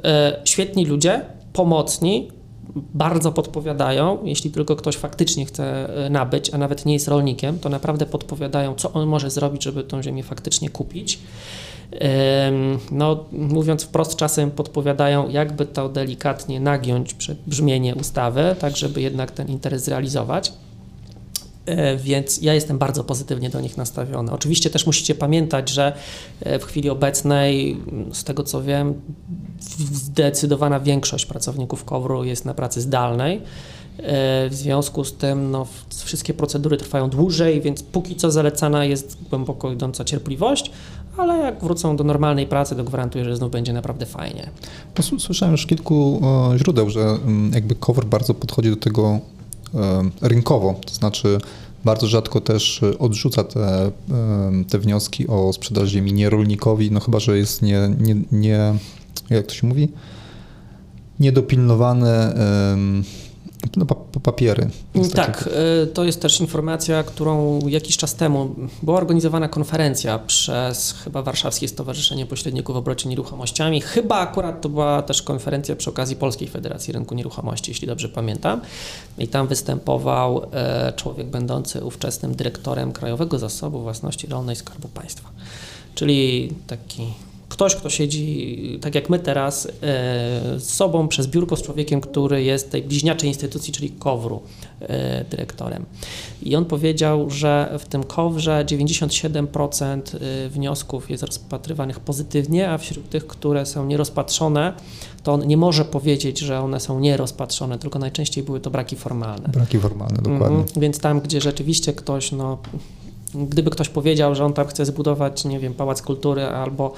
świetni 0.45 0.86
ludzie, 0.86 1.25
pomocni, 1.53 2.31
bardzo 2.75 3.31
podpowiadają, 3.31 4.17
jeśli 4.23 4.51
tylko 4.51 4.75
ktoś 4.75 4.97
faktycznie 4.97 5.45
chce 5.45 5.95
e, 6.05 6.10
nabyć, 6.10 6.53
a 6.53 6.57
nawet 6.57 6.86
nie 6.86 6.93
jest 6.93 7.07
rolnikiem, 7.07 7.60
to 7.60 7.69
naprawdę 7.69 8.05
podpowiadają, 8.05 8.75
co 8.75 8.93
on 8.93 9.07
może 9.07 9.29
zrobić, 9.29 9.63
żeby 9.63 9.84
tą 9.84 10.03
ziemię 10.03 10.23
faktycznie 10.23 10.69
kupić. 10.69 11.19
No, 12.91 13.25
mówiąc 13.31 13.84
wprost, 13.84 14.15
czasem 14.15 14.51
podpowiadają, 14.51 15.29
jakby 15.29 15.65
to 15.65 15.89
delikatnie 15.89 16.60
nagiąć 16.60 17.15
brzmienie 17.47 17.95
ustawy, 17.95 18.55
tak 18.60 18.77
żeby 18.77 19.01
jednak 19.01 19.31
ten 19.31 19.47
interes 19.47 19.84
zrealizować. 19.84 20.53
E, 21.65 21.97
więc 21.97 22.41
ja 22.41 22.54
jestem 22.54 22.78
bardzo 22.78 23.04
pozytywnie 23.04 23.50
do 23.50 23.62
nich 23.62 23.78
nastawiony. 23.78 24.32
Oczywiście 24.32 24.69
też 24.69 24.86
musicie 24.86 25.15
pamiętać, 25.15 25.69
że 25.69 25.93
e, 26.41 26.60
w 26.60 26.63
chwili 26.63 26.89
obecnej, 26.89 27.78
z 28.12 28.24
tego 28.24 28.43
co 28.43 28.63
wiem, 28.63 28.93
zdecydowana 29.91 30.80
większość 30.80 31.26
pracowników 31.26 31.86
KOWR-u 31.86 32.24
jest 32.24 32.45
na 32.45 32.54
pracy 32.54 32.82
zdalnej. 32.82 33.38
E, 33.38 33.41
w 34.50 34.54
związku 34.54 35.04
z 35.04 35.13
tym 35.13 35.52
no, 35.52 35.67
wszystkie 36.04 36.34
procedury 36.34 36.78
trwają 36.78 37.10
dłużej, 37.10 37.62
więc 37.62 37.84
póki 37.84 38.15
co 38.15 38.32
zalecana 38.32 38.86
jest 38.86 39.17
głęboko 39.30 39.71
idąca 39.71 40.04
cierpliwość, 40.04 40.71
ale 41.17 41.38
jak 41.38 41.63
wrócą 41.63 41.95
do 41.95 42.04
normalnej 42.04 42.47
pracy, 42.47 42.76
to 42.76 42.84
gwarantuję, 42.84 43.26
że 43.26 43.36
znów 43.36 43.52
będzie 43.52 43.74
naprawdę 43.74 44.06
fajnie. 44.06 44.50
Słyszałem 45.17 45.52
już 45.52 45.65
kilku 45.65 46.21
źródeł, 46.58 46.89
że 46.89 47.02
mm, 47.02 47.52
jakby 47.54 47.76
cover 47.76 48.06
bardzo 48.06 48.34
podchodzi 48.34 48.69
do 48.69 48.76
tego 48.76 49.19
rynkowo, 50.21 50.79
to 50.86 50.93
znaczy 50.93 51.38
bardzo 51.86 52.07
rzadko 52.07 52.41
też 52.41 52.81
odrzuca 52.99 53.43
te, 53.43 53.91
te 54.69 54.79
wnioski 54.79 55.27
o 55.27 55.53
sprzedaż 55.53 55.89
ziemi 55.89 56.13
nierolnikowi, 56.13 56.91
no 56.91 56.99
chyba, 56.99 57.19
że 57.19 57.38
jest 57.38 57.62
nie, 57.62 57.95
nie, 57.99 58.15
nie 58.31 58.73
jak 59.29 59.45
to 59.47 59.53
się 59.53 59.67
mówi, 59.67 59.89
niedopilnowane 61.19 62.36
no, 63.78 63.86
papiery. 64.24 64.69
Tak, 65.15 65.50
y, 65.84 65.88
to 65.88 66.04
jest 66.04 66.21
też 66.21 66.41
informacja, 66.41 67.04
którą 67.04 67.60
jakiś 67.67 67.97
czas 67.97 68.15
temu 68.15 68.56
była 68.84 68.97
organizowana 68.97 69.47
konferencja 69.47 70.19
przez 70.19 70.91
chyba 71.04 71.21
Warszawskie 71.21 71.67
Stowarzyszenie 71.67 72.26
Pośredników 72.26 72.76
w 72.76 72.78
Obrocie 72.78 73.10
Nieruchomościami. 73.10 73.82
Chyba 73.82 74.19
akurat 74.19 74.62
to 74.62 74.69
była 74.69 75.02
też 75.02 75.21
konferencja 75.21 75.76
przy 75.76 75.89
okazji 75.89 76.15
Polskiej 76.15 76.47
Federacji 76.47 76.93
Rynku 76.93 77.15
Nieruchomości, 77.15 77.71
jeśli 77.71 77.88
dobrze 77.88 78.10
pamiętam. 78.10 78.62
I 79.17 79.28
tam 79.28 79.47
występował 79.47 80.45
e, 80.54 80.93
człowiek 80.95 81.28
będący 81.28 81.86
ówczesnym 81.86 82.36
dyrektorem 82.36 82.91
Krajowego 82.91 83.39
Zasobu 83.39 83.82
Własności 83.82 84.28
Rolnej 84.28 84.56
Skarbu 84.56 84.88
Państwa. 84.88 85.30
Czyli 85.95 86.54
taki 86.67 87.04
ktoś, 87.62 87.76
kto 87.76 87.89
siedzi, 87.89 88.80
tak 88.82 88.95
jak 88.95 89.10
my 89.10 89.19
teraz, 89.19 89.65
e, 89.65 89.69
z 90.60 90.63
sobą 90.63 91.08
przez 91.08 91.28
biurko 91.28 91.56
z 91.56 91.62
człowiekiem, 91.62 92.02
który 92.02 92.43
jest 92.43 92.71
tej 92.71 92.84
bliźniaczej 92.84 93.30
instytucji, 93.30 93.74
czyli 93.74 93.89
KOWR-u 93.89 94.41
e, 94.82 95.26
dyrektorem. 95.30 95.86
I 96.43 96.56
on 96.56 96.65
powiedział, 96.65 97.30
że 97.30 97.76
w 97.80 97.86
tym 97.86 98.04
KOWRze 98.04 98.65
97% 98.65 100.02
e, 100.15 100.50
wniosków 100.50 101.10
jest 101.10 101.24
rozpatrywanych 101.24 102.00
pozytywnie, 102.00 102.69
a 102.69 102.78
wśród 102.78 103.10
tych, 103.10 103.28
które 103.28 103.65
są 103.65 103.86
nierozpatrzone, 103.86 104.74
to 105.24 105.34
on 105.34 105.47
nie 105.47 105.58
może 105.58 105.86
powiedzieć, 105.86 106.39
że 106.39 106.60
one 106.60 106.80
są 106.80 107.00
nierozpatrzone, 107.00 107.80
tylko 107.80 108.00
najczęściej 108.00 108.43
były 108.43 108.60
to 108.60 108.71
braki 108.71 108.95
formalne. 108.95 109.50
Braki 109.50 109.80
formalne, 109.80 110.17
dokładnie. 110.17 110.58
Mhm, 110.58 110.82
więc 110.82 111.00
tam, 111.00 111.21
gdzie 111.21 111.41
rzeczywiście 111.41 111.93
ktoś 111.93 112.32
no, 112.32 112.58
gdyby 113.35 113.69
ktoś 113.69 113.89
powiedział, 113.89 114.35
że 114.35 114.45
on 114.45 114.53
tam 114.53 114.67
chce 114.67 114.85
zbudować, 114.85 115.45
nie 115.45 115.59
wiem, 115.59 115.73
pałac 115.73 116.01
kultury 116.01 116.43
albo 116.43 116.93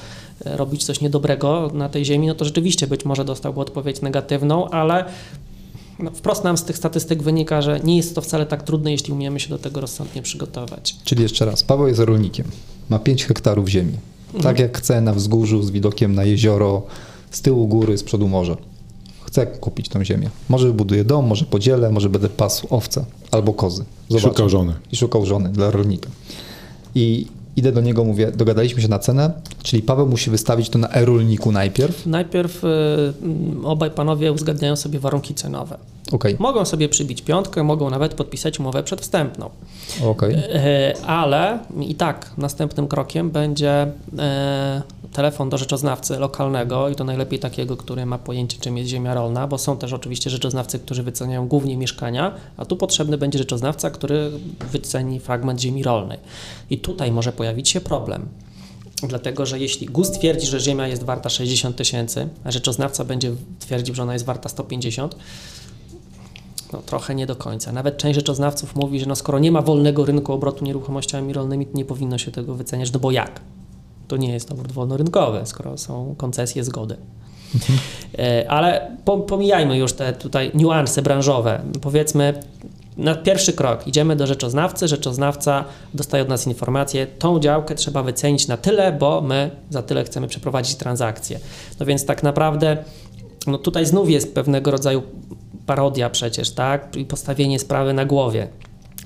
e, 0.45 0.57
robić 0.57 0.85
coś 0.85 1.01
niedobrego 1.01 1.71
na 1.73 1.89
tej 1.89 2.05
ziemi, 2.05 2.27
no 2.27 2.35
to 2.35 2.45
rzeczywiście 2.45 2.87
być 2.87 3.05
może 3.05 3.25
dostałby 3.25 3.59
odpowiedź 3.59 4.01
negatywną, 4.01 4.69
ale 4.69 5.05
no, 5.99 6.11
wprost 6.11 6.43
nam 6.43 6.57
z 6.57 6.63
tych 6.63 6.77
statystyk 6.77 7.23
wynika, 7.23 7.61
że 7.61 7.79
nie 7.83 7.97
jest 7.97 8.15
to 8.15 8.21
wcale 8.21 8.45
tak 8.45 8.63
trudne, 8.63 8.91
jeśli 8.91 9.13
umiemy 9.13 9.39
się 9.39 9.49
do 9.49 9.57
tego 9.57 9.81
rozsądnie 9.81 10.21
przygotować. 10.21 10.95
Czyli 11.03 11.23
jeszcze 11.23 11.45
raz, 11.45 11.63
Paweł 11.63 11.87
jest 11.87 11.99
rolnikiem, 11.99 12.45
ma 12.89 12.99
5 12.99 13.25
hektarów 13.25 13.67
ziemi. 13.67 13.93
Tak 14.27 14.45
mhm. 14.45 14.57
jak 14.57 14.77
chce 14.77 15.01
na 15.01 15.13
wzgórzu 15.13 15.63
z 15.63 15.71
widokiem 15.71 16.15
na 16.15 16.23
jezioro, 16.23 16.81
z 17.31 17.41
tyłu 17.41 17.67
góry, 17.67 17.97
z 17.97 18.03
przodu 18.03 18.27
morze 18.27 18.55
chcę 19.33 19.45
kupić 19.45 19.89
tą 19.89 20.03
ziemię. 20.03 20.29
Może 20.49 20.67
wybuduję 20.67 21.03
dom, 21.03 21.25
może 21.25 21.45
podzielę, 21.45 21.91
może 21.91 22.09
będę 22.09 22.29
pasł 22.29 22.67
owce 22.69 23.05
albo 23.33 23.53
kozy. 23.53 23.85
Zobaczę. 24.09 24.27
Szukał 24.27 24.49
żony. 24.49 24.73
I 24.91 24.95
szukał 24.95 25.25
żony 25.25 25.49
dla 25.49 25.71
rolnika. 25.71 26.09
I 26.95 27.27
idę 27.55 27.71
do 27.71 27.81
niego, 27.81 28.03
mówię, 28.03 28.31
dogadaliśmy 28.31 28.81
się 28.81 28.87
na 28.87 28.99
cenę, 28.99 29.33
czyli 29.63 29.83
Paweł 29.83 30.07
musi 30.07 30.29
wystawić 30.29 30.69
to 30.69 30.79
na 30.79 30.89
e-rolniku 30.89 31.51
najpierw. 31.51 32.05
Najpierw 32.05 32.63
y, 32.63 32.67
obaj 33.63 33.91
panowie 33.91 34.31
uzgadniają 34.31 34.75
sobie 34.75 34.99
warunki 34.99 35.33
cenowe. 35.33 35.77
Okej, 36.13 36.36
Mogą 36.39 36.65
sobie 36.65 36.89
przybić 36.89 37.21
piątkę, 37.21 37.63
mogą 37.63 37.89
nawet 37.89 38.13
podpisać 38.13 38.60
umowę 38.60 38.84
przedwstępną. 38.84 39.49
okej. 40.06 40.36
E, 40.36 40.93
Ale 41.05 41.59
i 41.82 41.95
tak 41.95 42.32
następnym 42.38 42.88
krokiem 42.88 43.32
będzie 43.32 43.91
e, 44.20 44.82
telefon 45.14 45.49
do 45.49 45.57
rzeczoznawcy 45.57 46.20
lokalnego 46.20 46.89
i 46.89 46.95
to 46.95 47.03
najlepiej 47.03 47.39
takiego, 47.39 47.78
który 47.78 48.05
ma 48.05 48.18
pojęcie, 48.18 48.57
czym 48.61 48.78
jest 48.78 48.89
ziemia 48.89 49.14
rolna, 49.14 49.47
bo 49.47 49.57
są 49.57 49.78
też 49.78 49.93
oczywiście 49.93 50.30
rzeczoznawcy, 50.30 50.80
którzy 50.80 51.03
wyceniają 51.03 51.47
głównie 51.47 51.78
mieszkania, 51.78 52.36
a 52.57 52.66
tu 52.66 52.78
potrzebny 52.78 53.18
będzie 53.18 53.38
rzeczoznawca, 53.38 53.89
który 53.89 54.32
wyceni 54.72 55.20
fragment 55.20 55.61
ziemi 55.61 55.84
rolnej. 55.84 56.20
I 56.70 56.78
tutaj 56.78 57.11
może 57.11 57.32
pojawić 57.32 57.70
się 57.70 57.82
problem. 57.82 58.28
Dlatego, 59.07 59.45
że 59.45 59.59
jeśli 59.59 59.88
GUS 59.88 60.11
twierdzi, 60.11 60.47
że 60.47 60.59
ziemia 60.59 60.88
jest 60.88 61.03
warta 61.03 61.30
60 61.30 61.76
tysięcy, 61.76 62.28
a 62.43 62.51
rzeczoznawca 62.51 63.05
będzie 63.05 63.32
twierdził, 63.59 63.95
że 63.95 64.03
ona 64.03 64.14
jest 64.14 64.26
warta 64.26 64.49
150, 64.49 65.16
no, 66.74 66.82
trochę 66.86 67.15
nie 67.15 67.26
do 67.26 67.36
końca. 67.36 67.71
Nawet 67.71 67.97
część 67.97 68.15
rzeczoznawców 68.15 68.76
mówi, 68.76 68.99
że 68.99 69.05
no, 69.05 69.15
skoro 69.15 69.39
nie 69.39 69.51
ma 69.51 69.61
wolnego 69.61 70.05
rynku 70.05 70.34
obrotu 70.34 70.65
nieruchomościami 70.65 71.34
rolnymi, 71.34 71.65
to 71.65 71.78
nie 71.78 71.86
powinno 71.86 72.17
się 72.17 72.32
tego 72.32 72.55
wyceniać, 72.55 72.91
no 72.91 72.99
bo 72.99 73.11
jak? 73.11 73.39
To 74.07 74.17
nie 74.17 74.34
jest 74.34 74.51
obrót 74.51 74.71
wolnorynkowy, 74.71 75.41
skoro 75.45 75.78
są 75.78 76.15
koncesje, 76.17 76.63
zgody. 76.63 76.97
E, 78.19 78.51
Ale 78.51 78.97
po- 79.05 79.17
pomijajmy 79.17 79.78
już 79.78 79.93
te 79.93 80.13
tutaj 80.13 80.51
niuanse 80.53 81.01
branżowe. 81.01 81.61
Powiedzmy, 81.82 82.34
na 82.97 83.15
pierwszy 83.15 83.53
krok 83.53 83.88
idziemy 83.88 84.15
do 84.15 84.28
rzeczoznawcy, 84.28 84.88
rzeczoznawca 84.88 85.65
dostaje 85.93 86.24
od 86.24 86.30
nas 86.30 86.47
informację, 86.47 87.07
tą 87.07 87.39
działkę 87.39 87.76
trzeba 87.76 88.03
wycenić 88.03 88.47
na 88.47 88.57
tyle, 88.57 88.91
bo 88.91 89.21
my 89.21 89.51
za 89.69 89.82
tyle 89.82 90.03
chcemy 90.03 90.28
przeprowadzić 90.28 90.76
transakcję. 90.76 91.39
No 91.80 91.86
więc 91.86 92.05
tak 92.05 92.24
naprawdę 92.24 92.78
no 93.47 93.57
tutaj 93.57 93.86
znów 93.86 94.09
jest 94.09 94.36
pewnego 94.36 94.71
rodzaju 94.71 95.01
parodia 95.66 96.09
przecież, 96.09 96.51
tak? 96.51 96.95
I 96.95 97.05
postawienie 97.05 97.59
sprawy 97.59 97.93
na 97.93 98.05
głowie. 98.05 98.47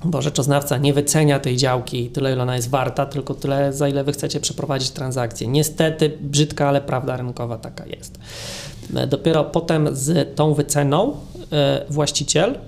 Bo 0.04 0.22
rzeczoznawca 0.22 0.76
nie 0.76 0.92
wycenia 0.92 1.40
tej 1.40 1.56
działki 1.56 2.10
tyle, 2.10 2.32
ile 2.32 2.42
ona 2.42 2.56
jest 2.56 2.70
warta, 2.70 3.06
tylko 3.06 3.34
tyle, 3.34 3.72
za 3.72 3.88
ile 3.88 4.04
wy 4.04 4.12
chcecie 4.12 4.40
przeprowadzić 4.40 4.90
transakcję. 4.90 5.48
Niestety, 5.48 6.18
brzydka, 6.20 6.68
ale 6.68 6.80
prawda 6.80 7.16
rynkowa 7.16 7.58
taka 7.58 7.86
jest. 7.86 8.18
E, 8.94 9.06
Dopiero 9.06 9.44
potem 9.44 9.88
z 9.92 10.36
tą 10.36 10.54
wyceną 10.54 11.16
e, 11.52 11.84
właściciel, 11.90 12.58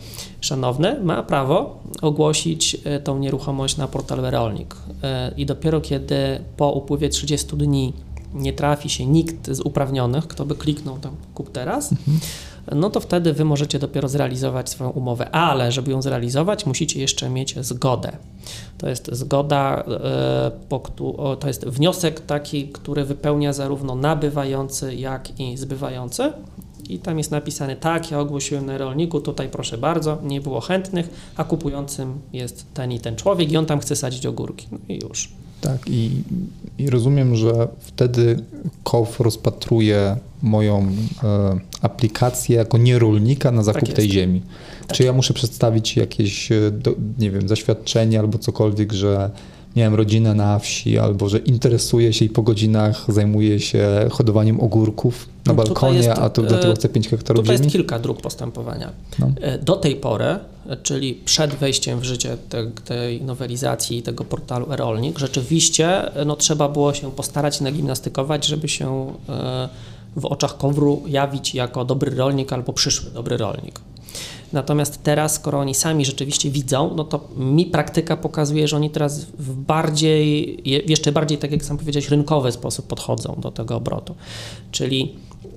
szanowny, 0.41 1.01
ma 1.03 1.23
prawo 1.23 1.83
ogłosić 2.03 2.77
e, 2.85 3.01
tą 3.01 3.19
nieruchomość 3.19 3.77
na 3.77 3.89
portalu 3.89 4.23
Rolnik. 4.31 4.77
I 5.37 5.47
dopiero 5.47 5.81
kiedy 5.81 6.41
po 6.57 6.73
upływie 6.73 7.09
30 7.09 7.57
dni 7.57 7.93
nie 8.35 8.53
trafi 8.53 8.89
się 8.89 9.07
nikt 9.07 9.51
z 9.51 9.61
uprawnionych, 9.61 10.27
kto 10.27 10.47
by 10.47 10.55
kliknął 10.55 10.99
tam 10.99 11.17
kup 11.35 11.53
teraz, 11.53 11.95
no 12.75 12.91
to 12.91 13.01
wtedy 13.01 13.33
wy 13.33 13.45
możecie 13.45 13.79
dopiero 13.79 14.09
zrealizować 14.09 14.71
swoją 14.71 14.91
umowę. 14.91 15.31
Ale 15.31 15.73
żeby 15.73 15.91
ją 15.91 16.03
zrealizować, 16.03 16.67
musicie 16.67 17.01
jeszcze 17.01 17.31
mieć 17.31 17.55
zgodę. 17.61 18.13
To 18.79 18.89
jest 18.89 19.11
zgoda, 19.13 19.85
e, 19.87 21.37
to 21.41 21.47
jest 21.49 21.67
wniosek 21.67 22.21
taki, 22.21 22.69
który 22.69 23.05
wypełnia 23.05 23.53
zarówno 23.53 23.95
nabywający, 23.95 24.95
jak 24.95 25.41
i 25.41 25.57
zbywający. 25.57 26.33
I 26.89 26.99
tam 26.99 27.19
jest 27.19 27.31
napisane, 27.31 27.77
tak, 27.77 28.11
ja 28.11 28.21
ogłosiłem 28.21 28.67
na 28.67 28.79
rolniku, 28.79 29.21
tutaj 29.21 29.49
proszę 29.49 29.79
bardzo, 29.79 30.19
nie 30.23 30.41
było 30.41 30.61
chętnych, 30.61 31.33
a 31.37 31.45
kupującym 31.45 32.21
jest 32.33 32.67
ten 32.75 32.93
i 32.93 33.01
ten 33.01 33.17
człowiek 33.17 33.53
i 33.53 33.57
on 33.57 33.67
tam 33.67 33.81
chce 33.81 33.97
sadzić 33.97 34.27
ogórki. 34.27 34.67
No 34.73 34.79
i 34.89 34.99
już. 35.03 35.29
Tak, 35.61 35.89
i, 35.89 36.11
i 36.79 36.91
rozumiem, 36.91 37.37
że 37.37 37.69
wtedy 37.81 38.37
KOW 38.85 39.21
rozpatruje 39.21 40.17
moją 40.43 40.87
e, 41.23 41.61
aplikację 41.83 42.57
jako 42.57 42.79
nierolnika 42.79 43.51
na 43.51 43.63
zakup 43.63 43.89
Tak 43.89 43.97
tej 43.97 44.11
ziemi. 44.11 44.43
Tak. 44.87 44.97
Czy 44.97 45.05
ja 45.05 45.13
muszę 45.13 45.35
przedstawić 45.35 45.97
jakieś, 45.97 46.53
e, 46.53 46.71
do, 46.71 46.95
nie 47.19 47.31
wiem, 47.31 47.49
zaświadczenie 47.49 48.21
albo 48.21 48.39
cokolwiek, 48.39 48.93
że 48.93 49.31
miałem 49.77 49.95
rodzinę 49.95 50.35
na 50.35 50.59
wsi, 50.59 50.99
albo 50.99 51.29
że 51.29 51.39
interesuję 51.39 52.13
się 52.13 52.25
i 52.25 52.29
po 52.29 52.43
godzinach 52.43 53.05
zajmuję 53.09 53.61
się 53.61 53.89
hodowaniem 54.11 54.61
ogórków 54.61 55.29
na 55.47 55.53
No 55.53 55.57
balkonie, 55.65 55.97
jest, 55.97 56.09
a 56.09 56.31
to 56.31 56.43
e, 56.43 56.47
dlatego 56.47 56.75
chcę 56.75 56.89
5 56.89 57.09
hektarów 57.09 57.43
Tutaj 57.43 57.57
ziemi? 57.57 57.65
jest 57.67 57.77
kilka 57.77 57.99
dróg 57.99 58.21
postępowania. 58.21 58.91
No. 59.19 59.31
E, 59.41 59.59
Do 59.59 59.77
tej 59.77 59.97
pory, 59.97 60.25
e, 60.25 60.77
czyli 60.83 61.15
przed 61.15 61.55
wejściem 61.55 62.01
w 62.01 62.05
życie 62.05 62.37
te, 62.49 62.67
tej 62.85 63.23
nowelizacji 63.23 64.03
tego 64.03 64.25
portalu 64.25 64.73
e-rolnik, 64.73 65.19
rzeczywiście 65.19 66.15
e, 66.15 66.25
no, 66.25 66.37
trzeba 66.37 66.69
było 66.69 66.95
się 66.95 67.11
postarać 67.11 67.61
i 67.61 67.65
nagimnastykować, 67.65 68.47
żeby 68.47 68.69
się 68.69 69.15
e, 69.29 69.69
w 70.17 70.25
oczach 70.25 70.57
KOWR-u 70.57 71.03
jawić 71.07 71.55
jako 71.55 71.85
dobry 71.85 72.15
rolnik 72.17 72.53
albo 72.53 72.73
przyszły 72.73 73.11
dobry 73.11 73.37
rolnik. 73.37 73.81
Natomiast 74.53 75.03
teraz, 75.03 75.35
skoro 75.35 75.59
oni 75.59 75.75
sami 75.75 76.05
rzeczywiście 76.05 76.51
widzą, 76.51 76.95
no 76.97 77.05
to 77.05 77.29
mi 77.37 77.67
praktyka 77.67 78.17
pokazuje, 78.17 78.69
że 78.69 78.77
oni 78.77 78.91
teraz 78.91 79.25
w 79.25 79.55
bardziej, 79.55 80.57
je- 80.71 80.79
jeszcze 80.79 81.13
bardziej, 81.13 81.39
tak 81.39 81.51
jak 81.53 81.65
sam 81.65 81.79
powiedziałeś, 81.79 82.09
rynkowy 82.09 82.53
sposób 82.53 82.87
podchodzą 82.87 83.37
do 83.39 83.51
tego 83.51 83.77
obrotu. 83.77 84.15
Czyli 84.71 85.15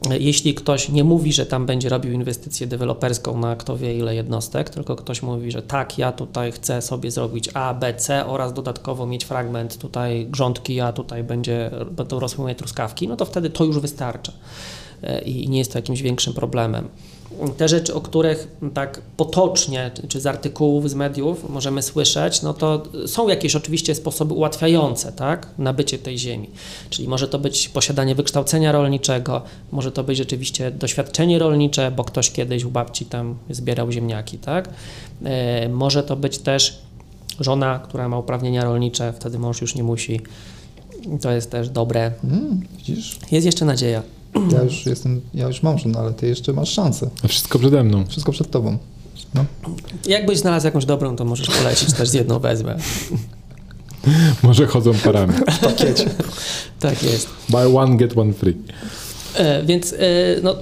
e, 0.09 0.17
jeśli 0.19 0.53
ktoś 0.53 0.89
nie 0.89 1.03
mówi, 1.03 1.33
że 1.33 1.45
tam 1.45 1.65
będzie 1.65 1.89
robił 1.89 2.11
inwestycję 2.13 2.67
deweloperską 2.67 3.39
na 3.39 3.55
kto 3.55 3.77
wie 3.77 3.97
ile 3.97 4.15
jednostek, 4.15 4.69
tylko 4.69 4.95
ktoś 4.95 5.21
mówi, 5.21 5.51
że 5.51 5.61
tak, 5.61 5.97
ja 5.97 6.11
tutaj 6.11 6.51
chcę 6.51 6.81
sobie 6.81 7.11
zrobić 7.11 7.49
A, 7.53 7.73
B, 7.73 7.93
C 7.93 8.25
oraz 8.25 8.53
dodatkowo 8.53 9.05
mieć 9.05 9.25
fragment 9.25 9.77
tutaj 9.77 10.25
grządki, 10.25 10.79
a 10.79 10.93
tutaj 10.93 11.23
będzie, 11.23 11.71
będą 11.91 12.19
rosły 12.19 12.43
moje 12.43 12.55
truskawki, 12.55 13.07
no 13.07 13.15
to 13.15 13.25
wtedy 13.25 13.49
to 13.49 13.63
już 13.63 13.79
wystarcza 13.79 14.31
E, 15.03 15.21
i 15.21 15.49
nie 15.49 15.57
jest 15.57 15.71
to 15.71 15.77
jakimś 15.77 16.01
większym 16.01 16.33
problemem. 16.33 16.87
Te 17.57 17.67
rzeczy, 17.67 17.93
o 17.93 18.01
których 18.01 18.47
tak 18.73 19.01
potocznie, 19.17 19.91
czy- 20.07 20.21
z 20.21 20.25
artykułów, 20.25 20.89
z 20.89 20.93
mediów 20.93 21.49
możemy 21.49 21.81
słyszeć, 21.81 22.41
no 22.41 22.53
to 22.53 22.83
są 23.07 23.27
jakieś 23.27 23.55
oczywiście 23.55 23.95
sposoby 23.95 24.33
ułatwiające 24.33 25.11
tak, 25.11 25.47
nabycie 25.57 25.97
tej 25.97 26.17
ziemi. 26.17 26.49
Czyli 26.89 27.07
może 27.07 27.27
to 27.27 27.39
być 27.39 27.69
posiadanie 27.69 28.15
wykształcenia 28.15 28.71
rolniczego, 28.71 29.41
może 29.71 29.91
to 29.91 30.03
być 30.03 30.17
rzeczywiście 30.17 30.71
doświadczenie 30.71 31.39
rolnicze, 31.39 31.91
bo 31.91 32.03
ktoś 32.03 32.31
kiedyś 32.31 32.63
u 32.63 32.71
babci 32.71 33.05
tam 33.05 33.35
zbierał 33.49 33.91
ziemniaki, 33.91 34.37
tak? 34.37 34.69
E, 35.25 35.69
może 35.69 36.03
to 36.03 36.15
być 36.15 36.37
też 36.37 36.81
żona, 37.39 37.79
która 37.79 38.09
ma 38.09 38.17
uprawnienia 38.17 38.63
rolnicze, 38.63 39.13
wtedy 39.13 39.39
mąż 39.39 39.61
już 39.61 39.75
nie 39.75 39.83
musi. 39.83 40.21
To 41.21 41.31
jest 41.31 41.51
też 41.51 41.69
dobre. 41.69 42.11
Mm, 42.23 42.61
widzisz, 42.77 43.19
Jest 43.31 43.45
jeszcze 43.45 43.65
nadzieja. 43.65 44.03
Ja 44.51 44.63
już 44.63 44.85
jestem, 44.85 45.21
ja 45.33 45.47
już 45.47 45.63
mam 45.63 45.79
żonę, 45.79 45.99
ale 45.99 46.13
ty 46.13 46.27
jeszcze 46.27 46.53
masz 46.53 46.69
szansę. 46.69 47.09
A 47.23 47.27
Wszystko 47.27 47.59
przede 47.59 47.83
mną. 47.83 48.05
Wszystko 48.05 48.31
przed 48.31 48.51
tobą. 48.51 48.77
No. 49.33 49.45
Jakbyś 50.05 50.37
znalazł 50.37 50.65
jakąś 50.65 50.85
dobrą, 50.85 51.15
to 51.15 51.25
możesz 51.25 51.47
polecić, 51.47 51.93
też 51.93 52.09
z 52.09 52.13
jedną 52.13 52.39
wezmę. 52.39 52.77
Może 54.43 54.67
chodzą 54.67 54.93
parami. 54.93 55.33
W 55.51 55.59
pakiecie. 55.59 56.09
Tak 56.79 57.03
jest. 57.03 57.27
Buy 57.49 57.77
one, 57.77 57.97
get 57.97 58.17
one 58.17 58.33
free. 58.33 58.57
E, 59.35 59.63
Więc 59.63 59.93
e, 59.93 59.97
no, 60.43 60.55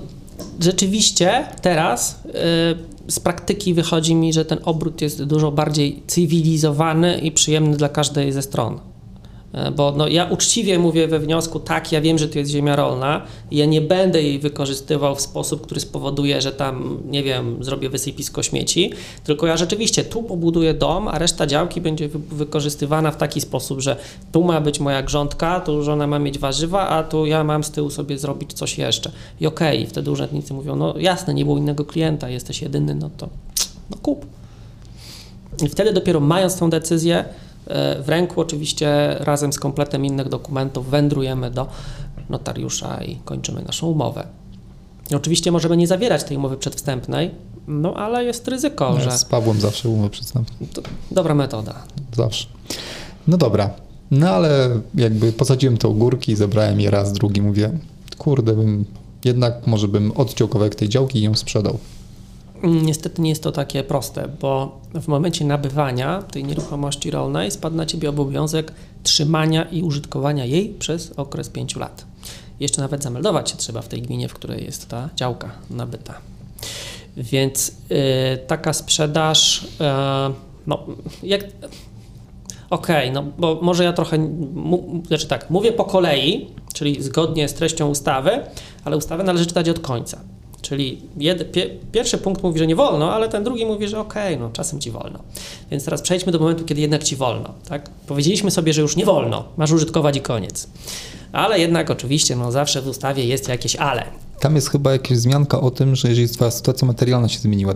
rzeczywiście 0.59 1.45
teraz 1.61 2.19
e, 2.28 2.32
z 3.07 3.19
praktyki 3.19 3.74
wychodzi 3.74 4.15
mi, 4.15 4.34
że 4.34 4.45
ten 4.45 4.59
obrót 4.63 5.01
jest 5.01 5.24
dużo 5.24 5.51
bardziej 5.51 6.03
cywilizowany 6.07 7.17
i 7.17 7.32
przyjemny 7.32 7.78
dla 7.78 7.89
każdej 7.89 8.32
ze 8.32 8.41
stron. 8.41 8.80
E, 9.53 9.71
Bo 9.71 9.93
no, 9.97 10.07
ja 10.07 10.25
uczciwie 10.25 10.79
mówię 10.79 11.07
we 11.07 11.19
wniosku, 11.19 11.59
tak, 11.59 11.91
ja 11.91 12.01
wiem, 12.01 12.17
że 12.17 12.27
to 12.27 12.39
jest 12.39 12.51
ziemia 12.51 12.75
rolna, 12.75 13.21
ja 13.51 13.65
nie 13.65 13.81
będę 13.81 14.21
jej 14.23 14.39
wykorzystywał 14.39 15.15
w 15.15 15.21
sposób, 15.21 15.61
który 15.61 15.81
spowoduje, 15.81 16.41
że 16.41 16.51
tam, 16.51 16.97
nie 17.09 17.23
wiem, 17.23 17.63
zrobię 17.63 17.89
wysypisko 17.89 18.43
śmieci, 18.43 18.93
tylko 19.23 19.47
ja 19.47 19.57
rzeczywiście 19.57 20.03
tu 20.03 20.23
pobuduję 20.23 20.73
dom, 20.73 21.07
a 21.07 21.17
reszta 21.19 21.47
działki 21.47 21.81
będzie 21.81 22.07
wy- 22.07 22.35
wykorzystywana 22.35 23.11
w 23.11 23.17
taki 23.17 23.41
sposób, 23.41 23.79
że 23.79 23.95
tu 24.31 24.43
ma 24.43 24.61
być 24.61 24.79
moja 24.79 25.01
grządka, 25.03 25.59
tu 25.59 25.83
żona 25.83 26.07
ma 26.07 26.19
mieć 26.19 26.39
warzywa, 26.39 26.89
a 26.89 27.03
tu 27.03 27.25
ja 27.25 27.43
mam 27.43 27.63
z 27.63 27.71
tyłu 27.71 27.89
sobie 27.89 28.17
zrobić 28.17 28.53
coś 28.53 28.77
jeszcze. 28.77 29.11
I 29.41 29.47
okej, 29.47 29.87
wtedy 29.87 30.11
urzędnicy 30.11 30.53
mówią, 30.53 30.75
no 30.75 30.93
jasne, 30.97 31.33
nie 31.33 31.45
było 31.45 31.57
innego 31.57 31.85
klienta, 31.85 32.29
jesteś 32.29 32.61
jedyny, 32.61 32.95
no 32.95 33.09
to 33.17 33.29
no 33.89 33.97
kup. 34.01 34.25
I 35.65 35.69
wtedy 35.69 35.93
dopiero 35.93 36.19
mając 36.19 36.57
tą 36.57 36.69
decyzję 36.69 37.25
w 38.03 38.05
ręku, 38.07 38.41
oczywiście 38.41 39.16
razem 39.20 39.53
z 39.53 39.59
kompletem 39.59 40.05
innych 40.05 40.30
dokumentów 40.30 40.89
wędrujemy 40.89 41.51
do 41.51 41.68
notariusza 42.30 43.03
i 43.03 43.16
kończymy 43.26 43.62
naszą 43.62 43.88
umowę. 43.88 44.28
Oczywiście 45.16 45.51
możemy 45.51 45.78
nie 45.78 45.88
zawierać 45.88 46.24
tej 46.24 46.38
umowy 46.38 46.57
przedwstępnej, 46.57 47.32
no 47.68 47.93
ale 47.93 48.24
jest 48.26 48.47
ryzyko, 48.47 48.99
że 48.99 49.09
Ja 49.09 49.18
z 49.18 49.26
Pawłem 49.26 49.59
zawsze 49.59 49.89
umowę 49.89 50.09
przedstępną. 50.09 50.68
to 50.74 50.82
dobra 51.12 51.36
metoda. 51.36 51.74
Zawsze. 52.16 52.47
No 53.28 53.38
dobra. 53.38 53.70
No 54.12 54.30
ale 54.30 54.70
jakby 54.95 55.32
posadziłem 55.34 55.78
te 55.78 55.88
ogórki, 55.88 56.36
zebrałem 56.36 56.82
je 56.82 56.91
raz, 56.91 57.14
drugi, 57.14 57.41
mówię, 57.41 57.72
kurde, 58.18 58.53
bym 58.53 58.86
jednak 59.26 59.68
może 59.68 59.88
bym 59.88 60.12
odciął 60.12 60.47
kawałek 60.47 60.76
tej 60.76 60.89
działki 60.89 61.20
i 61.20 61.22
ją 61.22 61.36
sprzedał. 61.36 61.78
Niestety 62.64 63.22
nie 63.22 63.30
jest 63.30 63.43
to 63.43 63.51
takie 63.51 63.84
proste, 63.84 64.28
bo 64.41 64.80
w 64.93 65.07
momencie 65.07 65.45
nabywania 65.45 66.22
tej 66.22 66.43
nieruchomości 66.43 67.12
rolnej 67.12 67.51
spadł 67.51 67.76
na 67.76 67.86
ciebie 67.86 68.09
obowiązek 68.09 68.74
trzymania 69.03 69.64
i 69.64 69.84
użytkowania 69.84 70.45
jej 70.45 70.70
przez 70.70 71.14
okres 71.18 71.49
5 71.49 71.76
lat. 71.76 72.05
Jeszcze 72.59 72.82
nawet 72.82 73.03
zameldować 73.03 73.51
się 73.51 73.57
trzeba 73.57 73.82
w 73.82 73.88
tej 73.88 74.01
gminie, 74.01 74.28
w 74.28 74.34
której 74.34 74.64
jest 74.64 74.89
ta 74.89 75.09
działka 75.16 75.51
nabyta. 75.70 76.14
Więc 77.18 77.70
y, 77.70 78.38
taka 78.47 78.74
sprzedaż, 78.74 79.64
y, 79.64 79.68
no 80.68 80.86
jak. 81.24 81.41
Okej, 82.70 83.09
okay, 83.09 83.12
no 83.12 83.32
bo 83.38 83.59
może 83.62 83.84
ja 83.84 83.93
trochę, 83.93 84.18
mu, 84.53 85.03
znaczy 85.07 85.28
tak, 85.28 85.49
mówię 85.49 85.72
po 85.72 85.86
kolei, 85.86 86.47
czyli 86.74 87.03
zgodnie 87.03 87.49
z 87.49 87.53
treścią 87.53 87.89
ustawy, 87.89 88.32
ale 88.84 88.97
ustawę 88.97 89.24
należy 89.24 89.45
czytać 89.45 89.70
od 89.70 89.80
końca. 89.80 90.22
Czyli 90.72 91.01
jed, 91.17 91.51
pie, 91.51 91.69
pierwszy 91.91 92.17
punkt 92.17 92.43
mówi, 92.43 92.59
że 92.59 92.67
nie 92.67 92.76
wolno, 92.76 93.13
ale 93.13 93.30
ten 93.30 93.43
drugi 93.43 93.65
mówi, 93.65 93.88
że 93.88 93.99
okej, 93.99 94.34
okay, 94.34 94.47
no 94.47 94.49
czasem 94.53 94.80
ci 94.80 94.91
wolno. 94.91 95.19
Więc 95.72 95.86
teraz 95.86 96.01
przejdźmy 96.01 96.32
do 96.32 96.39
momentu, 96.39 96.65
kiedy 96.65 96.82
jednak 96.82 97.03
ci 97.03 97.15
wolno. 97.15 97.53
Tak? 97.69 97.89
Powiedzieliśmy 98.07 98.51
sobie, 98.51 98.74
że 98.74 98.82
już 98.82 98.95
nie 98.95 99.05
wolno, 99.05 99.43
masz 99.57 99.72
użytkować 99.72 100.17
i 100.17 100.22
koniec. 100.22 100.67
Ale 101.32 101.59
jednak 101.59 101.89
oczywiście 101.89 102.36
no, 102.36 102.51
zawsze 102.51 102.82
w 102.82 102.88
ustawie 102.88 103.26
jest 103.26 103.47
jakieś 103.47 103.76
ale. 103.76 104.03
Tam 104.39 104.55
jest 104.55 104.69
chyba 104.69 104.91
jakaś 104.91 105.17
wzmianka 105.17 105.61
o 105.61 105.72
tym, 105.72 105.95
że 105.95 106.09
jeżeli 106.09 106.30
twoja 106.30 106.51
sytuacja 106.51 106.88
materialna 106.88 107.30
się 107.30 107.39
zmieniła 107.39 107.74
e, 107.74 107.76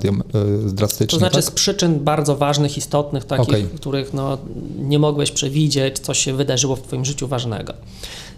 drastycznie. 0.74 1.08
To 1.08 1.18
znaczy 1.18 1.36
tak? 1.36 1.44
z 1.44 1.52
przyczyn 1.52 2.00
bardzo 2.00 2.36
ważnych, 2.36 2.78
istotnych, 2.78 3.26
takich, 3.26 3.48
okay. 3.50 3.70
których 3.76 4.14
no, 4.14 4.38
nie 4.80 5.00
mogłeś 5.00 5.32
przewidzieć, 5.32 6.00
coś 6.00 6.20
się 6.20 6.34
wydarzyło 6.34 6.76
w 6.76 6.82
twoim 6.82 7.06
życiu 7.06 7.28
ważnego. 7.28 7.74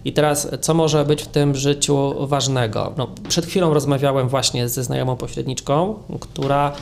I 0.04 0.12
teraz, 0.12 0.48
co 0.60 0.74
może 0.74 1.04
być 1.04 1.22
w 1.22 1.26
tym 1.26 1.54
życiu 1.54 2.14
ważnego? 2.26 2.92
No, 2.96 3.08
przed 3.28 3.46
chwilą 3.46 3.74
rozmawiałem 3.74 4.28
właśnie 4.28 4.68
ze 4.68 4.84
znajomą 4.84 5.16
pośredniczką, 5.16 5.94
która 6.20 6.72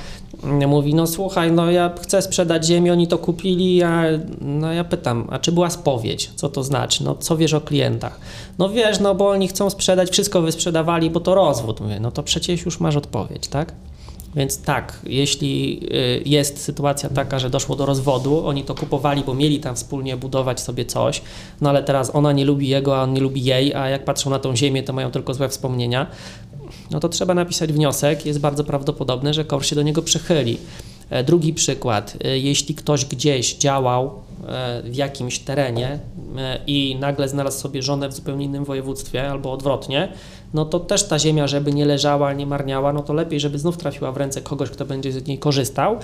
mówi, 0.67 0.95
no 0.95 1.07
słuchaj, 1.07 1.53
no 1.53 1.71
ja 1.71 1.91
chcę 2.03 2.23
sprzedać 2.23 2.67
ziemię, 2.67 2.93
oni 2.93 3.07
to 3.07 3.19
kupili, 3.19 3.77
ja, 3.77 4.03
no 4.41 4.73
ja 4.73 4.85
pytam, 4.85 5.29
a 5.31 5.39
czy 5.39 5.53
była 5.53 5.71
spowiedź? 5.71 6.31
Co 6.35 6.49
to 6.49 6.63
znaczy? 6.63 7.05
No 7.05 7.15
co 7.15 7.37
wiesz 7.37 7.55
o 7.55 7.61
klientach? 7.61 8.21
No 8.59 8.69
wiesz, 8.69 9.01
no 9.01 9.15
bo 9.15 9.29
oni 9.29 9.49
chcą 9.49 9.71
sprzedać, 9.71 10.11
wszystko 10.11 10.43
wysprzedawali, 10.43 11.11
bo 11.11 11.21
to 11.21 11.35
rozwód. 11.35 11.81
Mówię, 11.81 12.01
no 12.01 12.11
to 12.13 12.23
przecież 12.23 12.65
już 12.65 12.81
masz 12.81 12.97
odpowiedź, 12.97 13.49
tak? 13.49 13.73
Więc 14.37 14.63
tak, 14.63 15.01
jeśli 15.05 15.81
y, 15.93 16.23
jest 16.27 16.63
sytuacja 16.63 17.09
taka, 17.09 17.39
że 17.39 17.51
doszło 17.51 17.77
do 17.77 17.87
rozwodu, 17.87 18.47
oni 18.47 18.65
to 18.65 18.75
kupowali, 18.75 19.23
bo 19.27 19.35
mieli 19.35 19.61
tam 19.61 19.77
wspólnie 19.77 20.17
budować 20.17 20.61
sobie 20.61 20.85
coś, 20.85 21.23
no 21.61 21.71
ale 21.71 21.83
teraz 21.83 22.15
ona 22.15 22.33
nie 22.33 22.45
lubi 22.45 22.69
jego, 22.69 22.99
a 22.99 23.03
on 23.03 23.13
nie 23.13 23.21
lubi 23.21 23.45
jej, 23.45 23.75
a 23.75 23.89
jak 23.89 24.05
patrzą 24.05 24.31
na 24.31 24.39
tą 24.39 24.57
ziemię, 24.57 24.83
to 24.83 24.93
mają 24.93 25.11
tylko 25.11 25.35
złe 25.35 25.49
wspomnienia, 25.49 26.07
no 26.91 27.01
to 27.01 27.09
trzeba 27.09 27.35
napisać 27.35 27.73
wniosek. 27.73 28.27
Jest 28.27 28.41
bardzo 28.41 28.65
prawdopodobne, 28.65 29.35
że 29.35 29.45
KOR 29.45 29.67
się 29.67 29.77
do 29.77 29.83
niego 29.83 30.03
przychyli. 30.03 30.59
E, 31.11 31.25
drugi 31.25 31.55
przykład, 31.55 32.17
e, 32.25 32.39
jeśli 32.39 32.75
ktoś 32.75 33.05
gdzieś 33.05 33.55
działał 33.55 34.11
e, 34.49 34.83
w 34.83 34.95
jakimś 34.97 35.39
terenie 35.39 35.99
i 36.67 36.97
nagle 37.01 37.29
znalazł 37.29 37.61
sobie 37.61 37.83
żonę 37.83 38.09
w 38.09 38.13
zupełnie 38.15 38.45
innym 38.45 38.65
województwie 38.65 39.31
albo 39.31 39.53
odwrotnie, 39.53 40.13
no 40.55 40.65
to 40.65 40.81
też 40.81 41.09
ta 41.09 41.19
ziemia, 41.19 41.47
żeby 41.47 41.73
nie 41.73 41.85
leżała, 41.85 42.33
nie 42.33 42.47
marniała, 42.47 42.93
no 42.93 43.03
to 43.03 43.13
lepiej, 43.13 43.41
żeby 43.41 43.59
znów 43.59 43.77
trafiła 43.77 44.13
w 44.13 44.17
ręce 44.17 44.43
kogoś, 44.43 44.71
kto 44.71 44.85
będzie 44.85 45.13
z 45.13 45.27
niej 45.27 45.39
korzystał. 45.39 45.97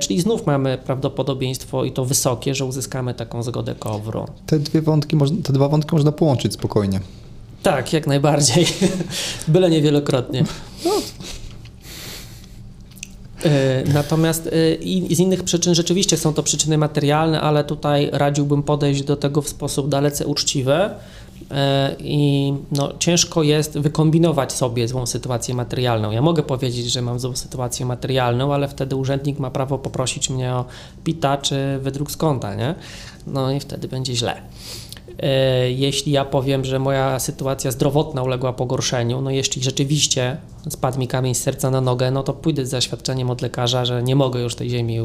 Czyli 0.00 0.20
znów 0.20 0.46
mamy 0.46 0.78
prawdopodobieństwo 0.78 1.84
i 1.84 1.92
to 1.92 2.04
wysokie, 2.04 2.54
że 2.54 2.64
uzyskamy 2.64 3.14
taką 3.14 3.42
zgodę 3.42 3.74
KOWR-u. 3.74 4.26
Te, 4.46 4.58
dwie 4.58 4.82
wątki, 4.82 5.16
te 5.42 5.52
dwa 5.52 5.68
wątki 5.68 5.94
można 5.94 6.12
połączyć 6.12 6.52
spokojnie. 6.52 7.00
Tak, 7.62 7.92
jak 7.92 8.06
najbardziej. 8.06 8.66
Byle 9.48 9.70
niewielokrotnie. 9.70 10.44
No. 10.84 10.90
E, 13.46 13.84
natomiast 13.94 14.46
e, 14.46 14.50
z 15.14 15.20
innych 15.20 15.42
przyczyn 15.42 15.74
rzeczywiście 15.74 16.16
są 16.16 16.34
to 16.34 16.42
przyczyny 16.42 16.78
materialne, 16.78 17.40
ale 17.40 17.64
tutaj 17.64 18.08
radziłbym 18.12 18.62
podejść 18.62 19.02
do 19.02 19.16
tego 19.16 19.42
w 19.42 19.48
sposób 19.48 19.88
dalece 19.88 20.26
uczciwy. 20.26 20.90
E, 21.50 21.96
I 21.98 22.54
no, 22.72 22.92
ciężko 22.98 23.42
jest 23.42 23.78
wykombinować 23.78 24.52
sobie 24.52 24.88
złą 24.88 25.06
sytuację 25.06 25.54
materialną. 25.54 26.10
Ja 26.10 26.22
mogę 26.22 26.42
powiedzieć, 26.42 26.86
że 26.86 27.02
mam 27.02 27.20
złą 27.20 27.36
sytuację 27.36 27.86
materialną, 27.86 28.54
ale 28.54 28.68
wtedy 28.68 28.96
urzędnik 28.96 29.38
ma 29.38 29.50
prawo 29.50 29.78
poprosić 29.78 30.30
mnie 30.30 30.52
o 30.52 30.64
PITA 31.04 31.36
czy 31.36 31.78
wydruk 31.78 32.10
z 32.10 32.16
konta, 32.16 32.54
nie? 32.54 32.74
No 33.26 33.50
i 33.52 33.60
wtedy 33.60 33.88
będzie 33.88 34.16
źle. 34.16 34.40
E, 35.18 35.70
jeśli 35.70 36.12
ja 36.12 36.24
powiem, 36.24 36.64
że 36.64 36.78
moja 36.78 37.18
sytuacja 37.18 37.70
zdrowotna 37.70 38.22
uległa 38.22 38.52
pogorszeniu, 38.52 39.20
no 39.20 39.30
jeśli 39.30 39.62
rzeczywiście 39.62 40.36
spadł 40.68 40.98
mi 40.98 41.08
kamień 41.08 41.34
z 41.34 41.40
serca 41.40 41.70
na 41.70 41.80
nogę, 41.80 42.10
no 42.10 42.22
to 42.22 42.32
pójdę 42.32 42.66
z 42.66 42.70
zaświadczeniem 42.70 43.30
od 43.30 43.42
lekarza, 43.42 43.84
że 43.84 44.02
nie 44.02 44.16
mogę 44.16 44.40
już 44.40 44.54
tej 44.54 44.70
ziemi 44.70 45.00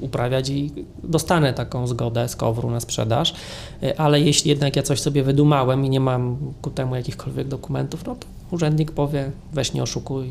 uprawiać 0.00 0.48
i 0.48 0.72
dostanę 1.04 1.54
taką 1.54 1.86
zgodę 1.86 2.28
z 2.28 2.36
kowru 2.36 2.70
na 2.70 2.80
sprzedaż. 2.80 3.34
E, 3.82 4.00
ale 4.00 4.20
jeśli 4.20 4.48
jednak 4.48 4.76
ja 4.76 4.82
coś 4.82 5.00
sobie 5.00 5.22
wydumałem 5.22 5.84
i 5.84 5.90
nie 5.90 6.00
mam 6.00 6.36
ku 6.62 6.70
temu 6.70 6.96
jakichkolwiek 6.96 7.48
dokumentów, 7.48 8.06
no 8.06 8.16
to 8.16 8.26
urzędnik 8.50 8.92
powie, 8.92 9.30
weź 9.52 9.72
nie 9.72 9.82
oszukuj, 9.82 10.28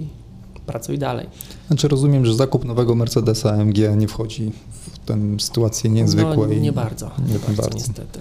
pracuj 0.65 0.97
dalej. 0.97 1.27
Znaczy 1.67 1.87
rozumiem, 1.87 2.25
że 2.25 2.33
zakup 2.33 2.65
nowego 2.65 2.95
Mercedesa 2.95 3.51
AMG 3.51 3.77
nie 3.97 4.07
wchodzi 4.07 4.51
w 4.81 4.99
tę 4.99 5.17
sytuację 5.39 5.89
niezwykłą. 5.89 6.35
No, 6.35 6.53
nie 6.53 6.71
bardzo, 6.71 7.11
nie, 7.27 7.33
nie 7.33 7.39
bardzo, 7.39 7.61
bardzo, 7.61 7.77
niestety. 7.77 8.19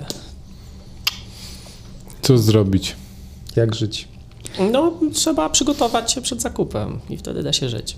Co 2.25 2.39
zrobić? 2.39 2.97
Jak 3.57 3.75
żyć? 3.75 4.09
No, 4.73 4.93
trzeba 5.13 5.49
przygotować 5.49 6.13
się 6.13 6.21
przed 6.21 6.43
zakupem 6.43 7.01
i 7.11 7.17
wtedy 7.17 7.43
da 7.43 7.53
się 7.53 7.69
żyć. 7.69 7.97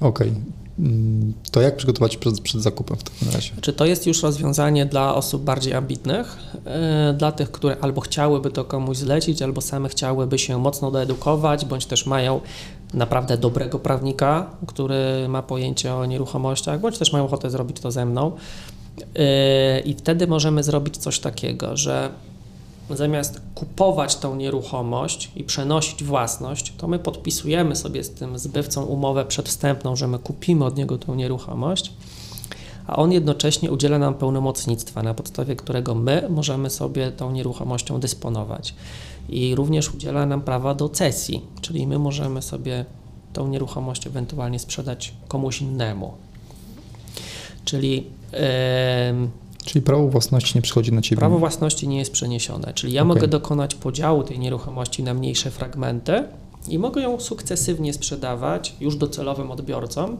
Okej. 0.00 0.28
Okay. 0.28 0.42
Mm, 0.78 1.32
to 1.50 1.60
jak 1.60 1.76
przygotować 1.76 2.12
się 2.12 2.18
przed, 2.18 2.40
przed, 2.40 2.62
zakupem 2.62 2.96
w 2.96 3.02
takim 3.02 3.28
razie? 3.30 3.50
Czy 3.60 3.72
to 3.72 3.84
jest 3.84 4.06
już 4.06 4.22
rozwiązanie 4.22 4.86
dla 4.86 5.14
osób 5.14 5.42
bardziej 5.42 5.74
ambitnych, 5.74 6.36
yy, 6.54 7.14
dla 7.14 7.32
tych, 7.32 7.50
które 7.50 7.76
albo 7.80 8.00
chciałyby 8.00 8.50
to 8.50 8.64
komuś 8.64 8.96
zlecić, 8.96 9.42
albo 9.42 9.60
same 9.60 9.88
chciałyby 9.88 10.38
się 10.38 10.58
mocno 10.58 10.90
doedukować, 10.90 11.64
bądź 11.64 11.86
też 11.86 12.06
mają 12.06 12.40
naprawdę 12.94 13.38
dobrego 13.38 13.78
prawnika, 13.78 14.50
który 14.66 15.28
ma 15.28 15.42
pojęcie 15.42 15.94
o 15.94 16.06
nieruchomościach, 16.06 16.80
bądź 16.80 16.98
też 16.98 17.12
mają 17.12 17.24
ochotę 17.24 17.50
zrobić 17.50 17.80
to 17.80 17.90
ze 17.90 18.06
mną. 18.06 18.32
Yy, 18.98 19.80
I 19.84 19.94
wtedy 19.94 20.26
możemy 20.26 20.62
zrobić 20.62 20.96
coś 20.96 21.18
takiego, 21.18 21.76
że 21.76 22.10
zamiast 22.90 23.40
kupować 23.54 24.16
tą 24.16 24.36
nieruchomość 24.36 25.30
i 25.36 25.44
przenosić 25.44 26.04
własność, 26.04 26.72
to 26.78 26.88
my 26.88 26.98
podpisujemy 26.98 27.76
sobie 27.76 28.04
z 28.04 28.10
tym 28.10 28.38
zbywcą 28.38 28.84
umowę 28.84 29.24
przedwstępną, 29.24 29.96
że 29.96 30.08
my 30.08 30.18
kupimy 30.18 30.64
od 30.64 30.76
niego 30.76 30.98
tą 30.98 31.14
nieruchomość, 31.14 31.92
a 32.86 32.96
on 32.96 33.12
jednocześnie 33.12 33.72
udziela 33.72 33.98
nam 33.98 34.14
pełnomocnictwa, 34.14 35.02
na 35.02 35.14
podstawie 35.14 35.56
którego 35.56 35.94
my 35.94 36.26
możemy 36.30 36.70
sobie 36.70 37.12
tą 37.12 37.30
nieruchomością 37.30 38.00
dysponować. 38.00 38.74
I 39.28 39.54
również 39.54 39.94
udziela 39.94 40.26
nam 40.26 40.40
prawa 40.40 40.74
do 40.74 40.88
cesji, 40.88 41.42
czyli 41.60 41.86
my 41.86 41.98
możemy 41.98 42.42
sobie 42.42 42.84
tą 43.32 43.48
nieruchomość 43.48 44.06
ewentualnie 44.06 44.58
sprzedać 44.58 45.14
komuś 45.28 45.60
innemu. 45.60 46.12
Czyli 47.64 48.06
yy, 48.32 48.38
Czyli 49.64 49.82
prawo 49.82 50.08
własności 50.08 50.58
nie 50.58 50.62
przychodzi 50.62 50.92
na 50.92 51.02
ciebie? 51.02 51.20
Prawo 51.20 51.38
własności 51.38 51.88
nie 51.88 51.98
jest 51.98 52.12
przeniesione, 52.12 52.72
czyli 52.74 52.92
ja 52.92 53.02
okay. 53.02 53.14
mogę 53.14 53.28
dokonać 53.28 53.74
podziału 53.74 54.22
tej 54.22 54.38
nieruchomości 54.38 55.02
na 55.02 55.14
mniejsze 55.14 55.50
fragmenty 55.50 56.24
i 56.68 56.78
mogę 56.78 57.02
ją 57.02 57.20
sukcesywnie 57.20 57.92
sprzedawać 57.92 58.74
już 58.80 58.96
docelowym 58.96 59.50
odbiorcom 59.50 60.10
e, 60.12 60.16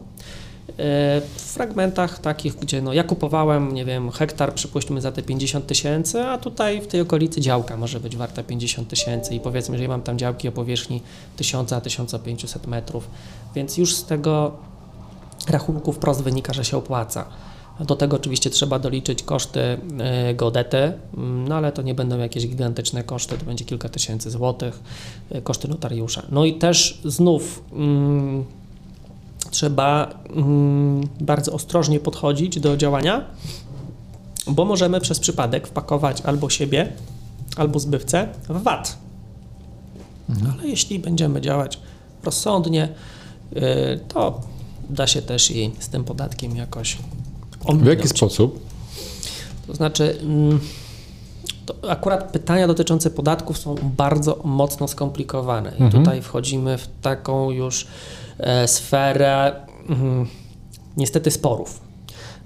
w 1.35 1.41
fragmentach 1.41 2.19
takich, 2.19 2.55
gdzie 2.55 2.81
no, 2.81 2.93
ja 2.93 3.03
kupowałem, 3.03 3.73
nie 3.73 3.85
wiem, 3.85 4.11
hektar 4.11 4.53
przypuśćmy 4.53 5.01
za 5.01 5.11
te 5.11 5.23
50 5.23 5.67
tysięcy, 5.67 6.21
a 6.21 6.37
tutaj 6.37 6.81
w 6.81 6.87
tej 6.87 7.01
okolicy 7.01 7.41
działka 7.41 7.77
może 7.77 7.99
być 7.99 8.15
warta 8.17 8.43
50 8.43 8.87
tysięcy 8.87 9.35
i 9.35 9.39
powiedzmy, 9.39 9.77
że 9.77 9.83
ja 9.83 9.89
mam 9.89 10.01
tam 10.01 10.17
działki 10.17 10.47
o 10.47 10.51
powierzchni 10.51 11.01
1000-1500 11.39 12.67
metrów, 12.67 13.07
więc 13.55 13.77
już 13.77 13.95
z 13.95 14.05
tego 14.05 14.51
rachunku 15.49 15.93
wprost 15.93 16.23
wynika, 16.23 16.53
że 16.53 16.65
się 16.65 16.77
opłaca. 16.77 17.25
Do 17.79 17.95
tego 17.95 18.15
oczywiście 18.15 18.49
trzeba 18.49 18.79
doliczyć 18.79 19.23
koszty 19.23 19.59
e, 19.99 20.33
godety, 20.33 20.77
mm, 21.17 21.47
no 21.47 21.55
ale 21.55 21.71
to 21.71 21.81
nie 21.81 21.95
będą 21.95 22.17
jakieś 22.17 22.47
gigantyczne 22.47 23.03
koszty, 23.03 23.37
to 23.37 23.45
będzie 23.45 23.65
kilka 23.65 23.89
tysięcy 23.89 24.31
złotych, 24.31 24.79
e, 25.29 25.41
koszty 25.41 25.67
notariusza. 25.67 26.21
No 26.31 26.45
i 26.45 26.53
też 26.53 27.01
znów 27.05 27.63
mm, 27.73 28.45
trzeba 29.51 30.19
mm, 30.35 31.07
bardzo 31.19 31.51
ostrożnie 31.51 31.99
podchodzić 31.99 32.59
do 32.59 32.77
działania, 32.77 33.25
bo 34.47 34.65
możemy 34.65 35.01
przez 35.01 35.19
przypadek 35.19 35.67
wpakować 35.67 36.21
albo 36.21 36.49
siebie, 36.49 36.93
albo 37.57 37.79
zbywcę 37.79 38.27
w 38.49 38.63
VAT. 38.63 38.97
Mhm. 40.29 40.51
Ale 40.53 40.67
jeśli 40.67 40.99
będziemy 40.99 41.41
działać 41.41 41.79
rozsądnie, 42.23 42.89
e, 43.55 43.97
to 43.97 44.41
da 44.89 45.07
się 45.07 45.21
też 45.21 45.51
i 45.51 45.71
z 45.79 45.89
tym 45.89 46.03
podatkiem 46.03 46.55
jakoś 46.55 46.97
w 47.73 47.85
jaki 47.85 48.07
sposób? 48.07 48.59
To 49.67 49.73
znaczy, 49.73 50.17
mm, 50.21 50.59
to 51.65 51.89
akurat 51.89 52.31
pytania 52.31 52.67
dotyczące 52.67 53.09
podatków 53.09 53.57
są 53.57 53.75
bardzo 53.83 54.41
mocno 54.43 54.87
skomplikowane. 54.87 55.69
I 55.69 55.83
mhm. 55.83 55.91
tutaj 55.91 56.21
wchodzimy 56.21 56.77
w 56.77 56.87
taką 57.01 57.51
już 57.51 57.87
e, 58.37 58.67
sferę 58.67 59.55
mm, 59.89 60.27
niestety 60.97 61.31
sporów. 61.31 61.79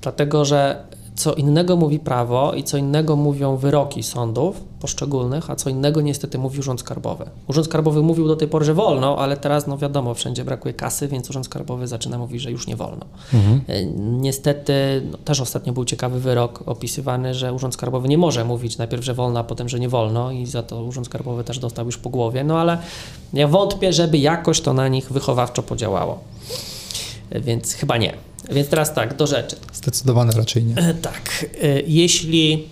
Dlatego, 0.02 0.46
że 0.46 0.84
co 1.20 1.34
innego 1.34 1.76
mówi 1.76 2.00
prawo 2.00 2.54
i 2.54 2.64
co 2.64 2.78
innego 2.78 3.16
mówią 3.16 3.58
wyroki 3.58 4.04
sądów 4.04 4.62
poszczególnych, 4.80 5.50
a 5.50 5.56
co 5.56 5.70
innego 5.70 6.02
niestety 6.02 6.38
mówi 6.38 6.60
Urząd 6.60 6.80
Skarbowy. 6.80 7.26
Urząd 7.48 7.68
Skarbowy 7.68 8.02
mówił 8.02 8.28
do 8.28 8.36
tej 8.36 8.48
pory, 8.48 8.66
że 8.66 8.74
wolno, 8.74 9.18
ale 9.18 9.38
teraz, 9.38 9.68
no 9.68 9.78
wiadomo, 9.78 10.14
wszędzie 10.14 10.46
brakuje 10.46 10.74
kasy, 10.74 11.08
więc 11.08 11.30
Urząd 11.30 11.46
Skarbowy 11.46 11.88
zaczyna 11.88 12.18
mówić, 12.18 12.42
że 12.42 12.52
już 12.52 12.68
nie 12.68 12.76
wolno. 12.76 13.06
Mhm. 13.34 13.62
Niestety, 14.22 14.74
no, 15.12 15.18
też 15.18 15.42
ostatnio 15.42 15.74
był 15.74 15.86
ciekawy 15.86 16.20
wyrok 16.20 16.64
opisywany, 16.66 17.34
że 17.34 17.54
Urząd 17.54 17.74
Skarbowy 17.74 18.08
nie 18.08 18.18
może 18.18 18.46
mówić 18.46 18.78
najpierw, 18.78 19.04
że 19.06 19.14
wolno, 19.14 19.40
a 19.40 19.44
potem, 19.44 19.70
że 19.70 19.80
nie 19.80 19.90
wolno 19.90 20.32
i 20.32 20.46
za 20.46 20.64
to 20.64 20.84
Urząd 20.84 21.08
Skarbowy 21.08 21.44
też 21.44 21.60
dostał 21.60 21.86
już 21.86 21.98
po 21.98 22.10
głowie, 22.10 22.44
no 22.44 22.60
ale 22.60 22.78
ja 23.34 23.48
wątpię, 23.48 23.94
żeby 23.94 24.18
jakoś 24.18 24.62
to 24.62 24.74
na 24.74 24.88
nich 24.88 25.12
wychowawczo 25.12 25.64
podziałało. 25.64 26.20
Więc 27.32 27.74
chyba 27.74 27.98
nie. 27.98 28.29
Więc 28.52 28.70
teraz 28.70 28.94
tak, 28.94 29.16
do 29.16 29.28
rzeczy. 29.28 29.56
Zdecydowanie 29.74 30.32
raczej 30.32 30.64
nie. 30.64 30.76
E, 30.76 30.94
tak. 30.94 31.46
E, 31.62 31.82
jeśli 31.82 32.68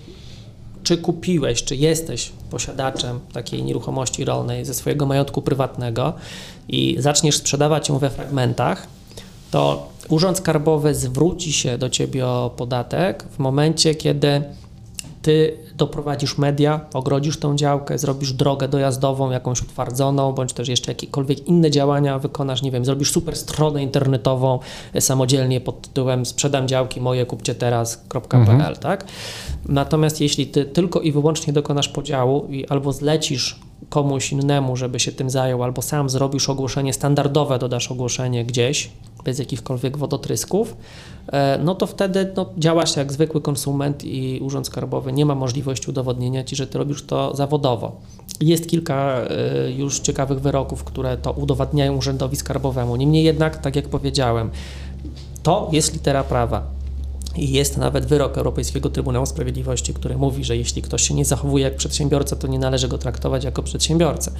czy 0.83 0.97
kupiłeś, 0.97 1.63
czy 1.63 1.75
jesteś 1.75 2.31
posiadaczem 2.49 3.19
takiej 3.33 3.63
nieruchomości 3.63 4.25
rolnej 4.25 4.65
ze 4.65 4.73
swojego 4.73 5.05
majątku 5.05 5.41
prywatnego 5.41 6.13
i 6.67 6.95
zaczniesz 6.99 7.37
sprzedawać 7.37 7.89
ją 7.89 7.97
we 7.97 8.09
fragmentach, 8.09 8.87
to 9.51 9.89
Urząd 10.09 10.37
Skarbowy 10.37 10.95
zwróci 10.95 11.53
się 11.53 11.77
do 11.77 11.89
ciebie 11.89 12.27
o 12.27 12.51
podatek 12.57 13.23
w 13.31 13.39
momencie, 13.39 13.95
kiedy 13.95 14.41
ty 15.21 15.57
doprowadzisz 15.77 16.37
media, 16.37 16.85
ogrodzisz 16.93 17.39
tą 17.39 17.55
działkę, 17.55 17.97
zrobisz 17.97 18.33
drogę 18.33 18.67
dojazdową, 18.67 19.31
jakąś 19.31 19.61
utwardzoną, 19.61 20.33
bądź 20.33 20.53
też 20.53 20.67
jeszcze 20.67 20.91
jakiekolwiek 20.91 21.47
inne 21.47 21.71
działania 21.71 22.19
wykonasz, 22.19 22.61
nie 22.61 22.71
wiem, 22.71 22.85
zrobisz 22.85 23.11
super 23.11 23.35
stronę 23.35 23.83
internetową 23.83 24.59
e, 24.93 25.01
samodzielnie 25.01 25.61
pod 25.61 25.81
tytułem 25.81 26.25
sprzedam 26.25 26.67
działki 26.67 27.01
moje, 27.01 27.25
kupcie 27.25 27.55
teraz.pl, 27.55 28.51
mhm. 28.51 28.75
tak? 28.75 29.05
Natomiast 29.65 30.21
jeśli 30.21 30.47
ty 30.47 30.65
tylko 30.65 31.01
i 31.01 31.11
wyłącznie 31.11 31.53
dokonasz 31.53 31.89
podziału 31.89 32.47
i 32.49 32.67
albo 32.67 32.93
zlecisz 32.93 33.59
komuś 33.89 34.31
innemu, 34.31 34.75
żeby 34.75 34.99
się 34.99 35.11
tym 35.11 35.29
zajął, 35.29 35.63
albo 35.63 35.81
sam 35.81 36.09
zrobisz 36.09 36.49
ogłoszenie 36.49 36.93
standardowe, 36.93 37.59
dodasz 37.59 37.91
ogłoszenie 37.91 38.45
gdzieś, 38.45 38.89
bez 39.23 39.39
jakichkolwiek 39.39 39.97
wodotrysków, 39.97 40.75
no 41.63 41.75
to 41.75 41.87
wtedy 41.87 42.31
no, 42.35 42.45
działasz 42.57 42.95
jak 42.95 43.13
zwykły 43.13 43.41
konsument 43.41 44.05
i 44.05 44.39
Urząd 44.41 44.67
Skarbowy 44.67 45.13
nie 45.13 45.25
ma 45.25 45.35
możliwości 45.35 45.89
udowodnienia 45.89 46.43
ci, 46.43 46.55
że 46.55 46.67
ty 46.67 46.77
robisz 46.77 47.03
to 47.03 47.35
zawodowo. 47.35 48.01
Jest 48.41 48.69
kilka 48.69 49.21
e, 49.21 49.71
już 49.71 49.99
ciekawych 49.99 50.39
wyroków, 50.39 50.83
które 50.83 51.17
to 51.17 51.31
udowadniają 51.31 51.97
Urzędowi 51.97 52.35
Skarbowemu. 52.35 52.95
Niemniej 52.95 53.23
jednak, 53.23 53.57
tak 53.57 53.75
jak 53.75 53.87
powiedziałem, 53.89 54.49
to 55.43 55.69
jest 55.71 55.93
litera 55.93 56.23
prawa. 56.23 56.63
I 57.35 57.51
jest 57.51 57.77
nawet 57.77 58.05
wyrok 58.05 58.37
Europejskiego 58.37 58.89
Trybunału 58.89 59.25
Sprawiedliwości, 59.25 59.93
który 59.93 60.17
mówi, 60.17 60.43
że 60.43 60.57
jeśli 60.57 60.81
ktoś 60.81 61.07
się 61.07 61.13
nie 61.13 61.25
zachowuje 61.25 61.63
jak 61.63 61.75
przedsiębiorca, 61.75 62.35
to 62.35 62.47
nie 62.47 62.59
należy 62.59 62.87
go 62.87 62.97
traktować 62.97 63.43
jako 63.43 63.63
przedsiębiorcę. 63.63 64.31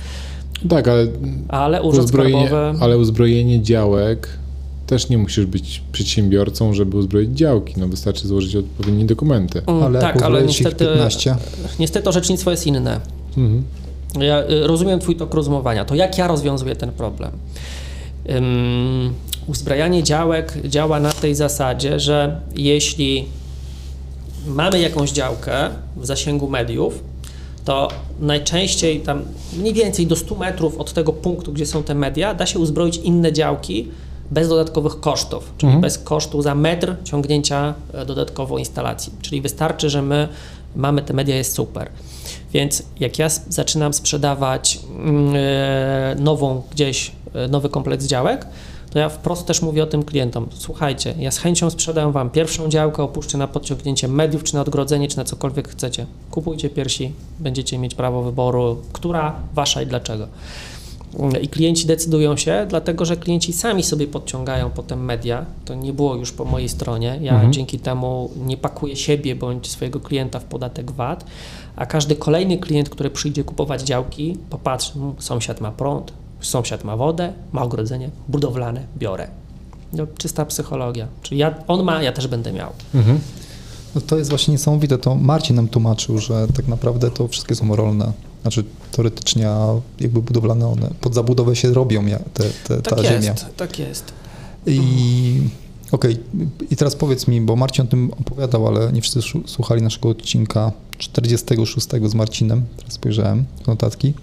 Tak, 0.70 0.88
ale, 0.88 1.08
ale 1.48 1.82
Urząd 1.82 2.06
uzbrojenie, 2.06 2.48
Skarbowy... 2.48 2.84
ale 2.84 2.98
uzbrojenie 2.98 3.62
działek 3.62 4.30
też 4.88 5.10
nie 5.10 5.18
musisz 5.18 5.46
być 5.46 5.82
przedsiębiorcą, 5.92 6.74
żeby 6.74 6.98
uzbroić 6.98 7.30
działki. 7.38 7.74
No 7.78 7.88
wystarczy 7.88 8.28
złożyć 8.28 8.56
odpowiednie 8.56 9.06
dokumenty. 9.06 9.62
Mm, 9.68 9.84
ale 9.84 10.00
tak, 10.00 10.22
ale 10.22 10.44
niestety, 10.44 10.86
15? 10.86 11.36
niestety 11.80 12.10
orzecznictwo 12.10 12.52
jest 12.52 12.68
inne. 12.68 13.00
Mhm. 13.38 13.64
Ja 14.20 14.44
y, 14.44 14.68
rozumiem 14.68 15.00
Twój 15.00 15.16
tok 15.16 15.34
rozumowania. 15.34 15.86
To 15.86 15.96
jak 15.96 16.18
ja 16.18 16.28
rozwiązuję 16.28 16.76
ten 16.76 16.92
problem? 16.92 17.32
Um, 18.30 19.14
uzbrajanie 19.48 20.04
działek 20.04 20.54
działa 20.66 21.00
na 21.00 21.12
tej 21.12 21.36
zasadzie, 21.36 22.00
że 22.00 22.42
jeśli 22.56 23.26
mamy 24.48 24.80
jakąś 24.80 25.12
działkę 25.12 25.70
w 25.98 26.06
zasięgu 26.06 26.50
mediów, 26.50 27.04
to 27.66 27.88
najczęściej 28.20 29.00
tam 29.00 29.22
mniej 29.58 29.74
więcej 29.74 30.08
do 30.08 30.16
100 30.16 30.36
metrów 30.36 30.78
od 30.78 30.94
tego 30.94 31.14
punktu, 31.14 31.54
gdzie 31.54 31.66
są 31.66 31.84
te 31.84 31.96
media, 31.96 32.34
da 32.34 32.46
się 32.46 32.60
uzbroić 32.60 32.98
inne 32.98 33.34
działki 33.34 33.88
bez 34.32 34.50
dodatkowych 34.50 35.00
kosztów, 35.00 35.54
czyli 35.58 35.68
mhm. 35.68 35.82
bez 35.82 35.98
kosztu 35.98 36.42
za 36.42 36.56
metr 36.56 36.96
ciągnięcia 37.04 37.74
e, 37.94 38.06
dodatkowo 38.06 38.58
instalacji. 38.58 39.14
Czyli 39.22 39.42
wystarczy, 39.42 39.90
że 39.90 40.02
my 40.02 40.28
mamy 40.76 41.02
te 41.02 41.14
media, 41.14 41.36
jest 41.36 41.56
super. 41.56 41.90
Więc 42.54 42.84
jak 43.00 43.20
ja 43.20 43.30
zaczynam 43.50 43.94
sprzedawać 43.94 44.80
mm, 45.00 45.34
e, 45.36 46.16
nową 46.20 46.62
gdzieś, 46.72 47.12
e, 47.34 47.48
nowy 47.48 47.70
kompleks 47.70 48.06
działek, 48.06 48.48
to 48.90 49.00
ja 49.00 49.10
wprost 49.10 49.46
też 49.46 49.62
mówię 49.62 49.84
o 49.84 49.86
tym 49.86 50.04
klientom. 50.04 50.48
Słuchajcie, 50.54 51.14
ja 51.20 51.32
z 51.32 51.38
chęcią 51.38 51.70
sprzedaję 51.70 52.12
Wam 52.12 52.30
pierwszą 52.30 52.70
działkę, 52.70 53.04
opuszczę 53.04 53.38
na 53.38 53.48
podciągnięcie 53.48 54.08
mediów, 54.08 54.44
czy 54.44 54.56
na 54.56 54.62
odgrodzenie, 54.62 55.08
czy 55.08 55.18
na 55.18 55.24
cokolwiek 55.24 55.70
chcecie. 55.70 56.06
Kupujcie 56.32 56.70
piersi, 56.70 57.14
będziecie 57.40 57.78
mieć 57.78 57.96
prawo 57.96 58.24
wyboru, 58.24 58.82
która 58.94 59.36
Wasza 59.54 59.82
i 59.82 59.88
dlaczego. 59.88 60.28
I 61.42 61.48
klienci 61.48 61.88
decydują 61.88 62.38
się, 62.38 62.66
dlatego 62.70 63.06
że 63.06 63.18
klienci 63.18 63.54
sami 63.54 63.84
sobie 63.84 64.08
podciągają 64.08 64.70
potem 64.70 65.06
media. 65.06 65.46
To 65.66 65.76
nie 65.76 65.94
było 65.94 66.16
już 66.16 66.32
po 66.32 66.46
mojej 66.46 66.70
stronie. 66.70 67.20
Ja 67.22 67.34
mhm. 67.34 67.54
dzięki 67.54 67.80
temu 67.80 68.32
nie 68.46 68.58
pakuję 68.58 68.96
siebie 68.96 69.36
bądź 69.36 69.72
swojego 69.72 70.00
klienta 70.00 70.40
w 70.40 70.44
podatek 70.44 70.92
VAT, 70.92 71.26
a 71.76 71.86
każdy 71.86 72.16
kolejny 72.16 72.58
klient, 72.58 72.90
który 72.90 73.10
przyjdzie 73.10 73.44
kupować 73.44 73.82
działki, 73.82 74.38
popatrzy, 74.50 74.94
sąsiad 75.20 75.62
ma 75.62 75.72
prąd, 75.72 76.14
sąsiad 76.42 76.84
ma 76.84 76.98
wodę, 76.98 77.34
ma 77.52 77.64
ogrodzenie 77.64 78.10
budowlane, 78.28 78.84
biorę. 78.98 79.28
No, 79.94 80.08
czysta 80.18 80.46
psychologia. 80.46 81.08
Czyli 81.22 81.40
ja, 81.40 81.56
on 81.68 81.84
ma, 81.84 82.04
ja 82.04 82.12
też 82.12 82.28
będę 82.28 82.54
miał. 82.54 82.72
Mhm. 82.96 83.20
No 83.96 84.02
to 84.02 84.18
jest 84.18 84.30
właśnie 84.30 84.52
niesamowite. 84.52 84.98
To 84.98 85.16
Marcin 85.16 85.56
nam 85.56 85.68
tłumaczył, 85.68 86.18
że 86.18 86.48
tak 86.56 86.68
naprawdę 86.68 87.12
to 87.12 87.28
wszystkie 87.28 87.56
są 87.56 87.76
rolne 87.76 88.12
znaczy 88.42 88.64
teoretycznie 88.92 89.48
jakby 90.00 90.22
budowlane 90.22 90.68
one, 90.68 90.90
pod 91.02 91.14
zabudowę 91.14 91.56
się 91.56 91.74
robią 91.74 92.06
te, 92.34 92.44
te, 92.68 92.82
ta 92.82 92.96
tak 92.96 93.06
ziemia. 93.06 93.32
Jest, 93.32 93.46
tak 93.58 93.80
jest. 93.80 94.14
I 94.66 95.42
okej, 95.92 96.14
okay. 96.14 96.68
i 96.72 96.76
teraz 96.76 96.96
powiedz 96.96 97.28
mi, 97.28 97.42
bo 97.42 97.56
Marcin 97.56 97.86
o 97.86 97.88
tym 97.88 98.12
opowiadał, 98.20 98.68
ale 98.68 98.92
nie 98.92 99.02
wszyscy 99.02 99.22
słuchali 99.46 99.82
naszego 99.82 100.10
odcinka 100.10 100.72
46 100.98 101.88
z 102.06 102.14
Marcinem, 102.14 102.66
teraz 102.78 102.94
spojrzałem 102.94 103.46
w 103.64 103.68
notatki. 103.68 104.14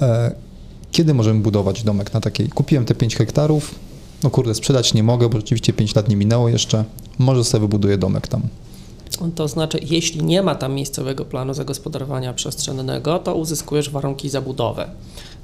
E, 0.00 0.34
kiedy 0.92 1.14
możemy 1.14 1.40
budować 1.40 1.82
domek 1.82 2.14
na 2.14 2.20
takiej? 2.20 2.48
Kupiłem 2.48 2.84
te 2.84 2.94
5 2.94 3.16
hektarów, 3.16 3.74
no 4.22 4.30
kurde, 4.30 4.54
sprzedać 4.54 4.94
nie 4.94 5.02
mogę, 5.02 5.28
bo 5.28 5.38
rzeczywiście 5.38 5.72
5 5.72 5.94
lat 5.94 6.08
nie 6.08 6.16
minęło 6.16 6.48
jeszcze, 6.48 6.84
może 7.18 7.44
sobie 7.44 7.60
wybuduję 7.60 7.98
domek 7.98 8.28
tam. 8.28 8.42
To 9.34 9.48
znaczy, 9.48 9.78
jeśli 9.82 10.24
nie 10.24 10.42
ma 10.42 10.54
tam 10.54 10.74
miejscowego 10.74 11.24
planu 11.24 11.54
zagospodarowania 11.54 12.32
przestrzennego, 12.32 13.18
to 13.18 13.34
uzyskujesz 13.34 13.90
warunki 13.90 14.28
zabudowy. 14.28 14.84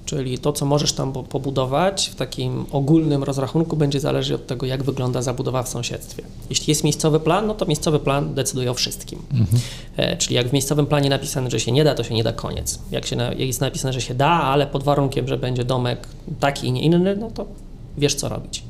Czyli 0.04 0.38
to, 0.38 0.52
co 0.52 0.66
możesz 0.66 0.92
tam 0.92 1.12
pobudować 1.12 2.08
w 2.08 2.14
takim 2.14 2.66
ogólnym 2.72 3.24
rozrachunku, 3.24 3.76
będzie 3.76 4.00
zależeć 4.00 4.32
od 4.32 4.46
tego, 4.46 4.66
jak 4.66 4.82
wygląda 4.82 5.22
zabudowa 5.22 5.62
w 5.62 5.68
sąsiedztwie. 5.68 6.22
Jeśli 6.50 6.70
jest 6.70 6.84
miejscowy 6.84 7.20
plan, 7.20 7.46
no 7.46 7.54
to 7.54 7.66
miejscowy 7.66 7.98
plan 7.98 8.34
decyduje 8.34 8.70
o 8.70 8.74
wszystkim. 8.74 9.22
Mhm. 9.32 9.62
E, 9.96 10.16
czyli 10.16 10.34
jak 10.34 10.48
w 10.48 10.52
miejscowym 10.52 10.86
planie 10.86 11.10
napisane, 11.10 11.50
że 11.50 11.60
się 11.60 11.72
nie 11.72 11.84
da, 11.84 11.94
to 11.94 12.04
się 12.04 12.14
nie 12.14 12.24
da 12.24 12.32
koniec. 12.32 12.78
Jak, 12.90 13.06
się 13.06 13.16
na, 13.16 13.24
jak 13.24 13.40
jest 13.40 13.60
napisane, 13.60 13.92
że 13.92 14.00
się 14.00 14.14
da, 14.14 14.30
ale 14.30 14.66
pod 14.66 14.82
warunkiem, 14.82 15.28
że 15.28 15.36
będzie 15.36 15.64
domek 15.64 16.08
taki 16.40 16.66
i 16.66 16.72
nie 16.72 16.82
inny, 16.82 17.16
no 17.16 17.30
to 17.30 17.46
wiesz, 17.98 18.14
co 18.14 18.28
robić. 18.28 18.62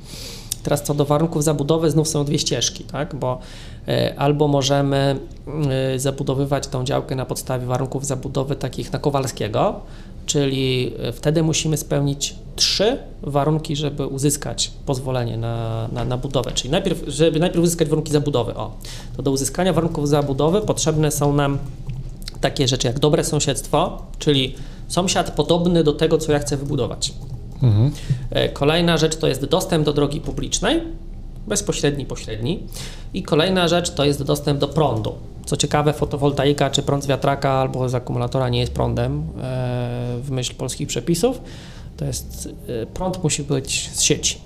Teraz 0.68 0.82
co 0.82 0.94
do 0.94 1.04
warunków 1.04 1.44
zabudowy, 1.44 1.90
znów 1.90 2.08
są 2.08 2.24
dwie 2.24 2.38
ścieżki, 2.38 2.84
tak? 2.84 3.14
bo 3.14 3.38
e, 3.88 4.14
albo 4.18 4.48
możemy 4.48 5.18
e, 5.94 5.98
zabudowywać 5.98 6.66
tą 6.66 6.84
działkę 6.84 7.14
na 7.14 7.26
podstawie 7.26 7.66
warunków 7.66 8.06
zabudowy 8.06 8.56
takich 8.56 8.92
na 8.92 8.98
Kowalskiego, 8.98 9.80
czyli 10.26 10.94
e, 11.02 11.12
wtedy 11.12 11.42
musimy 11.42 11.76
spełnić 11.76 12.34
trzy 12.56 12.98
warunki, 13.22 13.76
żeby 13.76 14.06
uzyskać 14.06 14.70
pozwolenie 14.86 15.36
na, 15.36 15.88
na, 15.92 16.04
na, 16.04 16.16
budowę. 16.16 16.52
Czyli 16.52 16.70
najpierw, 16.70 17.02
żeby 17.06 17.40
najpierw 17.40 17.62
uzyskać 17.62 17.88
warunki 17.88 18.12
zabudowy. 18.12 18.54
O, 18.54 18.72
to 19.16 19.22
do 19.22 19.30
uzyskania 19.30 19.72
warunków 19.72 20.08
zabudowy 20.08 20.60
potrzebne 20.60 21.10
są 21.10 21.32
nam 21.32 21.58
takie 22.40 22.68
rzeczy 22.68 22.86
jak 22.86 22.98
dobre 22.98 23.24
sąsiedztwo, 23.24 24.02
czyli 24.18 24.54
sąsiad 24.88 25.30
podobny 25.30 25.84
do 25.84 25.92
tego, 25.92 26.18
co 26.18 26.32
ja 26.32 26.38
chcę 26.38 26.56
wybudować. 26.56 27.12
Mhm. 27.62 27.90
Kolejna 28.52 28.96
rzecz 28.96 29.16
to 29.16 29.26
jest 29.26 29.44
dostęp 29.44 29.84
do 29.84 29.92
drogi 29.92 30.20
publicznej, 30.20 30.82
bezpośredni, 31.46 32.06
pośredni. 32.06 32.62
I 33.14 33.22
kolejna 33.22 33.68
rzecz 33.68 33.90
to 33.90 34.04
jest 34.04 34.22
dostęp 34.22 34.60
do 34.60 34.68
prądu. 34.68 35.14
Co 35.46 35.56
ciekawe, 35.56 35.92
fotowoltaika 35.92 36.70
czy 36.70 36.82
prąd 36.82 37.04
z 37.04 37.06
wiatraka 37.06 37.50
albo 37.50 37.88
z 37.88 37.94
akumulatora 37.94 38.48
nie 38.48 38.60
jest 38.60 38.72
prądem 38.72 39.20
e, 39.20 39.24
w 40.22 40.30
myśl 40.30 40.54
polskich 40.54 40.88
przepisów. 40.88 41.40
To 41.96 42.04
jest 42.04 42.48
e, 42.82 42.86
prąd 42.86 43.22
musi 43.22 43.42
być 43.42 43.90
z 43.92 44.02
sieci. 44.02 44.38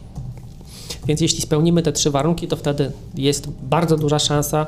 Więc 1.06 1.20
jeśli 1.20 1.40
spełnimy 1.40 1.82
te 1.82 1.92
trzy 1.92 2.10
warunki, 2.10 2.48
to 2.48 2.56
wtedy 2.56 2.92
jest 3.14 3.48
bardzo 3.62 3.96
duża 3.96 4.18
szansa, 4.18 4.66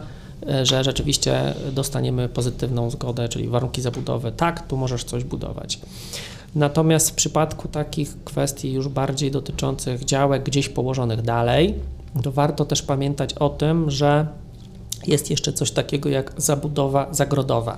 że 0.62 0.84
rzeczywiście 0.84 1.54
dostaniemy 1.72 2.28
pozytywną 2.28 2.90
zgodę, 2.90 3.28
czyli 3.28 3.48
warunki 3.48 3.82
zabudowy. 3.82 4.32
Tak, 4.32 4.66
tu 4.66 4.76
możesz 4.76 5.04
coś 5.04 5.24
budować. 5.24 5.78
Natomiast 6.54 7.10
w 7.10 7.14
przypadku 7.14 7.68
takich 7.68 8.24
kwestii 8.24 8.72
już 8.72 8.88
bardziej 8.88 9.30
dotyczących 9.30 10.04
działek 10.04 10.42
gdzieś 10.42 10.68
położonych 10.68 11.22
dalej, 11.22 11.74
to 12.22 12.32
warto 12.32 12.64
też 12.64 12.82
pamiętać 12.82 13.34
o 13.34 13.48
tym, 13.48 13.90
że 13.90 14.26
jest 15.06 15.30
jeszcze 15.30 15.52
coś 15.52 15.70
takiego 15.70 16.08
jak 16.08 16.32
zabudowa 16.36 17.06
zagrodowa, 17.10 17.76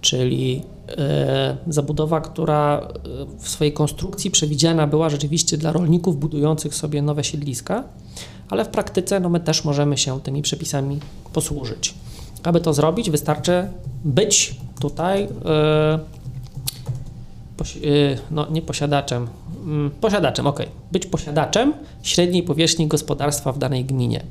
czyli 0.00 0.62
e, 0.88 1.56
zabudowa, 1.66 2.20
która 2.20 2.78
e, 2.78 2.88
w 3.38 3.48
swojej 3.48 3.72
konstrukcji 3.72 4.30
przewidziana 4.30 4.86
była 4.86 5.10
rzeczywiście 5.10 5.56
dla 5.56 5.72
rolników 5.72 6.20
budujących 6.20 6.74
sobie 6.74 7.02
nowe 7.02 7.24
siedliska, 7.24 7.84
ale 8.50 8.64
w 8.64 8.68
praktyce 8.68 9.20
no, 9.20 9.28
my 9.28 9.40
też 9.40 9.64
możemy 9.64 9.98
się 9.98 10.20
tymi 10.20 10.42
przepisami 10.42 11.00
posłużyć. 11.32 11.94
Aby 12.42 12.60
to 12.60 12.72
zrobić, 12.72 13.10
wystarczy 13.10 13.68
być 14.04 14.56
tutaj 14.80 15.22
yy, 15.22 15.28
no 18.30 18.46
nie 18.50 18.62
posiadaczem, 18.62 19.28
yy, 19.66 19.90
posiadaczem, 20.00 20.46
ok, 20.46 20.60
być 20.92 21.06
posiadaczem 21.06 21.74
średniej 22.02 22.42
powierzchni 22.42 22.86
gospodarstwa 22.86 23.52
w 23.52 23.58
danej 23.58 23.84
gminie. 23.84 24.24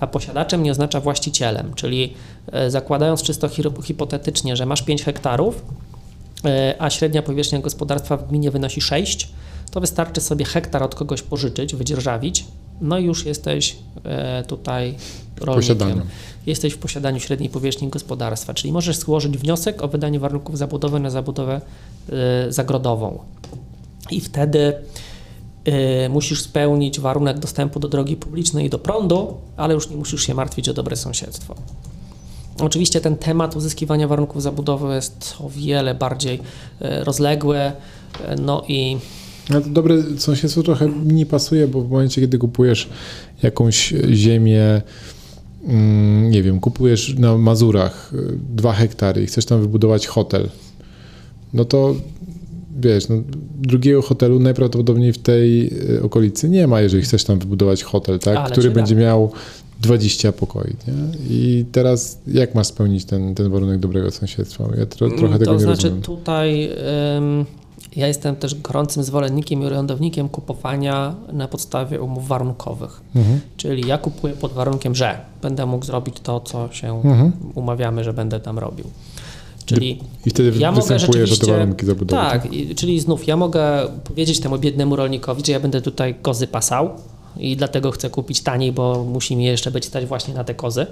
A 0.00 0.06
posiadaczem 0.06 0.62
nie 0.62 0.70
oznacza 0.70 1.00
właścicielem, 1.00 1.74
czyli 1.74 2.14
yy, 2.52 2.70
zakładając 2.70 3.22
czysto 3.22 3.48
hipotetycznie, 3.84 4.56
że 4.56 4.66
masz 4.66 4.82
5 4.82 5.02
hektarów, 5.02 5.62
a 6.78 6.90
średnia 6.90 7.22
powierzchnia 7.22 7.58
gospodarstwa 7.58 8.16
w 8.16 8.28
gminie 8.28 8.50
wynosi 8.50 8.80
6, 8.80 9.28
to 9.70 9.80
wystarczy 9.80 10.20
sobie 10.20 10.44
hektar 10.44 10.82
od 10.82 10.94
kogoś 10.94 11.22
pożyczyć, 11.22 11.74
wydzierżawić, 11.74 12.44
no 12.82 12.98
i 12.98 13.04
już 13.04 13.26
jesteś 13.26 13.76
tutaj 14.46 14.94
rolnikiem. 15.40 15.76
Posiadaniu 15.78 16.02
jesteś 16.46 16.72
w 16.72 16.78
posiadaniu 16.78 17.20
średniej 17.20 17.50
powierzchni 17.50 17.88
gospodarstwa, 17.88 18.54
czyli 18.54 18.72
możesz 18.72 18.96
złożyć 18.96 19.38
wniosek 19.38 19.82
o 19.82 19.88
wydanie 19.88 20.20
warunków 20.20 20.58
zabudowy 20.58 21.00
na 21.00 21.10
zabudowę 21.10 21.60
y, 22.48 22.52
zagrodową. 22.52 23.18
I 24.10 24.20
wtedy 24.20 24.74
y, 26.04 26.08
musisz 26.08 26.42
spełnić 26.42 27.00
warunek 27.00 27.38
dostępu 27.38 27.80
do 27.80 27.88
drogi 27.88 28.16
publicznej 28.16 28.66
i 28.66 28.70
do 28.70 28.78
prądu, 28.78 29.34
ale 29.56 29.74
już 29.74 29.90
nie 29.90 29.96
musisz 29.96 30.26
się 30.26 30.34
martwić 30.34 30.68
o 30.68 30.74
dobre 30.74 30.96
sąsiedztwo. 30.96 31.54
Oczywiście 32.60 33.00
ten 33.00 33.16
temat 33.16 33.56
uzyskiwania 33.56 34.08
warunków 34.08 34.42
zabudowy 34.42 34.94
jest 34.94 35.34
o 35.40 35.48
wiele 35.48 35.94
bardziej 35.94 36.40
rozległy, 36.80 37.72
no 38.40 38.62
i 38.68 38.98
no 39.50 39.60
to 39.60 39.68
dobre 39.68 40.02
sąsiedztwo 40.18 40.62
trochę 40.62 40.88
mi 40.88 41.14
nie 41.14 41.26
pasuje, 41.26 41.68
bo 41.68 41.80
w 41.80 41.90
momencie, 41.90 42.20
kiedy 42.20 42.38
kupujesz 42.38 42.88
jakąś 43.42 43.94
ziemię, 44.12 44.82
Mm, 45.68 46.30
nie 46.30 46.42
wiem, 46.42 46.60
kupujesz 46.60 47.14
na 47.18 47.38
Mazurach 47.38 48.12
y, 48.14 48.38
dwa 48.56 48.72
hektary 48.72 49.22
i 49.22 49.26
chcesz 49.26 49.44
tam 49.44 49.60
wybudować 49.60 50.06
hotel, 50.06 50.48
no 51.54 51.64
to 51.64 51.94
wiesz, 52.80 53.08
no, 53.08 53.16
drugiego 53.60 54.02
hotelu 54.02 54.40
najprawdopodobniej 54.40 55.12
w 55.12 55.18
tej 55.18 55.66
y, 55.96 56.02
okolicy 56.02 56.48
nie 56.48 56.66
ma, 56.66 56.80
jeżeli 56.80 57.02
chcesz 57.02 57.24
tam 57.24 57.38
wybudować 57.38 57.82
hotel, 57.82 58.18
tak, 58.18 58.52
który 58.52 58.70
będzie 58.70 58.94
miał 58.94 59.32
20 59.80 60.32
pokoi. 60.32 60.70
Nie? 60.88 60.94
I 61.30 61.64
teraz 61.72 62.18
jak 62.26 62.54
masz 62.54 62.66
spełnić 62.66 63.04
ten, 63.04 63.34
ten 63.34 63.50
warunek 63.50 63.78
dobrego 63.78 64.10
sąsiedztwa? 64.10 64.68
Ja 64.78 64.86
tro, 64.86 65.10
trochę 65.10 65.32
to 65.32 65.38
tego 65.38 65.52
nie 65.52 65.58
znaczy, 65.58 65.82
rozumiem. 65.82 66.02
tutaj 66.02 66.70
ja 67.96 68.06
jestem 68.06 68.36
też 68.36 68.54
gorącym 68.54 69.02
zwolennikiem 69.02 69.62
i 69.62 69.66
orędownikiem 69.66 70.28
kupowania 70.28 71.14
na 71.32 71.48
podstawie 71.48 72.00
umów 72.00 72.28
warunkowych. 72.28 73.00
Mhm. 73.16 73.40
Czyli 73.56 73.88
ja 73.88 73.98
kupuję 73.98 74.34
pod 74.34 74.52
warunkiem, 74.52 74.94
że 74.94 75.18
będę 75.42 75.66
mógł 75.66 75.84
zrobić 75.84 76.20
to, 76.22 76.40
co 76.40 76.68
się 76.72 76.96
mhm. 76.96 77.32
umawiamy, 77.54 78.04
że 78.04 78.12
będę 78.12 78.40
tam 78.40 78.58
robił. 78.58 78.84
Czyli 79.64 79.98
I 80.26 80.30
wtedy 80.30 80.58
ja 80.58 80.72
mogę 80.72 80.98
rzeczywiście, 80.98 81.46
te 81.46 81.52
warunki 81.52 81.86
zabudowy. 81.86 82.22
Tak, 82.22 82.42
tak? 82.42 82.52
I, 82.52 82.74
czyli 82.74 83.00
znów 83.00 83.26
ja 83.26 83.36
mogę 83.36 83.88
powiedzieć 84.04 84.40
temu 84.40 84.58
biednemu 84.58 84.96
rolnikowi, 84.96 85.42
że 85.46 85.52
ja 85.52 85.60
będę 85.60 85.82
tutaj 85.82 86.14
kozy 86.22 86.46
pasał 86.46 86.90
i 87.36 87.56
dlatego 87.56 87.90
chcę 87.90 88.10
kupić 88.10 88.40
taniej, 88.40 88.72
bo 88.72 89.04
musi 89.04 89.36
mi 89.36 89.44
jeszcze 89.44 89.70
być 89.70 89.84
stać 89.84 90.06
właśnie 90.06 90.34
na 90.34 90.44
te 90.44 90.54
kozy. 90.54 90.86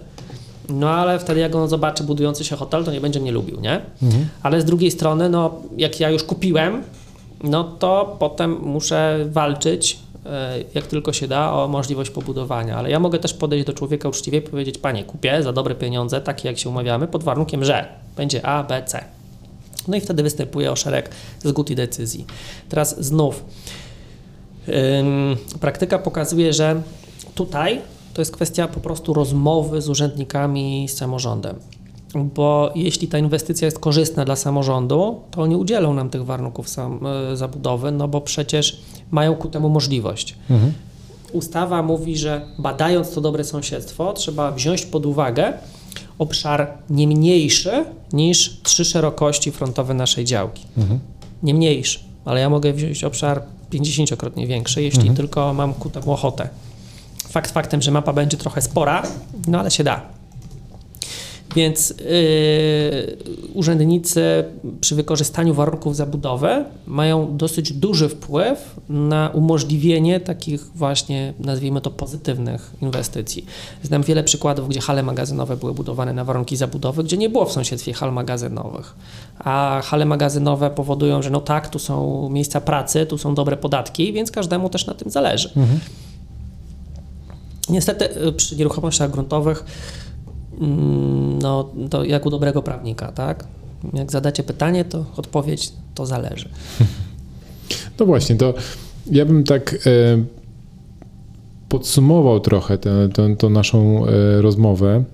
No 0.70 0.90
ale 0.90 1.18
wtedy 1.18 1.40
jak 1.40 1.54
on 1.54 1.68
zobaczy 1.68 2.04
budujący 2.04 2.44
się 2.44 2.56
hotel, 2.56 2.84
to 2.84 2.92
nie 2.92 3.00
będzie 3.00 3.20
mnie 3.20 3.32
lubił, 3.32 3.60
nie? 3.60 3.80
Mhm. 4.02 4.28
Ale 4.42 4.60
z 4.60 4.64
drugiej 4.64 4.90
strony, 4.90 5.28
no 5.28 5.54
jak 5.76 6.00
ja 6.00 6.10
już 6.10 6.22
kupiłem, 6.22 6.82
no 7.42 7.64
to 7.64 8.16
potem 8.18 8.60
muszę 8.62 9.18
walczyć, 9.30 9.98
e, 10.26 10.58
jak 10.74 10.86
tylko 10.86 11.12
się 11.12 11.28
da, 11.28 11.52
o 11.52 11.68
możliwość 11.68 12.10
pobudowania. 12.10 12.76
Ale 12.76 12.90
ja 12.90 13.00
mogę 13.00 13.18
też 13.18 13.34
podejść 13.34 13.66
do 13.66 13.72
człowieka 13.72 14.08
uczciwie 14.08 14.38
i 14.38 14.42
powiedzieć, 14.42 14.78
panie, 14.78 15.04
kupię 15.04 15.42
za 15.42 15.52
dobre 15.52 15.74
pieniądze, 15.74 16.20
takie 16.20 16.48
jak 16.48 16.58
się 16.58 16.68
umawiamy, 16.68 17.08
pod 17.08 17.24
warunkiem, 17.24 17.64
że 17.64 17.88
będzie 18.16 18.46
A, 18.46 18.62
B, 18.62 18.82
C. 18.86 19.04
No 19.88 19.96
i 19.96 20.00
wtedy 20.00 20.22
występuje 20.22 20.72
o 20.72 20.76
szereg 20.76 21.10
zgód 21.38 21.70
i 21.70 21.74
decyzji. 21.74 22.26
Teraz 22.68 23.04
znów, 23.04 23.44
praktyka 25.60 25.98
pokazuje, 25.98 26.52
że 26.52 26.82
tutaj 27.34 27.80
to 28.14 28.20
jest 28.20 28.32
kwestia 28.32 28.68
po 28.68 28.80
prostu 28.80 29.14
rozmowy 29.14 29.82
z 29.82 29.88
urzędnikami, 29.88 30.88
z 30.88 30.96
samorządem. 30.96 31.56
Bo 32.14 32.72
jeśli 32.74 33.08
ta 33.08 33.18
inwestycja 33.18 33.66
jest 33.66 33.78
korzystna 33.78 34.24
dla 34.24 34.36
samorządu, 34.36 35.20
to 35.30 35.42
oni 35.42 35.56
udzielą 35.56 35.94
nam 35.94 36.10
tych 36.10 36.24
warunków 36.24 36.68
sam, 36.68 37.06
e, 37.32 37.36
zabudowy, 37.36 37.92
no 37.92 38.08
bo 38.08 38.20
przecież 38.20 38.80
mają 39.10 39.34
ku 39.34 39.48
temu 39.48 39.68
możliwość. 39.68 40.36
Mhm. 40.50 40.72
Ustawa 41.32 41.82
mówi, 41.82 42.16
że 42.16 42.40
badając 42.58 43.10
to 43.10 43.20
dobre 43.20 43.44
sąsiedztwo, 43.44 44.12
trzeba 44.12 44.52
wziąć 44.52 44.86
pod 44.86 45.06
uwagę 45.06 45.52
obszar 46.18 46.78
nie 46.90 47.06
mniejszy 47.06 47.84
niż 48.12 48.60
trzy 48.62 48.84
szerokości 48.84 49.50
frontowe 49.50 49.94
naszej 49.94 50.24
działki. 50.24 50.64
Mhm. 50.78 51.00
Nie 51.42 51.54
mniejszy, 51.54 52.00
ale 52.24 52.40
ja 52.40 52.50
mogę 52.50 52.72
wziąć 52.72 53.04
obszar 53.04 53.42
50-krotnie 53.72 54.46
większy, 54.46 54.82
jeśli 54.82 55.00
mhm. 55.00 55.16
tylko 55.16 55.54
mam 55.54 55.74
ku 55.74 55.90
temu 55.90 56.12
ochotę. 56.12 56.48
Fakt 57.30 57.50
faktem, 57.50 57.82
że 57.82 57.90
mapa 57.90 58.12
będzie 58.12 58.36
trochę 58.36 58.62
spora, 58.62 59.02
no 59.48 59.60
ale 59.60 59.70
się 59.70 59.84
da. 59.84 60.02
Więc 61.56 61.90
yy, 61.90 63.16
urzędnicy 63.54 64.44
przy 64.80 64.94
wykorzystaniu 64.94 65.54
warunków 65.54 65.96
zabudowy 65.96 66.64
mają 66.86 67.36
dosyć 67.36 67.72
duży 67.72 68.08
wpływ 68.08 68.76
na 68.88 69.30
umożliwienie 69.34 70.20
takich 70.20 70.64
właśnie, 70.74 71.34
nazwijmy 71.40 71.80
to, 71.80 71.90
pozytywnych 71.90 72.72
inwestycji. 72.82 73.46
Znam 73.82 74.02
wiele 74.02 74.24
przykładów, 74.24 74.68
gdzie 74.68 74.80
hale 74.80 75.02
magazynowe 75.02 75.56
były 75.56 75.74
budowane 75.74 76.12
na 76.12 76.24
warunki 76.24 76.56
zabudowy, 76.56 77.04
gdzie 77.04 77.16
nie 77.16 77.28
było 77.28 77.44
w 77.44 77.52
sąsiedztwie 77.52 77.92
hal 77.92 78.12
magazynowych. 78.12 78.94
A 79.38 79.80
hale 79.84 80.04
magazynowe 80.04 80.70
powodują, 80.70 81.22
że 81.22 81.30
no 81.30 81.40
tak, 81.40 81.68
tu 81.68 81.78
są 81.78 82.28
miejsca 82.28 82.60
pracy, 82.60 83.06
tu 83.06 83.18
są 83.18 83.34
dobre 83.34 83.56
podatki, 83.56 84.12
więc 84.12 84.30
każdemu 84.30 84.68
też 84.68 84.86
na 84.86 84.94
tym 84.94 85.10
zależy. 85.10 85.48
Mhm. 85.56 85.80
Niestety 87.70 88.26
y, 88.26 88.32
przy 88.32 88.56
nieruchomościach 88.56 89.10
gruntowych, 89.10 89.64
mm, 90.60 91.38
no 91.38 91.70
to 91.90 92.04
jak 92.04 92.26
u 92.26 92.30
dobrego 92.30 92.62
prawnika, 92.62 93.12
tak? 93.12 93.44
Jak 93.92 94.12
zadacie 94.12 94.42
pytanie, 94.42 94.84
to 94.84 95.04
odpowiedź 95.16 95.72
to 95.94 96.06
zależy. 96.06 96.48
No 98.00 98.06
właśnie, 98.06 98.36
to 98.36 98.54
ja 99.10 99.24
bym 99.24 99.44
tak 99.44 99.74
e, 99.74 99.78
podsumował 101.68 102.40
trochę 102.40 102.78
tę, 102.78 103.48
naszą 103.50 104.06
e, 104.06 104.42
rozmowę. 104.42 105.04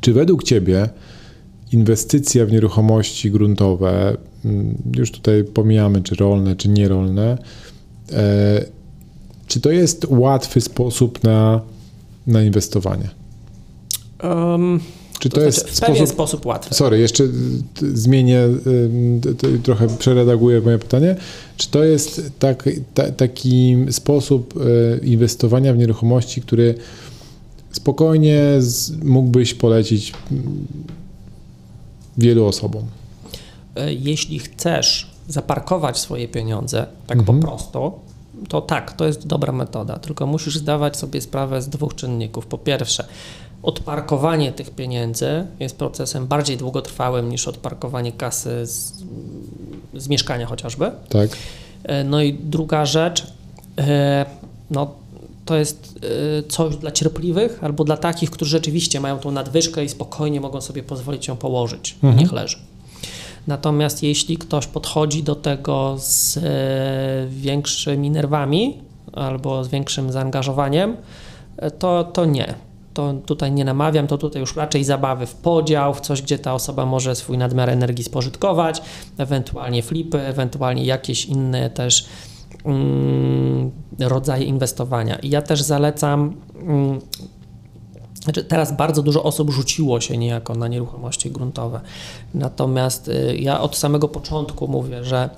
Czy 0.00 0.12
według 0.12 0.44
Ciebie 0.44 0.88
inwestycja 1.72 2.46
w 2.46 2.52
nieruchomości 2.52 3.30
gruntowe, 3.30 4.16
mm, 4.44 4.82
już 4.96 5.12
tutaj 5.12 5.44
pomijamy, 5.44 6.02
czy 6.02 6.14
rolne, 6.14 6.56
czy 6.56 6.68
nierolne, 6.68 7.38
e, 8.12 8.77
czy 9.48 9.60
to 9.60 9.70
jest 9.70 10.06
łatwy 10.08 10.60
sposób 10.60 11.24
na, 11.24 11.60
na 12.26 12.42
inwestowanie? 12.42 13.10
Um, 14.22 14.80
Czy 15.18 15.28
to, 15.28 15.36
to 15.36 15.42
jest 15.42 15.58
znaczy, 15.58 15.76
w 15.76 15.80
pewien 15.80 16.06
sposób, 16.06 16.46
łatwy? 16.46 16.74
Sorry, 16.74 16.98
jeszcze 16.98 17.24
zmienię, 17.94 18.48
trochę 19.62 19.96
przeredaguję 19.98 20.60
moje 20.60 20.78
pytanie. 20.78 21.16
Czy 21.56 21.70
to 21.70 21.84
jest 21.84 22.32
tak, 22.38 22.68
ta, 22.94 23.10
taki 23.10 23.76
sposób 23.90 24.54
e, 24.56 25.06
inwestowania 25.06 25.74
w 25.74 25.78
nieruchomości, 25.78 26.42
który 26.42 26.74
spokojnie 27.72 28.42
mógłbyś 29.04 29.54
polecić 29.54 30.12
wielu 32.18 32.46
osobom? 32.46 32.82
E, 33.76 33.94
jeśli 33.94 34.38
chcesz 34.38 35.10
zaparkować 35.28 35.98
swoje 35.98 36.28
pieniądze 36.28 36.86
tak 37.06 37.18
mhm. 37.18 37.40
po 37.40 37.46
prostu, 37.46 37.92
to 38.48 38.60
tak, 38.60 38.92
to 38.92 39.06
jest 39.06 39.26
dobra 39.26 39.52
metoda, 39.52 39.98
tylko 39.98 40.26
musisz 40.26 40.56
zdawać 40.56 40.96
sobie 40.96 41.20
sprawę 41.20 41.62
z 41.62 41.68
dwóch 41.68 41.94
czynników. 41.94 42.46
Po 42.46 42.58
pierwsze, 42.58 43.04
odparkowanie 43.62 44.52
tych 44.52 44.70
pieniędzy 44.70 45.46
jest 45.60 45.76
procesem 45.76 46.26
bardziej 46.26 46.56
długotrwałym 46.56 47.28
niż 47.28 47.48
odparkowanie 47.48 48.12
kasy 48.12 48.66
z, 48.66 48.92
z 49.94 50.08
mieszkania 50.08 50.46
chociażby. 50.46 50.90
Tak. 51.08 51.30
E, 51.84 52.04
no 52.04 52.22
i 52.22 52.32
druga 52.34 52.86
rzecz, 52.86 53.26
e, 53.78 54.26
no 54.70 54.94
to 55.44 55.56
jest 55.56 55.98
e, 56.38 56.42
coś 56.42 56.76
dla 56.76 56.90
cierpliwych 56.90 57.64
albo 57.64 57.84
dla 57.84 57.96
takich, 57.96 58.30
którzy 58.30 58.50
rzeczywiście 58.50 59.00
mają 59.00 59.18
tą 59.18 59.30
nadwyżkę 59.30 59.84
i 59.84 59.88
spokojnie 59.88 60.40
mogą 60.40 60.60
sobie 60.60 60.82
pozwolić 60.82 61.28
ją 61.28 61.36
położyć. 61.36 61.94
Mhm. 61.94 62.16
Niech 62.16 62.32
leży. 62.32 62.58
Natomiast 63.48 64.02
jeśli 64.02 64.38
ktoś 64.38 64.66
podchodzi 64.66 65.22
do 65.22 65.34
tego 65.34 65.96
z 65.98 66.36
e, 66.36 66.40
większymi 67.28 68.10
nerwami 68.10 68.82
albo 69.12 69.64
z 69.64 69.68
większym 69.68 70.12
zaangażowaniem, 70.12 70.96
e, 71.56 71.70
to, 71.70 72.04
to 72.04 72.24
nie. 72.24 72.54
To 72.94 73.14
tutaj 73.26 73.52
nie 73.52 73.64
namawiam, 73.64 74.06
to 74.06 74.18
tutaj 74.18 74.40
już 74.40 74.56
raczej 74.56 74.84
zabawy 74.84 75.26
w 75.26 75.34
podział, 75.34 75.94
w 75.94 76.00
coś, 76.00 76.22
gdzie 76.22 76.38
ta 76.38 76.54
osoba 76.54 76.86
może 76.86 77.14
swój 77.14 77.38
nadmiar 77.38 77.70
energii 77.70 78.04
spożytkować, 78.04 78.82
ewentualnie 79.18 79.82
flipy, 79.82 80.20
ewentualnie 80.20 80.84
jakieś 80.84 81.26
inne 81.26 81.70
też 81.70 82.06
mm, 82.64 83.70
rodzaje 83.98 84.44
inwestowania. 84.44 85.16
I 85.16 85.30
ja 85.30 85.42
też 85.42 85.62
zalecam 85.62 86.36
mm, 86.62 87.00
znaczy 88.28 88.44
teraz 88.44 88.76
bardzo 88.76 89.02
dużo 89.02 89.22
osób 89.22 89.50
rzuciło 89.50 90.00
się 90.00 90.16
niejako 90.16 90.54
na 90.54 90.68
nieruchomości 90.68 91.30
gruntowe. 91.30 91.80
Natomiast 92.34 93.08
y, 93.08 93.36
ja 93.40 93.60
od 93.60 93.76
samego 93.76 94.08
początku 94.08 94.68
mówię, 94.68 95.04
że 95.04 95.30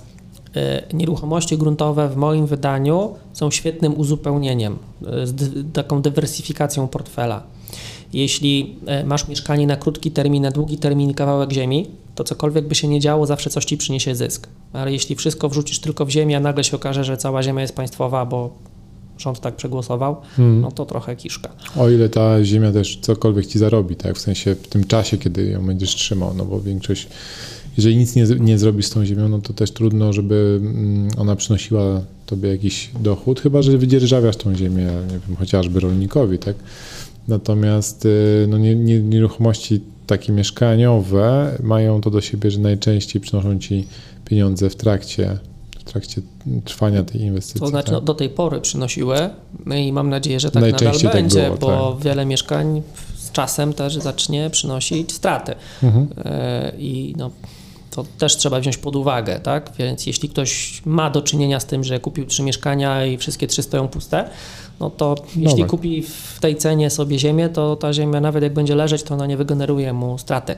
y, 0.90 0.94
nieruchomości 0.94 1.58
gruntowe 1.58 2.08
w 2.08 2.16
moim 2.16 2.46
wydaniu 2.46 3.14
są 3.32 3.50
świetnym 3.50 4.00
uzupełnieniem, 4.00 4.78
y, 5.02 5.64
taką 5.72 6.02
dywersyfikacją 6.02 6.88
portfela. 6.88 7.42
Jeśli 8.12 8.76
masz 9.04 9.28
mieszkanie 9.28 9.66
na 9.66 9.76
krótki 9.76 10.10
termin, 10.10 10.42
na 10.42 10.50
długi 10.50 10.78
termin 10.78 11.14
kawałek 11.14 11.52
ziemi, 11.52 11.86
to 12.14 12.24
cokolwiek 12.24 12.68
by 12.68 12.74
się 12.74 12.88
nie 12.88 13.00
działo, 13.00 13.26
zawsze 13.26 13.50
coś 13.50 13.64
ci 13.64 13.76
przyniesie 13.76 14.14
zysk. 14.14 14.48
Ale 14.72 14.92
jeśli 14.92 15.16
wszystko 15.16 15.48
wrzucisz 15.48 15.78
tylko 15.78 16.06
w 16.06 16.10
ziemię, 16.10 16.36
a 16.36 16.40
nagle 16.40 16.64
się 16.64 16.76
okaże, 16.76 17.04
że 17.04 17.16
cała 17.16 17.42
ziemia 17.42 17.62
jest 17.62 17.76
państwowa, 17.76 18.26
bo 18.26 18.50
rząd 19.20 19.40
tak 19.40 19.56
przegłosował, 19.56 20.16
hmm. 20.36 20.60
no 20.60 20.72
to 20.72 20.86
trochę 20.86 21.16
kiszka. 21.16 21.48
O 21.76 21.90
ile 21.90 22.08
ta 22.08 22.44
ziemia 22.44 22.72
też 22.72 22.98
cokolwiek 23.02 23.46
ci 23.46 23.58
zarobi, 23.58 23.96
tak? 23.96 24.16
W 24.16 24.20
sensie 24.20 24.54
w 24.54 24.68
tym 24.68 24.84
czasie, 24.84 25.18
kiedy 25.18 25.46
ją 25.46 25.66
będziesz 25.66 25.94
trzymał, 25.94 26.34
no 26.34 26.44
bo 26.44 26.60
większość, 26.60 27.08
jeżeli 27.76 27.96
nic 27.96 28.16
nie, 28.16 28.24
nie 28.40 28.58
zrobisz 28.58 28.86
z 28.86 28.90
tą 28.90 29.04
ziemią, 29.04 29.28
no 29.28 29.38
to 29.38 29.52
też 29.52 29.70
trudno, 29.70 30.12
żeby 30.12 30.60
mm, 30.62 31.08
ona 31.18 31.36
przynosiła 31.36 32.00
tobie 32.26 32.48
jakiś 32.48 32.90
dochód, 33.00 33.40
chyba 33.40 33.62
że 33.62 33.78
wydzierżawiasz 33.78 34.36
tą 34.36 34.54
ziemię, 34.54 34.84
nie 34.84 35.18
wiem, 35.28 35.36
chociażby 35.38 35.80
rolnikowi, 35.80 36.38
tak? 36.38 36.56
Natomiast 37.28 38.06
y, 38.06 38.46
no, 38.48 38.58
nie, 38.58 38.74
nie, 38.74 39.00
nieruchomości 39.00 39.80
takie 40.06 40.32
mieszkaniowe 40.32 41.58
mają 41.62 42.00
to 42.00 42.10
do 42.10 42.20
siebie, 42.20 42.50
że 42.50 42.58
najczęściej 42.58 43.22
przynoszą 43.22 43.58
ci 43.58 43.86
pieniądze 44.24 44.70
w 44.70 44.76
trakcie 44.76 45.38
trakcie 45.92 46.22
trwania 46.64 47.02
tej 47.02 47.20
inwestycji. 47.20 47.60
To 47.60 47.66
znaczy 47.66 47.86
tak? 47.86 47.92
no, 47.92 48.00
do 48.00 48.14
tej 48.14 48.28
pory 48.28 48.60
przynosiły 48.60 49.30
no 49.66 49.74
i 49.74 49.92
mam 49.92 50.10
nadzieję, 50.10 50.40
że 50.40 50.50
tak 50.50 50.62
nadal 50.62 51.00
tak 51.00 51.12
będzie, 51.12 51.44
było, 51.44 51.56
bo 51.56 51.92
tak. 51.92 52.04
wiele 52.04 52.26
mieszkań 52.26 52.82
z 53.16 53.30
czasem 53.32 53.72
też 53.72 53.96
zacznie 53.96 54.50
przynosić 54.50 55.12
straty. 55.12 55.54
Mhm. 55.82 56.08
E, 56.24 56.72
I 56.78 57.14
no, 57.16 57.30
to 57.90 58.04
też 58.18 58.36
trzeba 58.36 58.60
wziąć 58.60 58.76
pod 58.76 58.96
uwagę, 58.96 59.40
tak? 59.40 59.72
Więc 59.78 60.06
jeśli 60.06 60.28
ktoś 60.28 60.82
ma 60.84 61.10
do 61.10 61.22
czynienia 61.22 61.60
z 61.60 61.66
tym, 61.66 61.84
że 61.84 62.00
kupił 62.00 62.26
trzy 62.26 62.42
mieszkania 62.42 63.06
i 63.06 63.16
wszystkie 63.16 63.46
trzy 63.46 63.62
stoją 63.62 63.88
puste, 63.88 64.30
no 64.80 64.90
to 64.90 65.14
no 65.36 65.42
jeśli 65.42 65.60
tak. 65.60 65.70
kupi 65.70 66.02
w 66.02 66.38
tej 66.40 66.56
cenie 66.56 66.90
sobie 66.90 67.18
ziemię, 67.18 67.48
to 67.48 67.76
ta 67.76 67.92
ziemia 67.92 68.20
nawet 68.20 68.42
jak 68.42 68.52
będzie 68.52 68.74
leżeć, 68.74 69.02
to 69.02 69.14
ona 69.14 69.26
nie 69.26 69.36
wygeneruje 69.36 69.92
mu 69.92 70.18
straty. 70.18 70.56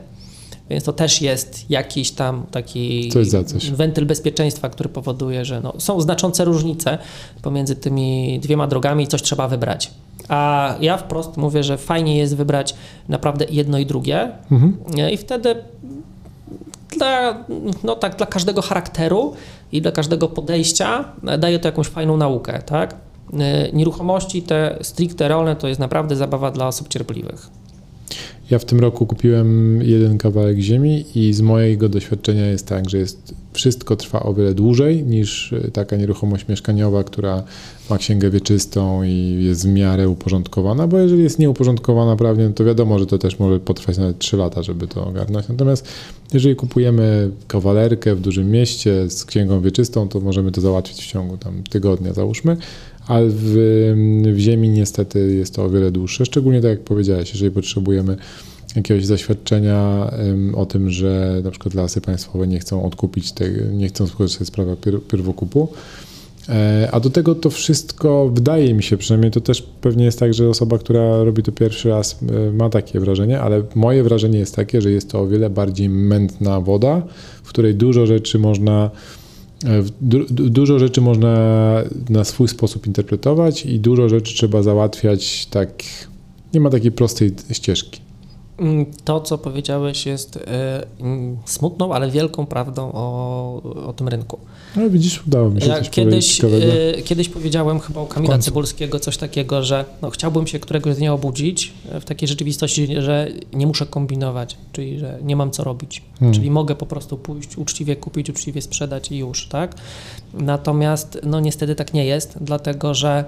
Więc 0.72 0.84
to 0.84 0.92
też 0.92 1.22
jest 1.22 1.70
jakiś 1.70 2.10
tam 2.10 2.46
taki 2.50 3.10
wentyl 3.72 4.06
bezpieczeństwa, 4.06 4.68
który 4.68 4.88
powoduje, 4.88 5.44
że 5.44 5.60
no, 5.60 5.74
są 5.78 6.00
znaczące 6.00 6.44
różnice 6.44 6.98
pomiędzy 7.42 7.76
tymi 7.76 8.40
dwiema 8.42 8.66
drogami 8.66 9.04
i 9.04 9.06
coś 9.06 9.22
trzeba 9.22 9.48
wybrać. 9.48 9.90
A 10.28 10.74
ja 10.80 10.96
wprost 10.96 11.36
mówię, 11.36 11.62
że 11.62 11.78
fajnie 11.78 12.16
jest 12.16 12.36
wybrać 12.36 12.74
naprawdę 13.08 13.46
jedno 13.50 13.78
i 13.78 13.86
drugie 13.86 14.30
mhm. 14.50 14.76
i 15.10 15.16
wtedy 15.16 15.54
dla, 16.96 17.44
no 17.84 17.96
tak, 17.96 18.16
dla 18.16 18.26
każdego 18.26 18.62
charakteru 18.62 19.32
i 19.72 19.82
dla 19.82 19.92
każdego 19.92 20.28
podejścia 20.28 21.04
daje 21.38 21.58
to 21.58 21.68
jakąś 21.68 21.86
fajną 21.86 22.16
naukę, 22.16 22.62
tak? 22.62 22.96
Nieruchomości 23.72 24.42
te 24.42 24.78
stricte 24.82 25.28
rolne 25.28 25.56
to 25.56 25.68
jest 25.68 25.80
naprawdę 25.80 26.16
zabawa 26.16 26.50
dla 26.50 26.66
osób 26.66 26.88
cierpliwych. 26.88 27.50
Ja 28.52 28.58
w 28.58 28.64
tym 28.64 28.80
roku 28.80 29.06
kupiłem 29.06 29.80
jeden 29.82 30.18
kawałek 30.18 30.58
ziemi 30.58 31.04
i 31.14 31.32
z 31.32 31.40
mojego 31.40 31.88
doświadczenia 31.88 32.46
jest 32.46 32.66
tak, 32.66 32.90
że 32.90 32.98
jest, 32.98 33.34
wszystko 33.52 33.96
trwa 33.96 34.22
o 34.22 34.34
wiele 34.34 34.54
dłużej 34.54 35.02
niż 35.02 35.52
e, 35.52 35.70
taka 35.70 35.96
nieruchomość 35.96 36.48
mieszkaniowa, 36.48 37.04
która 37.04 37.42
ma 37.90 37.98
księgę 37.98 38.30
wieczystą 38.30 39.02
i 39.02 39.44
jest 39.44 39.68
w 39.68 39.72
miarę 39.72 40.08
uporządkowana, 40.08 40.86
bo 40.86 40.98
jeżeli 40.98 41.22
jest 41.22 41.38
nieuporządkowana 41.38 42.16
prawnie, 42.16 42.48
to 42.48 42.64
wiadomo, 42.64 42.98
że 42.98 43.06
to 43.06 43.18
też 43.18 43.38
może 43.38 43.60
potrwać 43.60 43.98
nawet 43.98 44.18
3 44.18 44.36
lata, 44.36 44.62
żeby 44.62 44.86
to 44.86 45.06
ogarnąć. 45.06 45.48
Natomiast 45.48 45.88
jeżeli 46.34 46.56
kupujemy 46.56 47.30
kawalerkę 47.48 48.14
w 48.14 48.20
dużym 48.20 48.50
mieście 48.50 49.10
z 49.10 49.24
księgą 49.24 49.60
wieczystą, 49.60 50.08
to 50.08 50.20
możemy 50.20 50.52
to 50.52 50.60
załatwić 50.60 51.02
w 51.02 51.06
ciągu 51.06 51.36
tam 51.36 51.62
tygodnia, 51.70 52.12
załóżmy 52.12 52.56
ale 53.06 53.26
w, 53.28 53.54
w 54.34 54.38
ziemi 54.38 54.68
niestety 54.68 55.34
jest 55.34 55.54
to 55.54 55.64
o 55.64 55.70
wiele 55.70 55.90
dłuższe, 55.90 56.26
szczególnie 56.26 56.60
tak 56.60 56.70
jak 56.70 56.80
powiedziałeś, 56.80 57.30
jeżeli 57.30 57.50
potrzebujemy 57.50 58.16
jakiegoś 58.76 59.06
zaświadczenia 59.06 60.10
um, 60.18 60.54
o 60.54 60.66
tym, 60.66 60.90
że 60.90 61.40
na 61.44 61.50
przykład 61.50 61.74
lasy 61.74 62.00
państwowe 62.00 62.46
nie 62.48 62.58
chcą 62.58 62.84
odkupić, 62.84 63.32
nie 63.72 63.88
chcą 63.88 64.06
skorzystać 64.06 64.48
z 64.48 64.50
prawa 64.50 64.76
pier, 64.76 65.02
pierwokupu. 65.02 65.68
E, 66.48 66.88
a 66.92 67.00
do 67.00 67.10
tego 67.10 67.34
to 67.34 67.50
wszystko, 67.50 68.28
wydaje 68.28 68.74
mi 68.74 68.82
się 68.82 68.96
przynajmniej, 68.96 69.30
to 69.30 69.40
też 69.40 69.62
pewnie 69.62 70.04
jest 70.04 70.18
tak, 70.18 70.34
że 70.34 70.48
osoba, 70.48 70.78
która 70.78 71.24
robi 71.24 71.42
to 71.42 71.52
pierwszy 71.52 71.88
raz, 71.88 72.18
e, 72.48 72.52
ma 72.52 72.70
takie 72.70 73.00
wrażenie, 73.00 73.40
ale 73.40 73.62
moje 73.74 74.02
wrażenie 74.02 74.38
jest 74.38 74.56
takie, 74.56 74.80
że 74.80 74.90
jest 74.90 75.10
to 75.10 75.20
o 75.20 75.26
wiele 75.26 75.50
bardziej 75.50 75.88
mętna 75.88 76.60
woda, 76.60 77.02
w 77.42 77.48
której 77.48 77.74
dużo 77.74 78.06
rzeczy 78.06 78.38
można 78.38 78.90
du 80.00 80.24
dużo 80.28 80.78
rzeczy 80.78 81.00
można 81.00 81.34
na 82.10 82.24
swój 82.24 82.48
sposób 82.48 82.86
interpretować 82.86 83.66
i 83.66 83.80
dużo 83.80 84.08
rzeczy 84.08 84.34
trzeba 84.34 84.62
załatwiać 84.62 85.46
tak. 85.46 85.82
Nie 86.54 86.60
ma 86.60 86.70
takiej 86.70 86.92
prostej 86.92 87.34
ścieżki. 87.52 88.00
Mm, 88.58 88.86
to, 89.04 89.20
co 89.20 89.38
powiedziałeś, 89.38 90.06
jest 90.06 90.36
e, 90.36 90.86
mm, 91.00 91.36
smutną, 91.44 91.94
ale 91.94 92.10
wielką 92.10 92.46
prawdą 92.46 92.92
o, 92.92 93.62
o 93.86 93.92
tym 93.92 94.08
rynku. 94.08 94.38
No 94.76 94.90
widzisz, 94.90 95.26
udało 95.26 95.50
mi 95.50 95.62
się 95.62 95.68
ja 95.68 95.80
kiedyś, 95.80 96.40
e, 96.44 97.02
kiedyś 97.02 97.28
powiedziałem 97.28 97.80
chyba 97.80 98.02
u 98.02 98.06
Kamila 98.06 98.38
Cybulskiego 98.38 99.00
coś 99.00 99.16
takiego, 99.16 99.62
że 99.62 99.84
no, 100.02 100.10
chciałbym 100.10 100.46
się 100.46 100.58
któregoś 100.58 100.96
dnia 100.96 101.12
obudzić 101.12 101.72
w 102.00 102.04
takiej 102.04 102.28
rzeczywistości, 102.28 102.88
że 102.98 103.28
nie 103.52 103.66
muszę 103.66 103.86
kombinować, 103.86 104.56
czyli 104.72 104.98
że 104.98 105.18
nie 105.22 105.36
mam 105.36 105.50
co 105.50 105.64
robić. 105.64 106.02
Hmm. 106.18 106.34
Czyli 106.34 106.50
mogę 106.50 106.74
po 106.74 106.86
prostu 106.86 107.16
pójść, 107.16 107.58
uczciwie 107.58 107.96
kupić, 107.96 108.30
uczciwie 108.30 108.62
sprzedać 108.62 109.12
i 109.12 109.18
już, 109.18 109.46
tak? 109.46 109.74
Natomiast 110.34 111.18
no 111.24 111.40
niestety 111.40 111.74
tak 111.74 111.94
nie 111.94 112.04
jest, 112.04 112.38
dlatego 112.40 112.94
że 112.94 113.24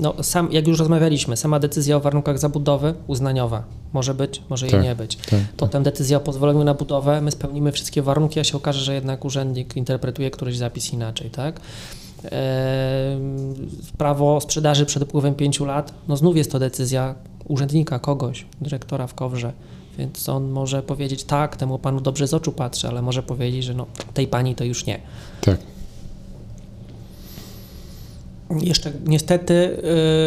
no, 0.00 0.14
sam, 0.22 0.52
jak 0.52 0.68
już 0.68 0.78
rozmawialiśmy, 0.78 1.36
sama 1.36 1.58
decyzja 1.58 1.96
o 1.96 2.00
warunkach 2.00 2.38
zabudowy 2.38 2.94
uznaniowa 3.06 3.64
może 3.92 4.14
być, 4.14 4.42
może 4.50 4.66
tak, 4.66 4.72
jej 4.72 4.82
nie 4.82 4.94
być. 4.94 5.16
Tak, 5.16 5.40
Potem 5.56 5.84
tak. 5.84 5.92
decyzja 5.92 6.16
o 6.16 6.20
pozwoleniu 6.20 6.64
na 6.64 6.74
budowę, 6.74 7.20
my 7.20 7.30
spełnimy 7.30 7.72
wszystkie 7.72 8.02
warunki, 8.02 8.40
a 8.40 8.44
się 8.44 8.56
okaże, 8.56 8.80
że 8.80 8.94
jednak 8.94 9.24
urzędnik 9.24 9.76
interpretuje 9.76 10.30
któryś 10.30 10.56
zapis 10.56 10.92
inaczej, 10.92 11.30
tak? 11.30 11.60
prawo 13.98 14.40
sprzedaży 14.40 14.86
przed 14.86 15.02
upływem 15.02 15.34
pięciu 15.34 15.64
lat, 15.64 15.94
no 16.08 16.16
znów 16.16 16.36
jest 16.36 16.52
to 16.52 16.58
decyzja 16.58 17.14
urzędnika, 17.48 17.98
kogoś, 17.98 18.46
dyrektora 18.60 19.06
w 19.06 19.14
Kowrze, 19.14 19.52
więc 19.98 20.28
on 20.28 20.50
może 20.50 20.82
powiedzieć 20.82 21.24
tak, 21.24 21.56
temu 21.56 21.78
panu 21.78 22.00
dobrze 22.00 22.26
z 22.26 22.34
oczu 22.34 22.52
patrzy, 22.52 22.88
ale 22.88 23.02
może 23.02 23.22
powiedzieć, 23.22 23.64
że 23.64 23.74
no, 23.74 23.86
tej 24.14 24.26
pani 24.26 24.54
to 24.54 24.64
już 24.64 24.86
nie. 24.86 25.00
Tak. 25.40 25.58
Jeszcze 28.60 28.92
niestety 29.06 29.82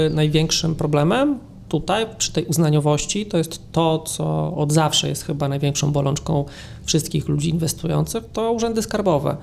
yy, 0.08 0.16
największym 0.16 0.76
problemem 0.76 1.40
tutaj 1.70 2.06
przy 2.18 2.32
tej 2.34 2.46
uznaniowości 2.46 3.26
to 3.26 3.38
jest 3.38 3.72
to, 3.72 4.00
co 4.00 4.54
od 4.56 4.72
zawsze 4.72 5.10
jest 5.10 5.24
chyba 5.24 5.48
największą 5.48 5.92
bolączką 5.92 6.46
wszystkich 6.86 7.28
ludzi 7.28 7.50
inwestujących, 7.50 8.24
to 8.34 8.52
urzędy 8.52 8.82
skarbowe. 8.82 9.38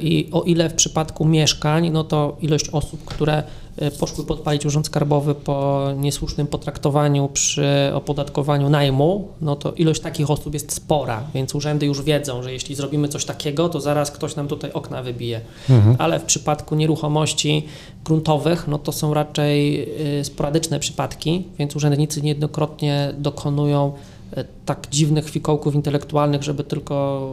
I 0.00 0.28
o 0.32 0.42
ile 0.42 0.70
w 0.70 0.74
przypadku 0.74 1.24
mieszkań, 1.24 1.90
no 1.90 2.04
to 2.04 2.36
ilość 2.40 2.68
osób, 2.68 3.04
które 3.04 3.42
e, 3.76 3.90
poszły 3.90 4.24
podpalić 4.24 4.66
urząd 4.66 4.86
skarbowy 4.86 5.34
po 5.34 5.88
niesłusznym 5.96 6.46
potraktowaniu 6.46 7.28
przy 7.28 7.66
opodatkowaniu 7.94 8.70
najmu, 8.70 9.28
no 9.40 9.56
to 9.56 9.72
ilość 9.72 10.00
takich 10.00 10.30
osób 10.30 10.54
jest 10.54 10.72
spora, 10.72 11.24
więc 11.34 11.54
urzędy 11.54 11.86
już 11.86 12.02
wiedzą, 12.02 12.42
że 12.42 12.52
jeśli 12.52 12.74
zrobimy 12.74 13.08
coś 13.08 13.24
takiego, 13.24 13.68
to 13.68 13.80
zaraz 13.80 14.10
ktoś 14.10 14.36
nam 14.36 14.48
tutaj 14.48 14.72
okna 14.72 15.02
wybije. 15.02 15.40
Mhm. 15.70 15.96
Ale 15.98 16.20
w 16.20 16.24
przypadku 16.24 16.74
nieruchomości 16.74 17.66
gruntowych, 18.04 18.68
no 18.68 18.78
to 18.78 18.92
są 18.92 19.14
raczej 19.14 19.88
e, 20.18 20.24
sporadyczne 20.24 20.80
przypadki, 20.80 21.44
więc 21.58 21.76
urzędnicy 21.76 22.22
niejednokrotnie 22.22 23.14
dokonują 23.18 23.92
E, 23.92 24.19
tak 24.64 24.86
dziwnych 24.90 25.30
fikołków 25.30 25.74
intelektualnych, 25.74 26.42
żeby 26.42 26.64
tylko 26.64 27.30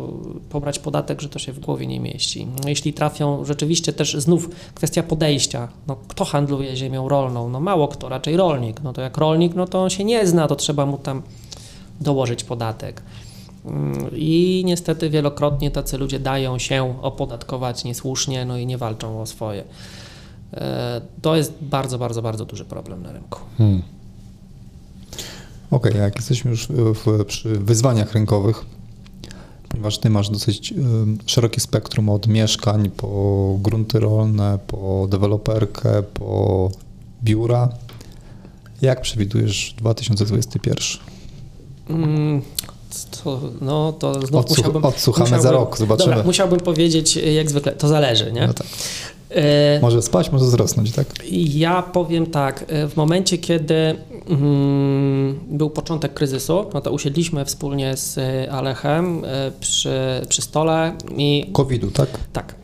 pobrać 0.50 0.80
podatek, 0.80 1.22
że 1.22 1.30
to 1.30 1.40
się 1.40 1.52
w 1.52 1.60
głowie 1.60 1.88
nie 1.88 2.00
mieści. 2.00 2.48
No, 2.64 2.70
jeśli 2.70 2.94
trafią, 2.94 3.46
rzeczywiście 3.46 3.94
też 3.94 4.16
znów 4.16 4.50
kwestia 4.76 5.04
podejścia, 5.04 5.68
no, 5.88 5.98
kto 6.08 6.26
handluje 6.26 6.76
ziemią 6.76 7.10
rolną? 7.10 7.50
No 7.50 7.60
mało 7.60 7.88
kto, 7.88 8.10
raczej 8.10 8.38
rolnik. 8.38 8.84
No 8.84 8.94
to 8.94 9.02
jak 9.02 9.18
rolnik, 9.18 9.56
no 9.56 9.68
to 9.68 9.84
on 9.84 9.90
się 9.90 10.04
nie 10.04 10.28
zna, 10.28 10.48
to 10.48 10.56
trzeba 10.56 10.86
mu 10.86 10.98
tam 10.98 11.22
dołożyć 12.02 12.44
podatek. 12.44 13.02
Mm, 13.66 14.10
I 14.16 14.64
niestety 14.66 15.10
wielokrotnie 15.10 15.72
tacy 15.72 15.98
ludzie 15.98 16.20
dają 16.20 16.60
się 16.60 17.02
opodatkować 17.02 17.84
niesłusznie, 17.84 18.46
no 18.46 18.58
i 18.58 18.66
nie 18.66 18.78
walczą 18.78 19.22
o 19.22 19.26
swoje. 19.26 19.64
E, 20.54 21.02
to 21.22 21.36
jest 21.36 21.54
bardzo, 21.62 21.98
bardzo, 21.98 22.22
bardzo 22.22 22.46
duży 22.46 22.66
problem 22.66 23.04
na 23.04 23.12
rynku. 23.12 23.40
Hmm. 23.58 23.97
Okej, 25.72 25.92
okay, 25.92 26.04
jak 26.04 26.16
jesteśmy 26.16 26.52
już 26.52 26.68
w, 26.70 27.26
przy 27.26 27.50
wyzwaniach 27.50 28.14
rynkowych, 28.14 28.66
ponieważ 29.70 29.98
ty 29.98 30.10
masz 30.10 30.30
dosyć 30.30 30.74
szerokie 31.26 31.62
spektrum 31.62 32.10
od 32.10 32.28
mieszkań 32.28 32.90
po 32.90 33.56
grunty 33.62 34.00
rolne, 34.00 34.60
po 34.68 35.08
deweloperkę, 35.10 36.04
po 36.04 36.72
biura. 37.24 37.70
Jak 38.82 39.02
przewidujesz 39.02 39.74
2021? 39.78 40.78
Mm, 41.90 42.42
to, 43.24 43.42
no 43.62 43.94
to 43.94 44.28
znów 44.28 44.42
Odsłuch, 44.42 44.58
musiałbym... 44.58 44.86
Odsłuchamy 44.86 45.24
musiałbym, 45.24 45.44
za 45.44 45.52
rok, 45.52 45.78
zobaczymy. 45.78 46.10
Dobra, 46.10 46.28
musiałbym 46.28 46.60
powiedzieć 46.60 47.16
jak 47.16 47.50
zwykle, 47.50 47.72
to 47.72 47.88
zależy, 47.88 48.32
nie? 48.32 48.48
No 48.48 48.54
tak. 48.54 48.68
E, 49.30 49.80
może 49.82 50.02
spać, 50.02 50.32
może 50.32 50.46
wzrosnąć, 50.46 50.92
tak? 50.92 51.08
Ja 51.32 51.82
powiem 51.82 52.26
tak, 52.26 52.66
e, 52.68 52.88
w 52.88 52.96
momencie, 52.96 53.38
kiedy 53.38 53.96
mm, 54.30 55.40
był 55.48 55.70
początek 55.70 56.14
kryzysu, 56.14 56.66
no 56.74 56.82
to 56.82 56.92
usiedliśmy 56.92 57.46
wspólnie 57.46 57.98
z 57.98 58.20
Alechem 58.52 59.26
e, 59.26 59.52
przy, 59.60 60.00
przy 60.30 60.42
stole 60.42 60.94
i... 61.18 61.50
COVID-u, 61.54 61.92
tak? 61.92 62.10
Tak. 62.34 62.56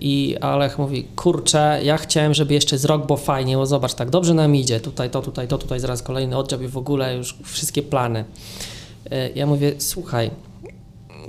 I 0.00 0.36
Alech 0.40 0.78
mówi, 0.78 1.04
kurczę, 1.16 1.80
ja 1.84 1.96
chciałem, 1.96 2.34
żeby 2.34 2.54
jeszcze 2.54 2.78
z 2.78 2.84
rok 2.84 3.06
było 3.06 3.16
fajnie, 3.16 3.56
bo 3.56 3.66
zobacz, 3.66 3.94
tak 3.94 4.10
dobrze 4.10 4.34
nam 4.34 4.56
idzie, 4.56 4.80
tutaj 4.80 5.10
to, 5.10 5.22
tutaj 5.22 5.48
to, 5.48 5.58
tutaj 5.58 5.80
zaraz 5.80 6.02
kolejny 6.02 6.36
oddział 6.36 6.62
i 6.62 6.68
w 6.68 6.76
ogóle 6.76 7.16
już 7.16 7.36
wszystkie 7.44 7.82
plany. 7.82 8.24
Ja 9.34 9.46
mówię, 9.46 9.72
słuchaj, 9.78 10.30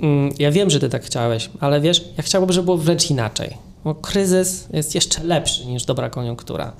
mm, 0.00 0.32
ja 0.38 0.50
wiem, 0.50 0.70
że 0.70 0.80
ty 0.80 0.88
tak 0.88 1.04
chciałeś, 1.04 1.50
ale 1.60 1.80
wiesz, 1.80 2.04
ja 2.16 2.22
chciałbym, 2.22 2.52
żeby 2.52 2.64
było 2.64 2.76
wręcz 2.76 3.10
inaczej 3.10 3.63
bo 3.84 3.94
kryzys 3.94 4.68
jest 4.72 4.94
jeszcze 4.94 5.24
lepszy 5.24 5.66
niż 5.66 5.84
dobra 5.84 6.10
koniunktura. 6.10 6.72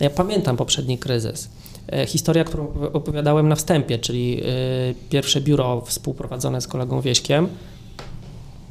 Ja 0.00 0.10
pamiętam 0.10 0.56
poprzedni 0.56 0.98
kryzys. 0.98 1.48
E, 1.92 2.06
historia, 2.06 2.44
którą 2.44 2.72
opowiadałem 2.92 3.48
na 3.48 3.56
wstępie, 3.56 3.98
czyli 3.98 4.40
e, 4.40 4.44
pierwsze 5.10 5.40
biuro 5.40 5.80
współprowadzone 5.80 6.60
z 6.60 6.66
kolegą 6.66 7.00
Wieśkiem, 7.00 7.48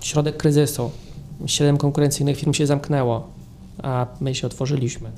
środek 0.02 0.38
kryzysu, 0.38 0.92
siedem 1.46 1.78
konkurencyjnych 1.78 2.38
firm 2.38 2.54
się 2.54 2.68
zamknęło, 2.68 3.28
a 3.84 4.08
my 4.22 4.36
się 4.36 4.48
otworzyliśmy 4.48 5.12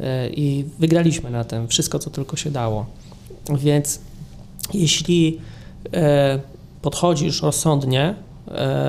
e, 0.00 0.30
i 0.30 0.64
wygraliśmy 0.78 1.30
na 1.30 1.44
tym 1.44 1.68
wszystko, 1.68 1.98
co 1.98 2.10
tylko 2.10 2.36
się 2.36 2.50
dało. 2.50 2.86
Więc 3.58 4.00
jeśli 4.74 5.40
podchodzisz 6.82 7.42
rozsądnie, 7.42 8.14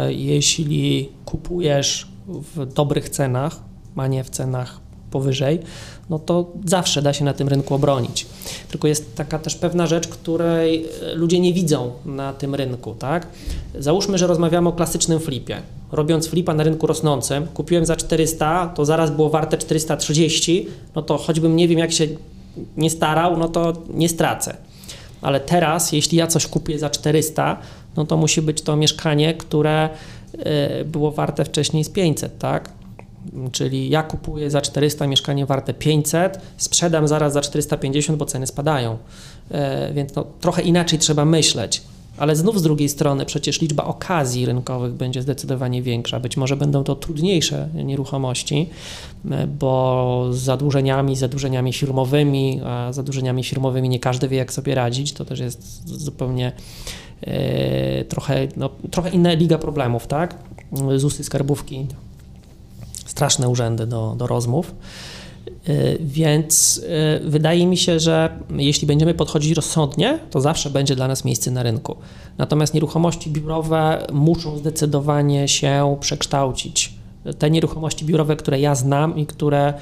jeśli 0.10 1.10
kupujesz 1.26 2.11
w 2.56 2.74
dobrych 2.74 3.10
cenach, 3.10 3.60
a 3.96 4.08
nie 4.08 4.24
w 4.24 4.30
cenach 4.30 4.80
powyżej, 5.12 5.60
no 6.10 6.20
to 6.20 6.52
zawsze 6.66 7.02
da 7.02 7.14
się 7.14 7.26
na 7.26 7.34
tym 7.34 7.48
rynku 7.48 7.76
obronić. 7.76 8.28
Tylko 8.70 8.88
jest 8.88 9.16
taka 9.16 9.40
też 9.40 9.56
pewna 9.56 9.88
rzecz, 9.88 10.08
której 10.08 10.86
e, 10.86 11.16
ludzie 11.16 11.40
nie 11.40 11.54
widzą 11.54 11.92
na 12.06 12.34
tym 12.34 12.56
rynku, 12.56 12.96
tak? 13.00 13.28
Załóżmy, 13.80 14.18
że 14.18 14.28
rozmawiamy 14.28 14.70
o 14.70 14.72
klasycznym 14.72 15.20
flipie. 15.20 15.62
Robiąc 15.92 16.28
flipa 16.28 16.54
na 16.54 16.64
rynku 16.64 16.88
rosnącym, 16.88 17.48
kupiłem 17.48 17.86
za 17.86 17.96
400, 17.96 18.74
to 18.76 18.86
zaraz 18.86 19.12
było 19.12 19.30
warte 19.30 19.58
430, 19.58 20.68
no 20.96 21.02
to 21.02 21.18
choćbym 21.18 21.56
nie 21.56 21.68
wiem 21.68 21.80
jak 21.80 21.92
się 21.92 22.08
nie 22.78 22.90
starał, 22.90 23.38
no 23.38 23.48
to 23.48 23.74
nie 23.94 24.10
stracę. 24.10 24.58
Ale 25.22 25.40
teraz, 25.40 25.92
jeśli 25.92 26.18
ja 26.18 26.28
coś 26.28 26.48
kupię 26.48 26.80
za 26.80 26.90
400, 26.90 27.58
no 27.96 28.06
to 28.06 28.18
musi 28.18 28.42
być 28.42 28.62
to 28.62 28.76
mieszkanie, 28.76 29.34
które 29.34 29.90
było 30.86 31.12
warte 31.12 31.46
wcześniej 31.46 31.84
z 31.84 31.90
500, 31.90 32.38
tak? 32.38 32.70
Czyli 33.52 33.90
ja 33.90 34.04
kupuję 34.04 34.52
za 34.52 34.62
400 34.62 35.08
mieszkanie 35.08 35.46
warte 35.46 35.74
500, 35.74 36.40
sprzedam 36.58 37.08
zaraz 37.08 37.34
za 37.34 37.42
450, 37.42 38.20
bo 38.20 38.26
ceny 38.26 38.48
spadają. 38.48 38.98
E, 39.52 39.94
więc 39.94 40.16
no, 40.16 40.26
trochę 40.42 40.62
inaczej 40.62 41.00
trzeba 41.00 41.26
myśleć. 41.26 41.82
Ale 42.18 42.36
znów 42.36 42.60
z 42.60 42.64
drugiej 42.64 42.90
strony 42.90 43.26
przecież 43.26 43.62
liczba 43.62 43.84
okazji 43.84 44.46
rynkowych 44.46 44.94
będzie 44.94 45.22
zdecydowanie 45.22 45.82
większa. 45.82 46.20
Być 46.20 46.38
może 46.38 46.58
będą 46.58 46.84
to 46.84 46.96
trudniejsze 46.96 47.70
nieruchomości, 47.74 48.70
e, 49.32 49.48
bo 49.48 50.28
z 50.32 50.38
zadłużeniami, 50.38 51.16
zadłużeniami 51.16 51.74
firmowymi, 51.74 52.62
a 52.66 52.94
zadłużeniami 52.94 53.44
firmowymi 53.44 53.90
nie 53.90 54.00
każdy 54.00 54.28
wie, 54.28 54.38
jak 54.38 54.54
sobie 54.54 54.76
radzić. 54.76 55.14
To 55.14 55.26
też 55.26 55.40
jest 55.40 55.90
zupełnie 55.90 56.52
trochę, 58.10 58.48
no, 58.58 58.70
trochę 58.92 59.10
inna 59.10 59.34
liga 59.34 59.58
problemów, 59.58 60.08
tak? 60.08 60.36
ZUSy, 60.98 61.24
skarbówki, 61.24 61.88
straszne 63.06 63.50
urzędy 63.50 63.88
do, 63.88 64.16
do 64.18 64.28
rozmów. 64.28 64.74
E, 65.68 65.98
więc 66.00 66.82
e, 66.88 67.20
wydaje 67.30 67.68
mi 67.68 67.78
się, 67.78 68.00
że 68.00 68.40
jeśli 68.56 68.88
będziemy 68.88 69.14
podchodzić 69.14 69.52
rozsądnie, 69.52 70.20
to 70.30 70.42
zawsze 70.42 70.70
będzie 70.70 70.96
dla 70.96 71.08
nas 71.08 71.26
miejsce 71.26 71.52
na 71.52 71.64
rynku. 71.64 71.96
Natomiast 72.38 72.74
nieruchomości 72.74 73.30
biurowe 73.30 74.08
muszą 74.14 74.58
zdecydowanie 74.58 75.48
się 75.48 75.98
przekształcić. 76.00 76.94
Te 77.40 77.50
nieruchomości 77.50 78.06
biurowe, 78.06 78.36
które 78.36 78.60
ja 78.60 78.76
znam 78.76 79.18
i 79.18 79.26
które 79.26 79.74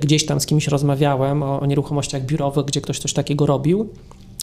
gdzieś 0.00 0.26
tam 0.26 0.40
z 0.40 0.46
kimś 0.46 0.68
rozmawiałem 0.68 1.42
o, 1.42 1.60
o 1.60 1.66
nieruchomościach 1.66 2.22
biurowych, 2.26 2.66
gdzie 2.66 2.80
ktoś 2.80 2.98
coś 2.98 3.12
takiego 3.12 3.46
robił, 3.46 3.88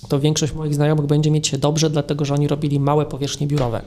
to 0.08 0.20
większość 0.20 0.54
moich 0.54 0.76
znajomych 0.76 1.06
będzie 1.06 1.32
mieć 1.32 1.48
się 1.48 1.58
dobrze, 1.58 1.90
dlatego 1.90 2.26
że 2.26 2.34
oni 2.34 2.48
robili 2.48 2.80
małe 2.80 3.06
powierzchnie 3.06 3.48
biurowe. 3.48 3.82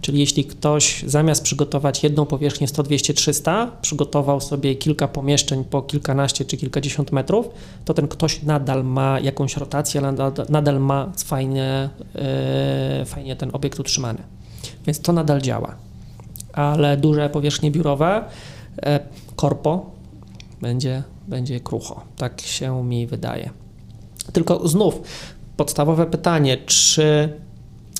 Czyli 0.00 0.20
jeśli 0.20 0.44
ktoś 0.44 1.04
zamiast 1.06 1.42
przygotować 1.42 2.02
jedną 2.02 2.26
powierzchnię 2.26 2.68
100, 2.68 2.82
200, 2.82 3.14
300, 3.14 3.70
przygotował 3.82 4.40
sobie 4.40 4.74
kilka 4.74 5.08
pomieszczeń 5.08 5.64
po 5.64 5.82
kilkanaście 5.82 6.44
czy 6.44 6.56
kilkadziesiąt 6.56 7.12
metrów, 7.12 7.48
to 7.84 7.94
ten 7.94 8.08
ktoś 8.08 8.42
nadal 8.42 8.84
ma 8.84 9.20
jakąś 9.20 9.56
rotację, 9.56 10.00
nadal, 10.48 10.80
ma 10.80 11.12
fajnie, 11.24 11.88
yy, 12.98 13.04
fajnie 13.04 13.36
ten 13.36 13.50
obiekt 13.52 13.80
utrzymany. 13.80 14.18
Więc 14.86 15.00
to 15.00 15.12
nadal 15.12 15.40
działa. 15.40 15.74
Ale 16.52 16.96
duże 16.96 17.30
powierzchnie 17.30 17.70
biurowe, 17.70 18.24
yy, 18.76 18.82
korpo, 19.36 19.90
będzie, 20.60 21.02
będzie 21.28 21.60
krucho. 21.60 22.02
Tak 22.16 22.40
się 22.40 22.84
mi 22.84 23.06
wydaje. 23.06 23.50
Tylko 24.32 24.68
znów 24.68 25.00
podstawowe 25.56 26.06
pytanie, 26.06 26.56
czy 26.66 27.28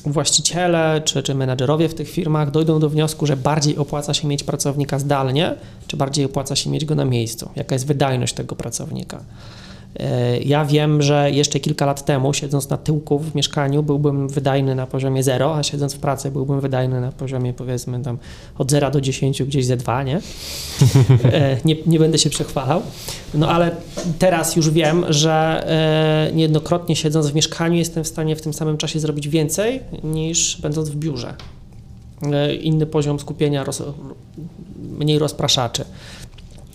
właściciele 0.06 1.02
czy, 1.04 1.22
czy 1.22 1.34
menedżerowie 1.34 1.88
w 1.88 1.94
tych 1.94 2.10
firmach 2.10 2.50
dojdą 2.50 2.80
do 2.80 2.88
wniosku, 2.88 3.26
że 3.26 3.36
bardziej 3.36 3.76
opłaca 3.76 4.14
się 4.14 4.28
mieć 4.28 4.44
pracownika 4.44 4.98
zdalnie, 4.98 5.54
czy 5.86 5.96
bardziej 5.96 6.24
opłaca 6.24 6.56
się 6.56 6.70
mieć 6.70 6.84
go 6.84 6.94
na 6.94 7.04
miejscu? 7.04 7.50
Jaka 7.56 7.74
jest 7.74 7.86
wydajność 7.86 8.34
tego 8.34 8.56
pracownika? 8.56 9.24
E, 10.00 10.38
ja 10.38 10.64
wiem, 10.64 11.02
że 11.02 11.30
jeszcze 11.30 11.60
kilka 11.60 11.86
lat 11.86 12.04
temu, 12.04 12.34
siedząc 12.34 12.68
na 12.68 12.76
tyłku 12.76 13.18
w 13.18 13.34
mieszkaniu, 13.34 13.82
byłbym 13.82 14.28
wydajny 14.28 14.74
na 14.74 14.86
poziomie 14.86 15.22
0, 15.22 15.56
a 15.56 15.62
siedząc 15.62 15.94
w 15.94 15.98
pracy 15.98 16.30
byłbym 16.30 16.60
wydajny 16.60 17.00
na 17.00 17.12
poziomie 17.12 17.52
powiedzmy 17.52 18.02
tam 18.02 18.18
od 18.58 18.70
0 18.70 18.90
do 18.90 19.00
10, 19.00 19.42
gdzieś 19.42 19.66
ze 19.66 19.76
2, 19.76 20.02
nie? 20.02 20.20
E, 21.24 21.56
nie? 21.64 21.76
Nie 21.86 21.98
będę 21.98 22.18
się 22.18 22.30
przechwalał. 22.30 22.82
No 23.34 23.48
ale 23.48 23.76
teraz 24.18 24.56
już 24.56 24.70
wiem, 24.70 25.04
że 25.08 25.64
e, 26.28 26.32
niejednokrotnie 26.34 26.96
siedząc 26.96 27.26
w 27.26 27.34
mieszkaniu 27.34 27.76
jestem 27.76 28.04
w 28.04 28.08
stanie 28.08 28.36
w 28.36 28.42
tym 28.42 28.52
samym 28.52 28.76
czasie 28.76 29.00
zrobić 29.00 29.28
więcej 29.28 29.80
niż 30.04 30.60
będąc 30.60 30.88
w 30.88 30.96
biurze. 30.96 31.34
Inny 32.60 32.86
poziom 32.86 33.20
skupienia, 33.20 33.64
roz, 33.64 33.82
mniej 34.98 35.18
rozpraszaczy. 35.18 35.84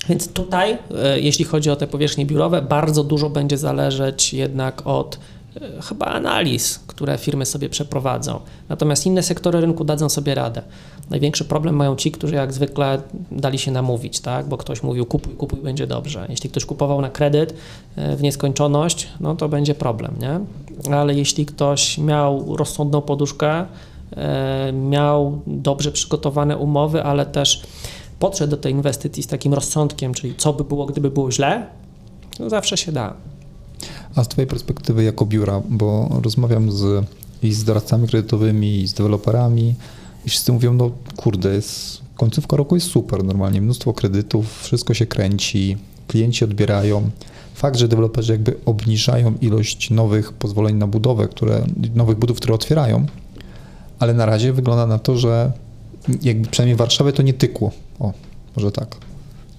Więc 0.09 0.33
tutaj, 0.33 0.77
e, 1.03 1.19
jeśli 1.19 1.45
chodzi 1.45 1.69
o 1.69 1.75
te 1.75 1.87
powierzchnie 1.87 2.25
biurowe, 2.25 2.61
bardzo 2.61 3.03
dużo 3.03 3.29
będzie 3.29 3.57
zależeć 3.57 4.33
jednak 4.33 4.87
od 4.87 5.19
e, 5.61 5.81
chyba 5.81 6.05
analiz, 6.05 6.79
które 6.87 7.17
firmy 7.17 7.45
sobie 7.45 7.69
przeprowadzą. 7.69 8.39
Natomiast 8.69 9.05
inne 9.05 9.23
sektory 9.23 9.61
rynku 9.61 9.83
dadzą 9.83 10.09
sobie 10.09 10.35
radę. 10.35 10.61
Największy 11.09 11.45
problem 11.45 11.75
mają 11.75 11.95
ci, 11.95 12.11
którzy 12.11 12.35
jak 12.35 12.53
zwykle 12.53 13.01
dali 13.31 13.59
się 13.59 13.71
namówić, 13.71 14.19
tak? 14.19 14.47
bo 14.47 14.57
ktoś 14.57 14.83
mówił 14.83 15.05
kupuj, 15.05 15.33
kupuj, 15.33 15.59
będzie 15.59 15.87
dobrze. 15.87 16.25
Jeśli 16.29 16.49
ktoś 16.49 16.65
kupował 16.65 17.01
na 17.01 17.09
kredyt 17.09 17.53
e, 17.95 18.15
w 18.15 18.21
nieskończoność, 18.21 19.07
no 19.19 19.35
to 19.35 19.49
będzie 19.49 19.75
problem, 19.75 20.15
nie? 20.19 20.39
Ale 20.93 21.13
jeśli 21.13 21.45
ktoś 21.45 21.97
miał 21.97 22.55
rozsądną 22.55 23.01
poduszkę, 23.01 23.65
miał 24.73 25.41
dobrze 25.47 25.91
przygotowane 25.91 26.57
umowy, 26.57 27.03
ale 27.03 27.25
też 27.25 27.61
podszedł 28.19 28.51
do 28.51 28.57
tej 28.57 28.71
inwestycji 28.71 29.23
z 29.23 29.27
takim 29.27 29.53
rozsądkiem, 29.53 30.13
czyli 30.13 30.35
co 30.37 30.53
by 30.53 30.63
było, 30.63 30.85
gdyby 30.85 31.11
było 31.11 31.31
źle, 31.31 31.67
no 32.39 32.49
zawsze 32.49 32.77
się 32.77 32.91
da. 32.91 33.13
A 34.15 34.23
z 34.23 34.27
Twojej 34.27 34.47
perspektywy 34.47 35.03
jako 35.03 35.25
biura, 35.25 35.61
bo 35.69 36.09
rozmawiam 36.23 36.71
z, 36.71 37.05
i 37.43 37.53
z 37.53 37.63
doradcami 37.63 38.07
kredytowymi, 38.07 38.81
i 38.81 38.87
z 38.87 38.93
deweloperami, 38.93 39.75
i 40.25 40.29
wszyscy 40.29 40.51
mówią, 40.51 40.73
no 40.73 40.91
kurde, 41.15 41.53
jest, 41.53 42.01
końcówka 42.15 42.57
roku 42.57 42.75
jest 42.75 42.87
super, 42.87 43.23
normalnie 43.23 43.61
mnóstwo 43.61 43.93
kredytów, 43.93 44.61
wszystko 44.63 44.93
się 44.93 45.05
kręci, 45.05 45.77
klienci 46.07 46.45
odbierają. 46.45 47.09
Fakt, 47.53 47.77
że 47.77 47.87
deweloperzy 47.87 48.31
jakby 48.31 48.55
obniżają 48.65 49.33
ilość 49.41 49.89
nowych 49.89 50.33
pozwoleń 50.33 50.75
na 50.75 50.87
budowę, 50.87 51.27
które, 51.27 51.65
nowych 51.95 52.17
budów, 52.17 52.37
które 52.37 52.53
otwierają, 52.53 53.05
ale 53.99 54.13
na 54.13 54.25
razie 54.25 54.53
wygląda 54.53 54.87
na 54.87 54.99
to, 54.99 55.17
że 55.17 55.51
jakby 56.21 56.47
przynajmniej 56.47 56.75
Warszawę 56.75 57.13
to 57.13 57.21
nie 57.21 57.33
tykło. 57.33 57.71
O, 57.99 58.13
może 58.55 58.71
tak. 58.71 58.95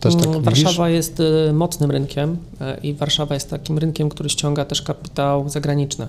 Też 0.00 0.14
tak 0.14 0.26
mm, 0.26 0.42
Warszawa 0.42 0.86
widzisz? 0.86 0.96
jest 0.96 1.20
y, 1.20 1.52
mocnym 1.52 1.90
rynkiem 1.90 2.32
y, 2.32 2.80
i 2.82 2.94
Warszawa 2.94 3.34
jest 3.34 3.50
takim 3.50 3.78
rynkiem, 3.78 4.08
który 4.08 4.28
ściąga 4.28 4.64
też 4.64 4.82
kapitał 4.82 5.48
zagraniczny. 5.48 6.08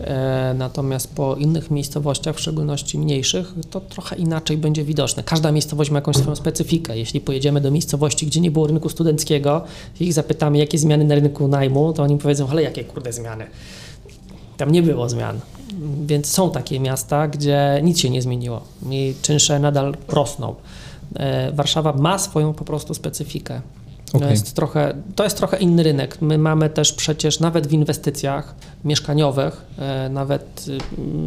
E, 0.00 0.54
natomiast 0.58 1.14
po 1.14 1.34
innych 1.34 1.70
miejscowościach, 1.70 2.36
w 2.36 2.40
szczególności 2.40 2.98
mniejszych, 2.98 3.54
to 3.70 3.80
trochę 3.80 4.16
inaczej 4.16 4.56
będzie 4.56 4.84
widoczne. 4.84 5.22
Każda 5.22 5.52
miejscowość 5.52 5.90
ma 5.90 5.98
jakąś 5.98 6.16
swoją 6.16 6.36
specyfikę. 6.36 6.98
Jeśli 6.98 7.20
pojedziemy 7.20 7.60
do 7.60 7.70
miejscowości, 7.70 8.26
gdzie 8.26 8.40
nie 8.40 8.50
było 8.50 8.66
rynku 8.66 8.88
studenckiego 8.88 9.64
i 10.00 10.04
ich 10.04 10.12
zapytamy, 10.12 10.58
jakie 10.58 10.78
zmiany 10.78 11.04
na 11.04 11.14
rynku 11.14 11.48
najmu, 11.48 11.92
to 11.92 12.02
oni 12.02 12.18
powiedzą, 12.18 12.48
ale 12.48 12.62
jakie 12.62 12.84
kurde 12.84 13.12
zmiany? 13.12 13.46
Tam 14.60 14.70
nie 14.70 14.82
było 14.82 15.08
zmian. 15.08 15.40
Więc 16.06 16.26
są 16.26 16.50
takie 16.50 16.80
miasta, 16.80 17.28
gdzie 17.28 17.80
nic 17.82 17.98
się 17.98 18.10
nie 18.10 18.22
zmieniło 18.22 18.60
i 18.90 19.14
czynsze 19.22 19.58
nadal 19.58 19.96
rosną. 20.08 20.54
E, 21.16 21.52
Warszawa 21.52 21.92
ma 21.92 22.18
swoją 22.18 22.54
po 22.54 22.64
prostu 22.64 22.94
specyfikę. 22.94 23.60
Okay. 24.08 24.20
To, 24.20 24.30
jest 24.30 24.54
trochę, 24.54 24.94
to 25.14 25.24
jest 25.24 25.36
trochę 25.36 25.56
inny 25.56 25.82
rynek. 25.82 26.22
My 26.22 26.38
mamy 26.38 26.70
też 26.70 26.92
przecież 26.92 27.40
nawet 27.40 27.66
w 27.66 27.72
inwestycjach 27.72 28.54
mieszkaniowych, 28.84 29.64
e, 29.78 30.08
nawet 30.08 30.68
y, 30.68 30.78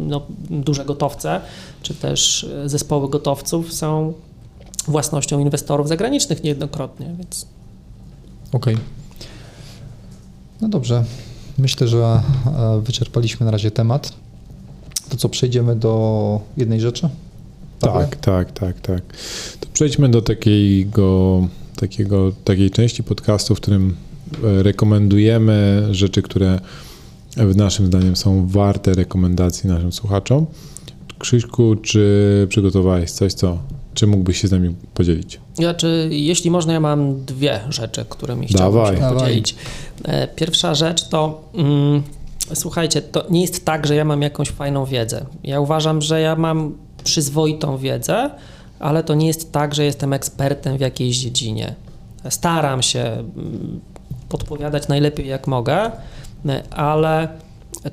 no, 0.08 0.22
duże 0.50 0.84
gotowce, 0.84 1.40
czy 1.82 1.94
też 1.94 2.46
zespoły 2.66 3.10
gotowców 3.10 3.72
są 3.72 4.12
własnością 4.88 5.38
inwestorów 5.38 5.88
zagranicznych 5.88 6.42
niejednokrotnie, 6.42 7.14
więc... 7.18 7.46
Okej. 8.52 8.74
Okay. 8.74 8.86
No 10.60 10.68
dobrze. 10.68 11.04
Myślę, 11.58 11.88
że 11.88 12.22
wyczerpaliśmy 12.82 13.46
na 13.46 13.52
razie 13.52 13.70
temat. 13.70 14.12
To 15.08 15.16
co, 15.16 15.28
przejdziemy 15.28 15.76
do 15.76 16.40
jednej 16.56 16.80
rzeczy? 16.80 17.08
Tak, 17.78 18.16
tak, 18.16 18.52
tak, 18.52 18.80
tak. 18.80 19.02
To 19.60 19.68
przejdźmy 19.72 20.08
do 20.08 20.22
takiego, 20.22 21.48
takiego, 21.76 22.32
takiej 22.44 22.70
części 22.70 23.02
podcastu, 23.02 23.54
w 23.54 23.60
którym 23.60 23.96
e, 24.44 24.62
rekomendujemy 24.62 25.88
rzeczy, 25.90 26.22
które 26.22 26.60
w 27.36 27.56
naszym 27.56 27.86
zdaniem 27.86 28.16
są 28.16 28.46
warte 28.46 28.94
rekomendacji 28.94 29.68
naszym 29.68 29.92
słuchaczom. 29.92 30.46
Krzyśku, 31.18 31.76
czy 31.76 32.46
przygotowałeś 32.48 33.10
coś, 33.10 33.32
co, 33.32 33.58
czy 33.94 34.06
mógłbyś 34.06 34.40
się 34.40 34.48
z 34.48 34.50
nami 34.50 34.74
podzielić? 34.94 35.40
Ja, 35.58 35.74
czy, 35.74 36.08
jeśli 36.10 36.50
można, 36.50 36.72
ja 36.72 36.80
mam 36.80 37.24
dwie 37.24 37.60
rzeczy, 37.68 38.04
którymi 38.08 38.46
chciałbym 38.46 38.82
Dawaj. 38.82 38.96
się 38.96 39.18
podzielić. 39.18 39.54
E, 40.04 40.28
pierwsza 40.28 40.74
rzecz 40.74 41.08
to... 41.08 41.48
Mm, 41.54 42.02
Słuchajcie, 42.54 43.02
to 43.02 43.24
nie 43.30 43.40
jest 43.40 43.64
tak, 43.64 43.86
że 43.86 43.94
ja 43.94 44.04
mam 44.04 44.22
jakąś 44.22 44.48
fajną 44.48 44.84
wiedzę. 44.84 45.26
Ja 45.44 45.60
uważam, 45.60 46.02
że 46.02 46.20
ja 46.20 46.36
mam 46.36 46.74
przyzwoitą 47.04 47.78
wiedzę, 47.78 48.30
ale 48.78 49.02
to 49.02 49.14
nie 49.14 49.26
jest 49.26 49.52
tak, 49.52 49.74
że 49.74 49.84
jestem 49.84 50.12
ekspertem 50.12 50.76
w 50.76 50.80
jakiejś 50.80 51.16
dziedzinie. 51.16 51.74
Staram 52.28 52.82
się 52.82 53.00
mm, 53.00 53.80
podpowiadać 54.28 54.88
najlepiej 54.88 55.26
jak 55.28 55.46
mogę, 55.46 55.90
ale 56.70 57.28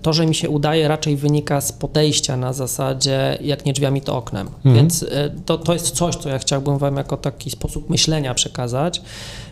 to, 0.01 0.13
że 0.13 0.25
mi 0.25 0.35
się 0.35 0.49
udaje, 0.49 0.87
raczej 0.87 1.15
wynika 1.15 1.61
z 1.61 1.71
podejścia 1.71 2.37
na 2.37 2.53
zasadzie 2.53 3.37
jak 3.41 3.65
nie 3.65 3.73
drzwiami, 3.73 4.01
to 4.01 4.17
oknem. 4.17 4.47
Mhm. 4.47 4.75
Więc 4.75 5.03
e, 5.03 5.29
to, 5.45 5.57
to 5.57 5.73
jest 5.73 5.91
coś, 5.91 6.15
co 6.15 6.29
ja 6.29 6.39
chciałbym 6.39 6.77
Wam 6.77 6.97
jako 6.97 7.17
taki 7.17 7.49
sposób 7.49 7.89
myślenia 7.89 8.33
przekazać. 8.33 9.01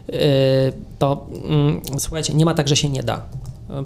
E, 0.09 0.11
to 0.99 1.27
mm, 1.45 1.81
słuchajcie, 1.97 2.33
nie 2.33 2.45
ma 2.45 2.53
tak, 2.53 2.67
że 2.67 2.75
się 2.75 2.89
nie 2.89 3.03
da 3.03 3.21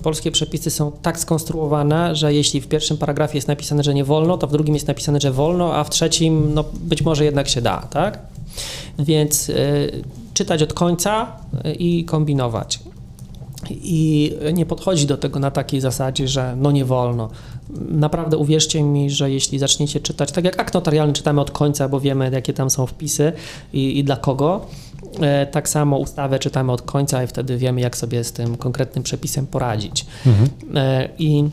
polskie 0.03 0.31
przepisy 0.31 0.69
są 0.69 0.91
tak 1.01 1.19
skonstruowane, 1.19 2.15
że 2.15 2.33
jeśli 2.33 2.61
w 2.61 2.67
pierwszym 2.67 2.97
paragrafie 2.97 3.37
jest 3.37 3.47
napisane, 3.47 3.83
że 3.83 3.93
nie 3.93 4.03
wolno, 4.03 4.37
to 4.37 4.47
w 4.47 4.51
drugim 4.51 4.73
jest 4.73 4.87
napisane, 4.87 5.21
że 5.21 5.31
wolno, 5.31 5.75
a 5.75 5.83
w 5.83 5.89
trzecim 5.89 6.53
no, 6.53 6.63
być 6.73 7.01
może 7.01 7.25
jednak 7.25 7.49
się 7.49 7.61
da, 7.61 7.77
tak? 7.77 8.19
Więc 8.99 9.49
y, 9.49 10.03
czytać 10.33 10.63
od 10.63 10.73
końca 10.73 11.27
i 11.79 12.05
kombinować. 12.05 12.79
I 13.71 14.33
nie 14.53 14.65
podchodzi 14.65 15.07
do 15.07 15.17
tego 15.17 15.39
na 15.39 15.51
takiej 15.51 15.81
zasadzie, 15.81 16.27
że 16.27 16.55
no 16.57 16.71
nie 16.71 16.85
wolno. 16.85 17.29
Naprawdę 17.89 18.37
uwierzcie 18.37 18.83
mi, 18.83 19.09
że 19.09 19.31
jeśli 19.31 19.59
zaczniecie 19.59 19.99
czytać, 19.99 20.31
tak 20.31 20.45
jak 20.45 20.59
akt 20.59 20.73
notarialny 20.73 21.13
czytamy 21.13 21.41
od 21.41 21.51
końca, 21.51 21.89
bo 21.89 21.99
wiemy, 21.99 22.31
jakie 22.33 22.53
tam 22.53 22.69
są 22.69 22.85
wpisy 22.85 23.33
i, 23.73 23.99
i 23.99 24.03
dla 24.03 24.17
kogo, 24.17 24.65
E, 25.21 25.45
tak 25.45 25.69
samo 25.69 25.97
ustawę 25.97 26.39
czytamy 26.39 26.71
od 26.71 26.81
końca 26.81 27.23
i 27.23 27.27
wtedy 27.27 27.57
wiemy, 27.57 27.81
jak 27.81 27.97
sobie 27.97 28.23
z 28.23 28.31
tym 28.31 28.57
konkretnym 28.57 29.03
przepisem 29.03 29.47
poradzić. 29.47 30.05
Mhm. 30.25 30.49
E, 30.75 31.09
I 31.19 31.49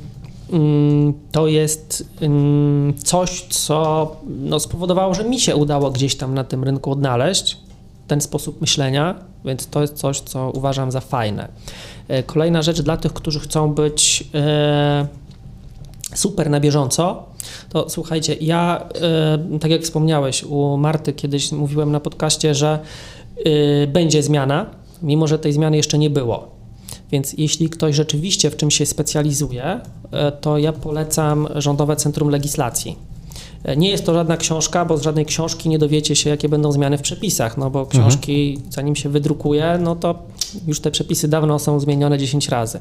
mm, 0.52 1.14
to 1.32 1.46
jest 1.46 2.08
mm, 2.20 2.94
coś, 3.04 3.42
co 3.42 4.16
no, 4.28 4.60
spowodowało, 4.60 5.14
że 5.14 5.24
mi 5.24 5.40
się 5.40 5.56
udało 5.56 5.90
gdzieś 5.90 6.16
tam 6.16 6.34
na 6.34 6.44
tym 6.44 6.64
rynku 6.64 6.90
odnaleźć 6.90 7.56
ten 8.06 8.20
sposób 8.20 8.60
myślenia, 8.60 9.14
więc 9.44 9.66
to 9.66 9.80
jest 9.80 9.94
coś, 9.94 10.20
co 10.20 10.50
uważam 10.50 10.90
za 10.90 11.00
fajne. 11.00 11.48
E, 12.08 12.22
kolejna 12.22 12.62
rzecz 12.62 12.82
dla 12.82 12.96
tych, 12.96 13.12
którzy 13.12 13.40
chcą 13.40 13.74
być 13.74 14.24
super 16.14 16.50
na 16.50 16.60
bieżąco, 16.60 17.24
to 17.68 17.90
słuchajcie, 17.90 18.36
ja, 18.40 18.88
tak 19.60 19.70
jak 19.70 19.82
wspomniałeś, 19.82 20.44
u 20.44 20.76
Marty 20.76 21.12
kiedyś 21.12 21.52
mówiłem 21.52 21.92
na 21.92 22.00
podcaście, 22.00 22.54
że 22.54 22.78
będzie 23.88 24.22
zmiana, 24.22 24.66
mimo 25.02 25.26
że 25.26 25.38
tej 25.38 25.52
zmiany 25.52 25.76
jeszcze 25.76 25.98
nie 25.98 26.10
było. 26.10 26.48
Więc 27.12 27.32
jeśli 27.38 27.70
ktoś 27.70 27.94
rzeczywiście 27.94 28.50
w 28.50 28.56
czymś 28.56 28.74
się 28.74 28.86
specjalizuje, 28.86 29.80
to 30.40 30.58
ja 30.58 30.72
polecam 30.72 31.48
Rządowe 31.54 31.96
Centrum 31.96 32.28
Legislacji. 32.28 33.09
Y, 33.68 33.76
nie 33.76 33.90
jest 33.90 34.06
to 34.06 34.14
żadna 34.14 34.36
książka, 34.36 34.84
bo 34.84 34.96
z 34.96 35.02
żadnej 35.02 35.26
książki 35.26 35.68
nie 35.68 35.78
dowiecie 35.78 36.16
się, 36.16 36.30
jakie 36.30 36.48
będą 36.48 36.72
zmiany 36.72 36.98
w 36.98 37.02
przepisach, 37.02 37.56
no 37.58 37.70
bo 37.70 37.80
mhm. 37.80 37.90
książki, 37.90 38.50
mhm. 38.50 38.72
zanim 38.72 38.96
się 38.96 39.08
wydrukuje, 39.08 39.78
no 39.82 39.96
to 39.96 40.18
już 40.66 40.80
te 40.80 40.90
przepisy 40.90 41.28
dawno 41.28 41.58
są 41.58 41.80
zmienione 41.80 42.18
10 42.18 42.48
razy. 42.48 42.80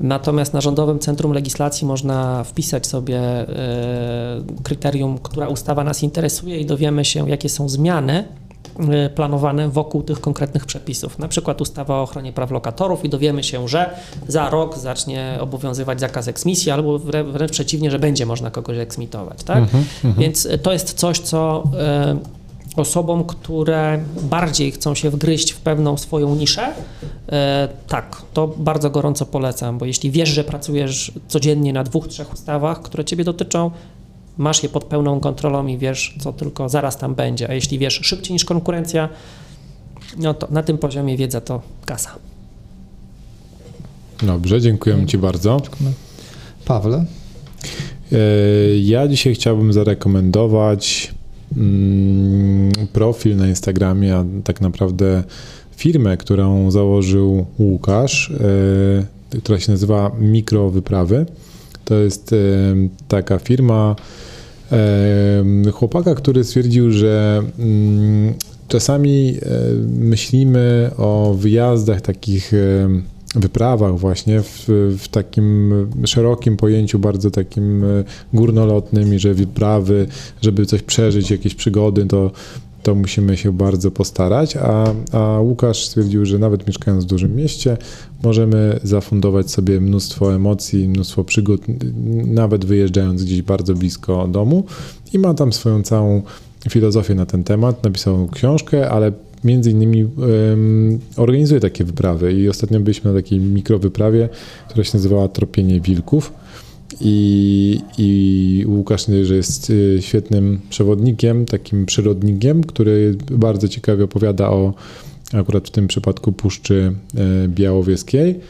Natomiast 0.00 0.54
na 0.54 0.60
Rządowym 0.60 0.98
Centrum 0.98 1.32
Legislacji 1.32 1.86
można 1.86 2.44
wpisać 2.44 2.86
sobie 2.86 3.20
kryterium, 4.62 5.18
która 5.18 5.48
ustawa 5.48 5.84
nas 5.84 6.02
interesuje 6.02 6.60
i 6.60 6.66
dowiemy 6.66 7.04
się, 7.04 7.28
jakie 7.28 7.48
są 7.48 7.68
zmiany 7.68 8.24
Y, 9.06 9.10
planowane 9.10 9.68
wokół 9.68 10.02
tych 10.02 10.20
konkretnych 10.20 10.66
przepisów. 10.66 11.18
Na 11.18 11.28
przykład 11.28 11.60
ustawa 11.60 11.94
o 11.94 12.02
ochronie 12.02 12.32
praw 12.32 12.50
lokatorów 12.50 13.04
i 13.04 13.08
dowiemy 13.08 13.42
się, 13.42 13.68
że 13.68 13.90
za 14.28 14.50
rok 14.50 14.78
zacznie 14.78 15.38
obowiązywać 15.40 16.00
zakaz 16.00 16.28
eksmisji, 16.28 16.72
albo 16.72 16.98
wręcz 17.32 17.52
przeciwnie, 17.52 17.90
że 17.90 17.98
będzie 17.98 18.26
można 18.26 18.50
kogoś 18.50 18.78
eksmitować. 18.78 19.44
Tak? 19.44 19.58
Mhm, 19.58 19.84
mhm. 20.04 20.14
Więc 20.14 20.48
to 20.62 20.72
jest 20.72 20.92
coś, 20.92 21.18
co 21.18 21.64
y, 22.76 22.80
osobom, 22.80 23.24
które 23.24 23.98
bardziej 24.22 24.72
chcą 24.72 24.94
się 24.94 25.10
wgryźć 25.10 25.52
w 25.52 25.60
pewną 25.60 25.96
swoją 25.96 26.34
niszę, 26.34 26.68
y, 26.68 27.32
tak, 27.88 28.22
to 28.32 28.48
bardzo 28.56 28.90
gorąco 28.90 29.26
polecam, 29.26 29.78
bo 29.78 29.86
jeśli 29.86 30.10
wiesz, 30.10 30.28
że 30.28 30.44
pracujesz 30.44 31.12
codziennie 31.28 31.72
na 31.72 31.84
dwóch, 31.84 32.08
trzech 32.08 32.32
ustawach, 32.32 32.82
które 32.82 33.04
ciebie 33.04 33.24
dotyczą, 33.24 33.70
masz 34.38 34.62
je 34.62 34.68
pod 34.68 34.84
pełną 34.84 35.20
kontrolą 35.20 35.66
i 35.66 35.78
wiesz, 35.78 36.14
co 36.20 36.32
tylko 36.32 36.68
zaraz 36.68 36.96
tam 36.96 37.14
będzie. 37.14 37.50
A 37.50 37.54
jeśli 37.54 37.78
wiesz 37.78 38.00
szybciej 38.02 38.32
niż 38.32 38.44
konkurencja, 38.44 39.08
no 40.18 40.34
to 40.34 40.48
na 40.50 40.62
tym 40.62 40.78
poziomie 40.78 41.16
wiedza 41.16 41.40
to 41.40 41.62
kasa. 41.84 42.10
Dobrze, 44.22 44.60
dziękujemy 44.60 45.06
Ci 45.06 45.18
bardzo. 45.18 45.62
Pawle? 46.64 47.04
E, 48.12 48.16
ja 48.78 49.08
dzisiaj 49.08 49.34
chciałbym 49.34 49.72
zarekomendować 49.72 51.14
mm, 51.56 52.72
profil 52.92 53.36
na 53.36 53.48
Instagramie, 53.48 54.16
a 54.16 54.24
tak 54.44 54.60
naprawdę 54.60 55.24
firmę, 55.76 56.16
którą 56.16 56.70
założył 56.70 57.46
Łukasz, 57.58 58.30
e, 59.34 59.38
która 59.38 59.60
się 59.60 59.72
nazywa 59.72 60.10
Mikrowyprawy. 60.20 61.26
To 61.84 61.94
jest 61.94 62.34
taka 63.08 63.38
firma 63.38 63.96
chłopaka, 65.72 66.14
który 66.14 66.44
stwierdził, 66.44 66.90
że 66.90 67.42
mm, 67.58 68.34
czasami 68.68 69.36
myślimy 69.98 70.90
o 70.96 71.34
wyjazdach 71.38 72.00
takich 72.00 72.52
wyprawach 73.34 73.98
właśnie 73.98 74.42
w, 74.42 74.64
w, 74.98 75.08
takim 75.08 75.72
szerokim 76.04 76.56
pojęciu, 76.56 76.98
bardzo 76.98 77.30
takim 77.30 77.84
górnolotnym 78.32 79.14
i 79.14 79.18
że 79.18 79.34
wyprawy, 79.34 80.06
żeby 80.42 80.66
coś 80.66 80.82
przeżyć, 80.82 81.30
jakieś 81.30 81.54
przygody, 81.54 82.06
to 82.06 82.30
to 82.82 82.94
musimy 82.94 83.36
się 83.36 83.52
bardzo 83.52 83.90
postarać, 83.90 84.56
a, 84.56 84.94
a 85.12 85.40
Łukasz 85.40 85.86
stwierdził, 85.86 86.26
że 86.26 86.38
nawet 86.38 86.66
mieszkając 86.66 87.04
w 87.04 87.08
dużym 87.08 87.36
mieście, 87.36 87.76
możemy 88.22 88.80
zafundować 88.82 89.50
sobie 89.50 89.80
mnóstwo 89.80 90.34
emocji, 90.34 90.88
mnóstwo 90.88 91.24
przygód, 91.24 91.62
nawet 92.26 92.64
wyjeżdżając 92.64 93.24
gdzieś 93.24 93.42
bardzo 93.42 93.74
blisko 93.74 94.28
domu. 94.28 94.64
I 95.12 95.18
ma 95.18 95.34
tam 95.34 95.52
swoją 95.52 95.82
całą 95.82 96.22
filozofię 96.70 97.14
na 97.14 97.26
ten 97.26 97.44
temat, 97.44 97.84
napisał 97.84 98.28
książkę, 98.28 98.90
ale 98.90 99.12
między 99.44 99.70
innymi 99.70 100.08
organizuje 101.16 101.60
takie 101.60 101.84
wyprawy. 101.84 102.32
I 102.32 102.48
ostatnio 102.48 102.80
byliśmy 102.80 103.12
na 103.12 103.18
takiej 103.18 103.40
mikrowyprawie, 103.40 104.28
która 104.68 104.84
się 104.84 104.90
nazywała 104.94 105.28
Tropienie 105.28 105.80
Wilków 105.80 106.32
i, 107.00 107.80
i 107.98 108.64
Łukasz 108.68 109.06
że 109.22 109.36
jest 109.36 109.70
y, 109.70 109.98
świetnym 110.00 110.60
przewodnikiem, 110.70 111.46
takim 111.46 111.86
przyrodnikiem, 111.86 112.64
który 112.64 113.16
bardzo 113.30 113.68
ciekawie 113.68 114.04
opowiada 114.04 114.50
o 114.50 114.74
akurat 115.32 115.68
w 115.68 115.70
tym 115.70 115.86
przypadku 115.86 116.32
Puszczy 116.32 116.92
e, 117.14 117.48
Białowieskiej, 117.48 118.40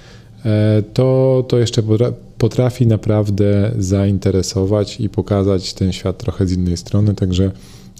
e, 0.44 0.82
to, 0.94 1.44
to 1.48 1.58
jeszcze 1.58 1.82
potrafi 2.38 2.86
naprawdę 2.86 3.72
zainteresować 3.78 5.00
i 5.00 5.08
pokazać 5.08 5.74
ten 5.74 5.92
świat 5.92 6.18
trochę 6.18 6.46
z 6.46 6.52
innej 6.52 6.76
strony. 6.76 7.14
Także 7.14 7.50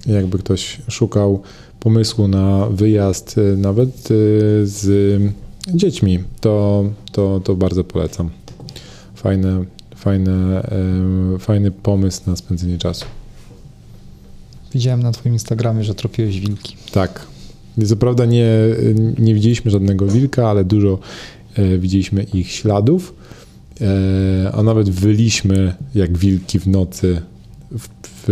jakby 0.07 0.39
ktoś 0.39 0.79
szukał 0.89 1.43
pomysłu 1.81 2.29
na 2.29 2.67
wyjazd, 2.71 3.39
e, 3.39 3.57
nawet 3.57 4.09
z 4.63 5.21
dziećmi, 5.75 6.19
to, 6.41 6.85
to, 7.13 7.41
to 7.45 7.55
bardzo 7.55 7.85
polecam. 7.85 8.31
Fajne, 9.15 9.65
fajne, 10.03 10.67
fajny 11.39 11.71
pomysł 11.71 12.23
na 12.27 12.37
spędzenie 12.37 12.79
czasu. 12.79 13.05
Widziałem 14.75 15.03
na 15.03 15.13
Twoim 15.13 15.33
Instagramie, 15.33 15.85
że 15.85 15.95
tropiłeś 15.95 16.41
wilki. 16.41 16.77
Tak, 16.93 17.27
co 17.87 17.97
prawda 17.97 18.25
nie, 18.25 18.49
nie 19.19 19.35
widzieliśmy 19.35 19.71
żadnego 19.71 20.07
wilka, 20.07 20.49
ale 20.49 20.65
dużo 20.65 20.99
e, 21.55 21.79
widzieliśmy 21.79 22.23
ich 22.23 22.51
śladów, 22.51 23.15
e, 23.81 24.53
a 24.53 24.63
nawet 24.63 24.91
wyliśmy 24.91 25.75
jak 25.95 26.19
wilki 26.19 26.59
w 26.59 26.67
nocy 26.67 27.23
w, 27.79 27.89
w 28.07 28.29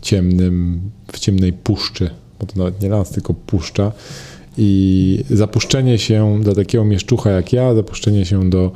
ciemnym, 0.00 0.80
w 1.12 1.18
ciemnej 1.18 1.52
puszczy, 1.52 2.10
bo 2.40 2.46
to 2.46 2.58
nawet 2.58 2.82
nie 2.82 2.88
las, 2.88 3.10
tylko 3.10 3.34
puszcza. 3.34 3.92
I 4.58 5.24
zapuszczenie 5.30 5.98
się 5.98 6.40
do 6.44 6.54
takiego 6.54 6.84
mieszczucha 6.84 7.30
jak 7.30 7.52
ja, 7.52 7.74
zapuszczenie 7.74 8.24
się 8.24 8.50
do 8.50 8.72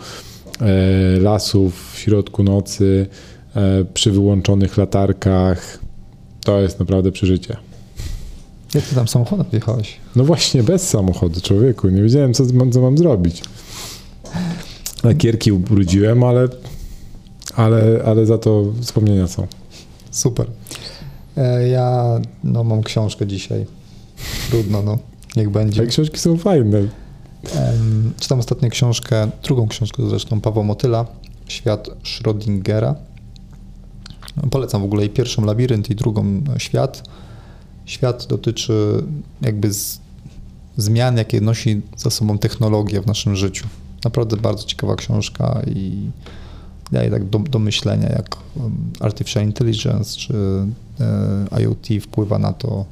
lasów 1.20 1.92
w 1.94 1.98
środku 1.98 2.42
nocy 2.42 3.06
e, 3.54 3.84
przy 3.94 4.10
wyłączonych 4.10 4.76
latarkach, 4.76 5.78
to 6.44 6.60
jest 6.60 6.78
naprawdę 6.78 7.12
przeżycie. 7.12 7.56
Jak 8.74 8.84
ty 8.84 8.94
tam 8.94 9.08
samochodem 9.08 9.46
wjechałeś? 9.50 9.96
No 10.16 10.24
właśnie, 10.24 10.62
bez 10.62 10.88
samochodu, 10.88 11.40
człowieku. 11.40 11.88
Nie 11.88 12.02
wiedziałem, 12.02 12.34
co, 12.34 12.44
co 12.72 12.80
mam 12.80 12.98
zrobić. 12.98 13.42
Lakierki 15.04 15.52
ubrudziłem, 15.52 16.24
ale, 16.24 16.48
ale, 17.54 18.02
ale 18.04 18.26
za 18.26 18.38
to 18.38 18.64
wspomnienia 18.80 19.26
są. 19.26 19.46
Super. 20.10 20.46
E, 21.36 21.68
ja 21.68 22.20
no, 22.44 22.64
mam 22.64 22.82
książkę 22.82 23.26
dzisiaj. 23.26 23.66
Trudno, 24.50 24.82
no. 24.82 24.98
Niech 25.36 25.50
będzie. 25.50 25.80
Te 25.80 25.86
książki 25.86 26.18
są 26.18 26.36
fajne. 26.36 26.82
Czytam 28.20 28.38
ostatnio 28.38 28.70
książkę, 28.70 29.30
drugą 29.42 29.68
książkę 29.68 30.08
zresztą 30.08 30.40
Pawła 30.40 30.62
Motyla, 30.62 31.06
Świat 31.48 31.88
Schrödingera. 32.04 32.94
Polecam 34.50 34.82
w 34.82 34.84
ogóle 34.84 35.04
i 35.04 35.10
pierwszą 35.10 35.44
Labirynt, 35.44 35.90
i 35.90 35.94
drugą 35.94 36.42
Świat 36.58 37.02
świat 37.86 38.26
dotyczy 38.26 39.02
jakby 39.42 39.70
zmian, 40.76 41.16
jakie 41.16 41.40
nosi 41.40 41.80
za 41.96 42.10
sobą 42.10 42.38
technologia 42.38 43.02
w 43.02 43.06
naszym 43.06 43.36
życiu. 43.36 43.66
Naprawdę 44.04 44.36
bardzo 44.36 44.64
ciekawa 44.64 44.96
książka 44.96 45.62
i 45.66 46.10
daje 46.92 47.10
tak 47.10 47.24
do, 47.24 47.38
do 47.38 47.58
myślenia, 47.58 48.08
jak 48.08 48.36
artificial 49.00 49.44
intelligence 49.44 50.18
czy 50.18 50.34
e, 51.52 51.62
IoT 51.62 51.86
wpływa 52.02 52.38
na 52.38 52.52
to, 52.52 52.84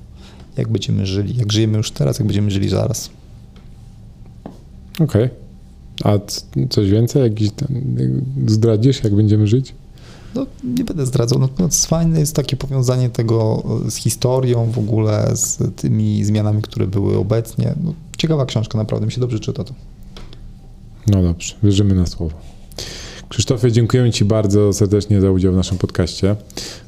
jak 0.57 0.69
będziemy 0.69 1.07
żyli, 1.07 1.37
jak 1.37 1.53
żyjemy 1.53 1.77
już 1.77 1.91
teraz, 1.91 2.19
jak 2.19 2.27
będziemy 2.27 2.51
żyli 2.51 2.69
zaraz. 2.69 3.11
Okej. 5.01 5.05
Okay. 5.25 5.31
A 6.05 6.19
coś 6.69 6.91
więcej? 6.91 7.23
Jakiś 7.23 7.51
zdradzisz, 8.47 9.05
jak 9.05 9.15
będziemy 9.15 9.47
żyć? 9.47 9.75
no, 10.35 10.47
nie 10.65 10.85
będę 10.85 11.07
zdradzał, 11.07 11.39
no, 11.39 11.49
no 11.59 11.69
fajne 11.87 12.21
jest 12.21 12.37
takie 12.37 12.57
powiązanie 12.57 13.11
tego 13.11 13.63
e, 13.87 13.91
z 13.91 13.97
historią 13.97 14.71
w 14.71 14.79
ogóle, 14.79 15.31
z 15.37 15.59
tymi 15.77 16.25
zmianami, 16.25 16.63
które 16.63 16.87
były 16.87 17.19
obecnie. 17.19 17.75
No, 17.85 17.95
ciekawa 18.19 18.47
książka, 18.47 18.79
naprawdę 18.79 19.07
mi 19.07 19.13
się 19.13 19.21
dobrze 19.21 19.41
czyta 19.41 19.65
to. 19.65 19.75
No 21.07 21.23
dobrze, 21.23 21.55
wierzymy 21.63 21.95
na 21.95 22.07
słowo. 22.07 22.37
Krzysztofie, 23.29 23.73
dziękujemy 23.73 24.11
Ci 24.11 24.25
bardzo 24.25 24.73
serdecznie 24.73 25.21
za 25.21 25.31
udział 25.31 25.53
w 25.53 25.57
naszym 25.57 25.79
podcaście. 25.79 26.37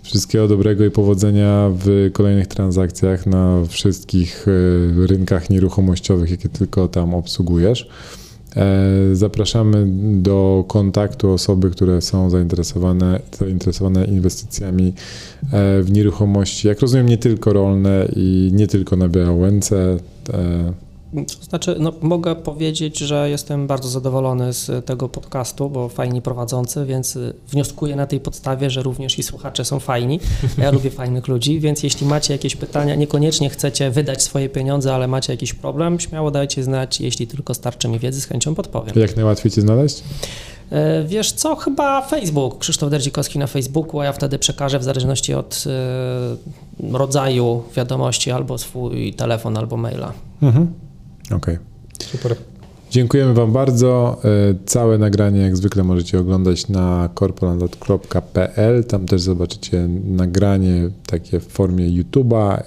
Wszystkiego 0.02 0.48
dobrego 0.48 0.84
i 0.84 0.90
powodzenia 0.90 1.70
w 1.74 2.10
kolejnych 2.12 2.46
transakcjach 2.46 3.26
na 3.26 3.62
wszystkich 3.68 4.46
e, 4.48 5.06
rynkach 5.06 5.50
nieruchomościowych, 5.50 6.30
jakie 6.30 6.48
tylko 6.48 6.88
tam 6.88 7.14
obsługujesz. 7.14 7.88
E, 8.56 8.90
zapraszamy 9.12 9.86
do 10.22 10.64
kontaktu 10.68 11.30
osoby, 11.30 11.70
które 11.70 12.02
są 12.02 12.30
zainteresowane, 12.30 13.20
zainteresowane 13.38 14.04
inwestycjami 14.04 14.92
e, 15.52 15.82
w 15.82 15.92
nieruchomości. 15.92 16.68
Jak 16.68 16.80
rozumiem, 16.80 17.08
nie 17.08 17.18
tylko 17.18 17.52
rolne 17.52 18.08
i 18.16 18.50
nie 18.54 18.66
tylko 18.66 18.96
na 18.96 19.08
Białęce. 19.08 19.98
E, 21.16 21.24
to 21.24 21.44
znaczy, 21.44 21.76
no, 21.78 21.92
mogę 22.00 22.36
powiedzieć, 22.36 22.98
że 22.98 23.30
jestem 23.30 23.66
bardzo 23.66 23.88
zadowolony 23.88 24.52
z 24.52 24.86
tego 24.86 25.08
podcastu, 25.08 25.70
bo 25.70 25.88
fajni 25.88 26.22
prowadzący, 26.22 26.86
więc 26.86 27.18
wnioskuję 27.48 27.96
na 27.96 28.06
tej 28.06 28.20
podstawie, 28.20 28.70
że 28.70 28.82
również 28.82 29.18
i 29.18 29.22
słuchacze 29.22 29.64
są 29.64 29.80
fajni. 29.80 30.20
Ja 30.58 30.70
lubię 30.70 30.90
fajnych 31.00 31.28
ludzi, 31.28 31.60
więc 31.60 31.82
jeśli 31.82 32.06
macie 32.06 32.32
jakieś 32.32 32.56
pytania, 32.56 32.94
niekoniecznie 32.94 33.50
chcecie 33.50 33.90
wydać 33.90 34.22
swoje 34.22 34.48
pieniądze, 34.48 34.94
ale 34.94 35.08
macie 35.08 35.32
jakiś 35.32 35.54
problem, 35.54 36.00
śmiało 36.00 36.30
dajcie 36.30 36.64
znać, 36.64 37.00
jeśli 37.00 37.26
tylko 37.26 37.54
starczy 37.54 37.88
mi 37.88 37.98
wiedzy, 37.98 38.20
z 38.20 38.24
chęcią 38.24 38.54
podpowiem. 38.54 38.94
Jak 38.96 39.16
najłatwiej 39.16 39.52
Cię 39.52 39.60
znaleźć? 39.60 40.02
E, 40.70 41.04
wiesz 41.04 41.32
co, 41.32 41.56
chyba 41.56 42.02
Facebook, 42.02 42.58
Krzysztof 42.58 42.90
Derdzikowski 42.90 43.38
na 43.38 43.46
Facebooku, 43.46 44.00
a 44.00 44.04
ja 44.04 44.12
wtedy 44.12 44.38
przekażę 44.38 44.78
w 44.78 44.84
zależności 44.84 45.34
od 45.34 45.64
y, 45.66 46.96
rodzaju 46.98 47.62
wiadomości 47.76 48.30
albo 48.30 48.58
swój 48.58 49.14
telefon, 49.14 49.56
albo 49.56 49.76
maila. 49.76 50.12
Mhm. 50.42 50.85
Okej. 51.26 51.36
Okay. 51.36 51.58
Super. 51.98 52.36
Dziękujemy 52.90 53.34
Wam 53.34 53.52
bardzo. 53.52 54.20
E, 54.24 54.28
całe 54.66 54.98
nagranie 54.98 55.40
jak 55.40 55.56
zwykle 55.56 55.84
możecie 55.84 56.18
oglądać 56.18 56.68
na 56.68 57.08
corpoland.pl. 57.18 58.84
Tam 58.84 59.06
też 59.06 59.20
zobaczycie 59.20 59.88
nagranie 60.04 60.90
takie 61.06 61.40
w 61.40 61.46
formie 61.46 62.02
YouTube'a, 62.02 62.62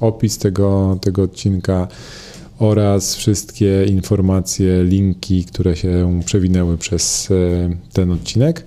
opis 0.00 0.38
tego, 0.38 0.98
tego 1.00 1.22
odcinka 1.22 1.88
oraz 2.58 3.14
wszystkie 3.14 3.84
informacje, 3.84 4.84
linki, 4.84 5.44
które 5.44 5.76
się 5.76 6.20
przewinęły 6.24 6.78
przez 6.78 7.30
e, 7.30 7.34
ten 7.92 8.10
odcinek. 8.10 8.64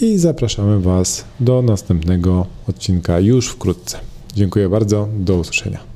I 0.00 0.18
zapraszamy 0.18 0.80
Was 0.80 1.24
do 1.40 1.62
następnego 1.62 2.46
odcinka 2.68 3.20
już 3.20 3.48
wkrótce. 3.48 3.98
Dziękuję 4.34 4.68
bardzo. 4.68 5.08
Do 5.18 5.36
usłyszenia. 5.36 5.95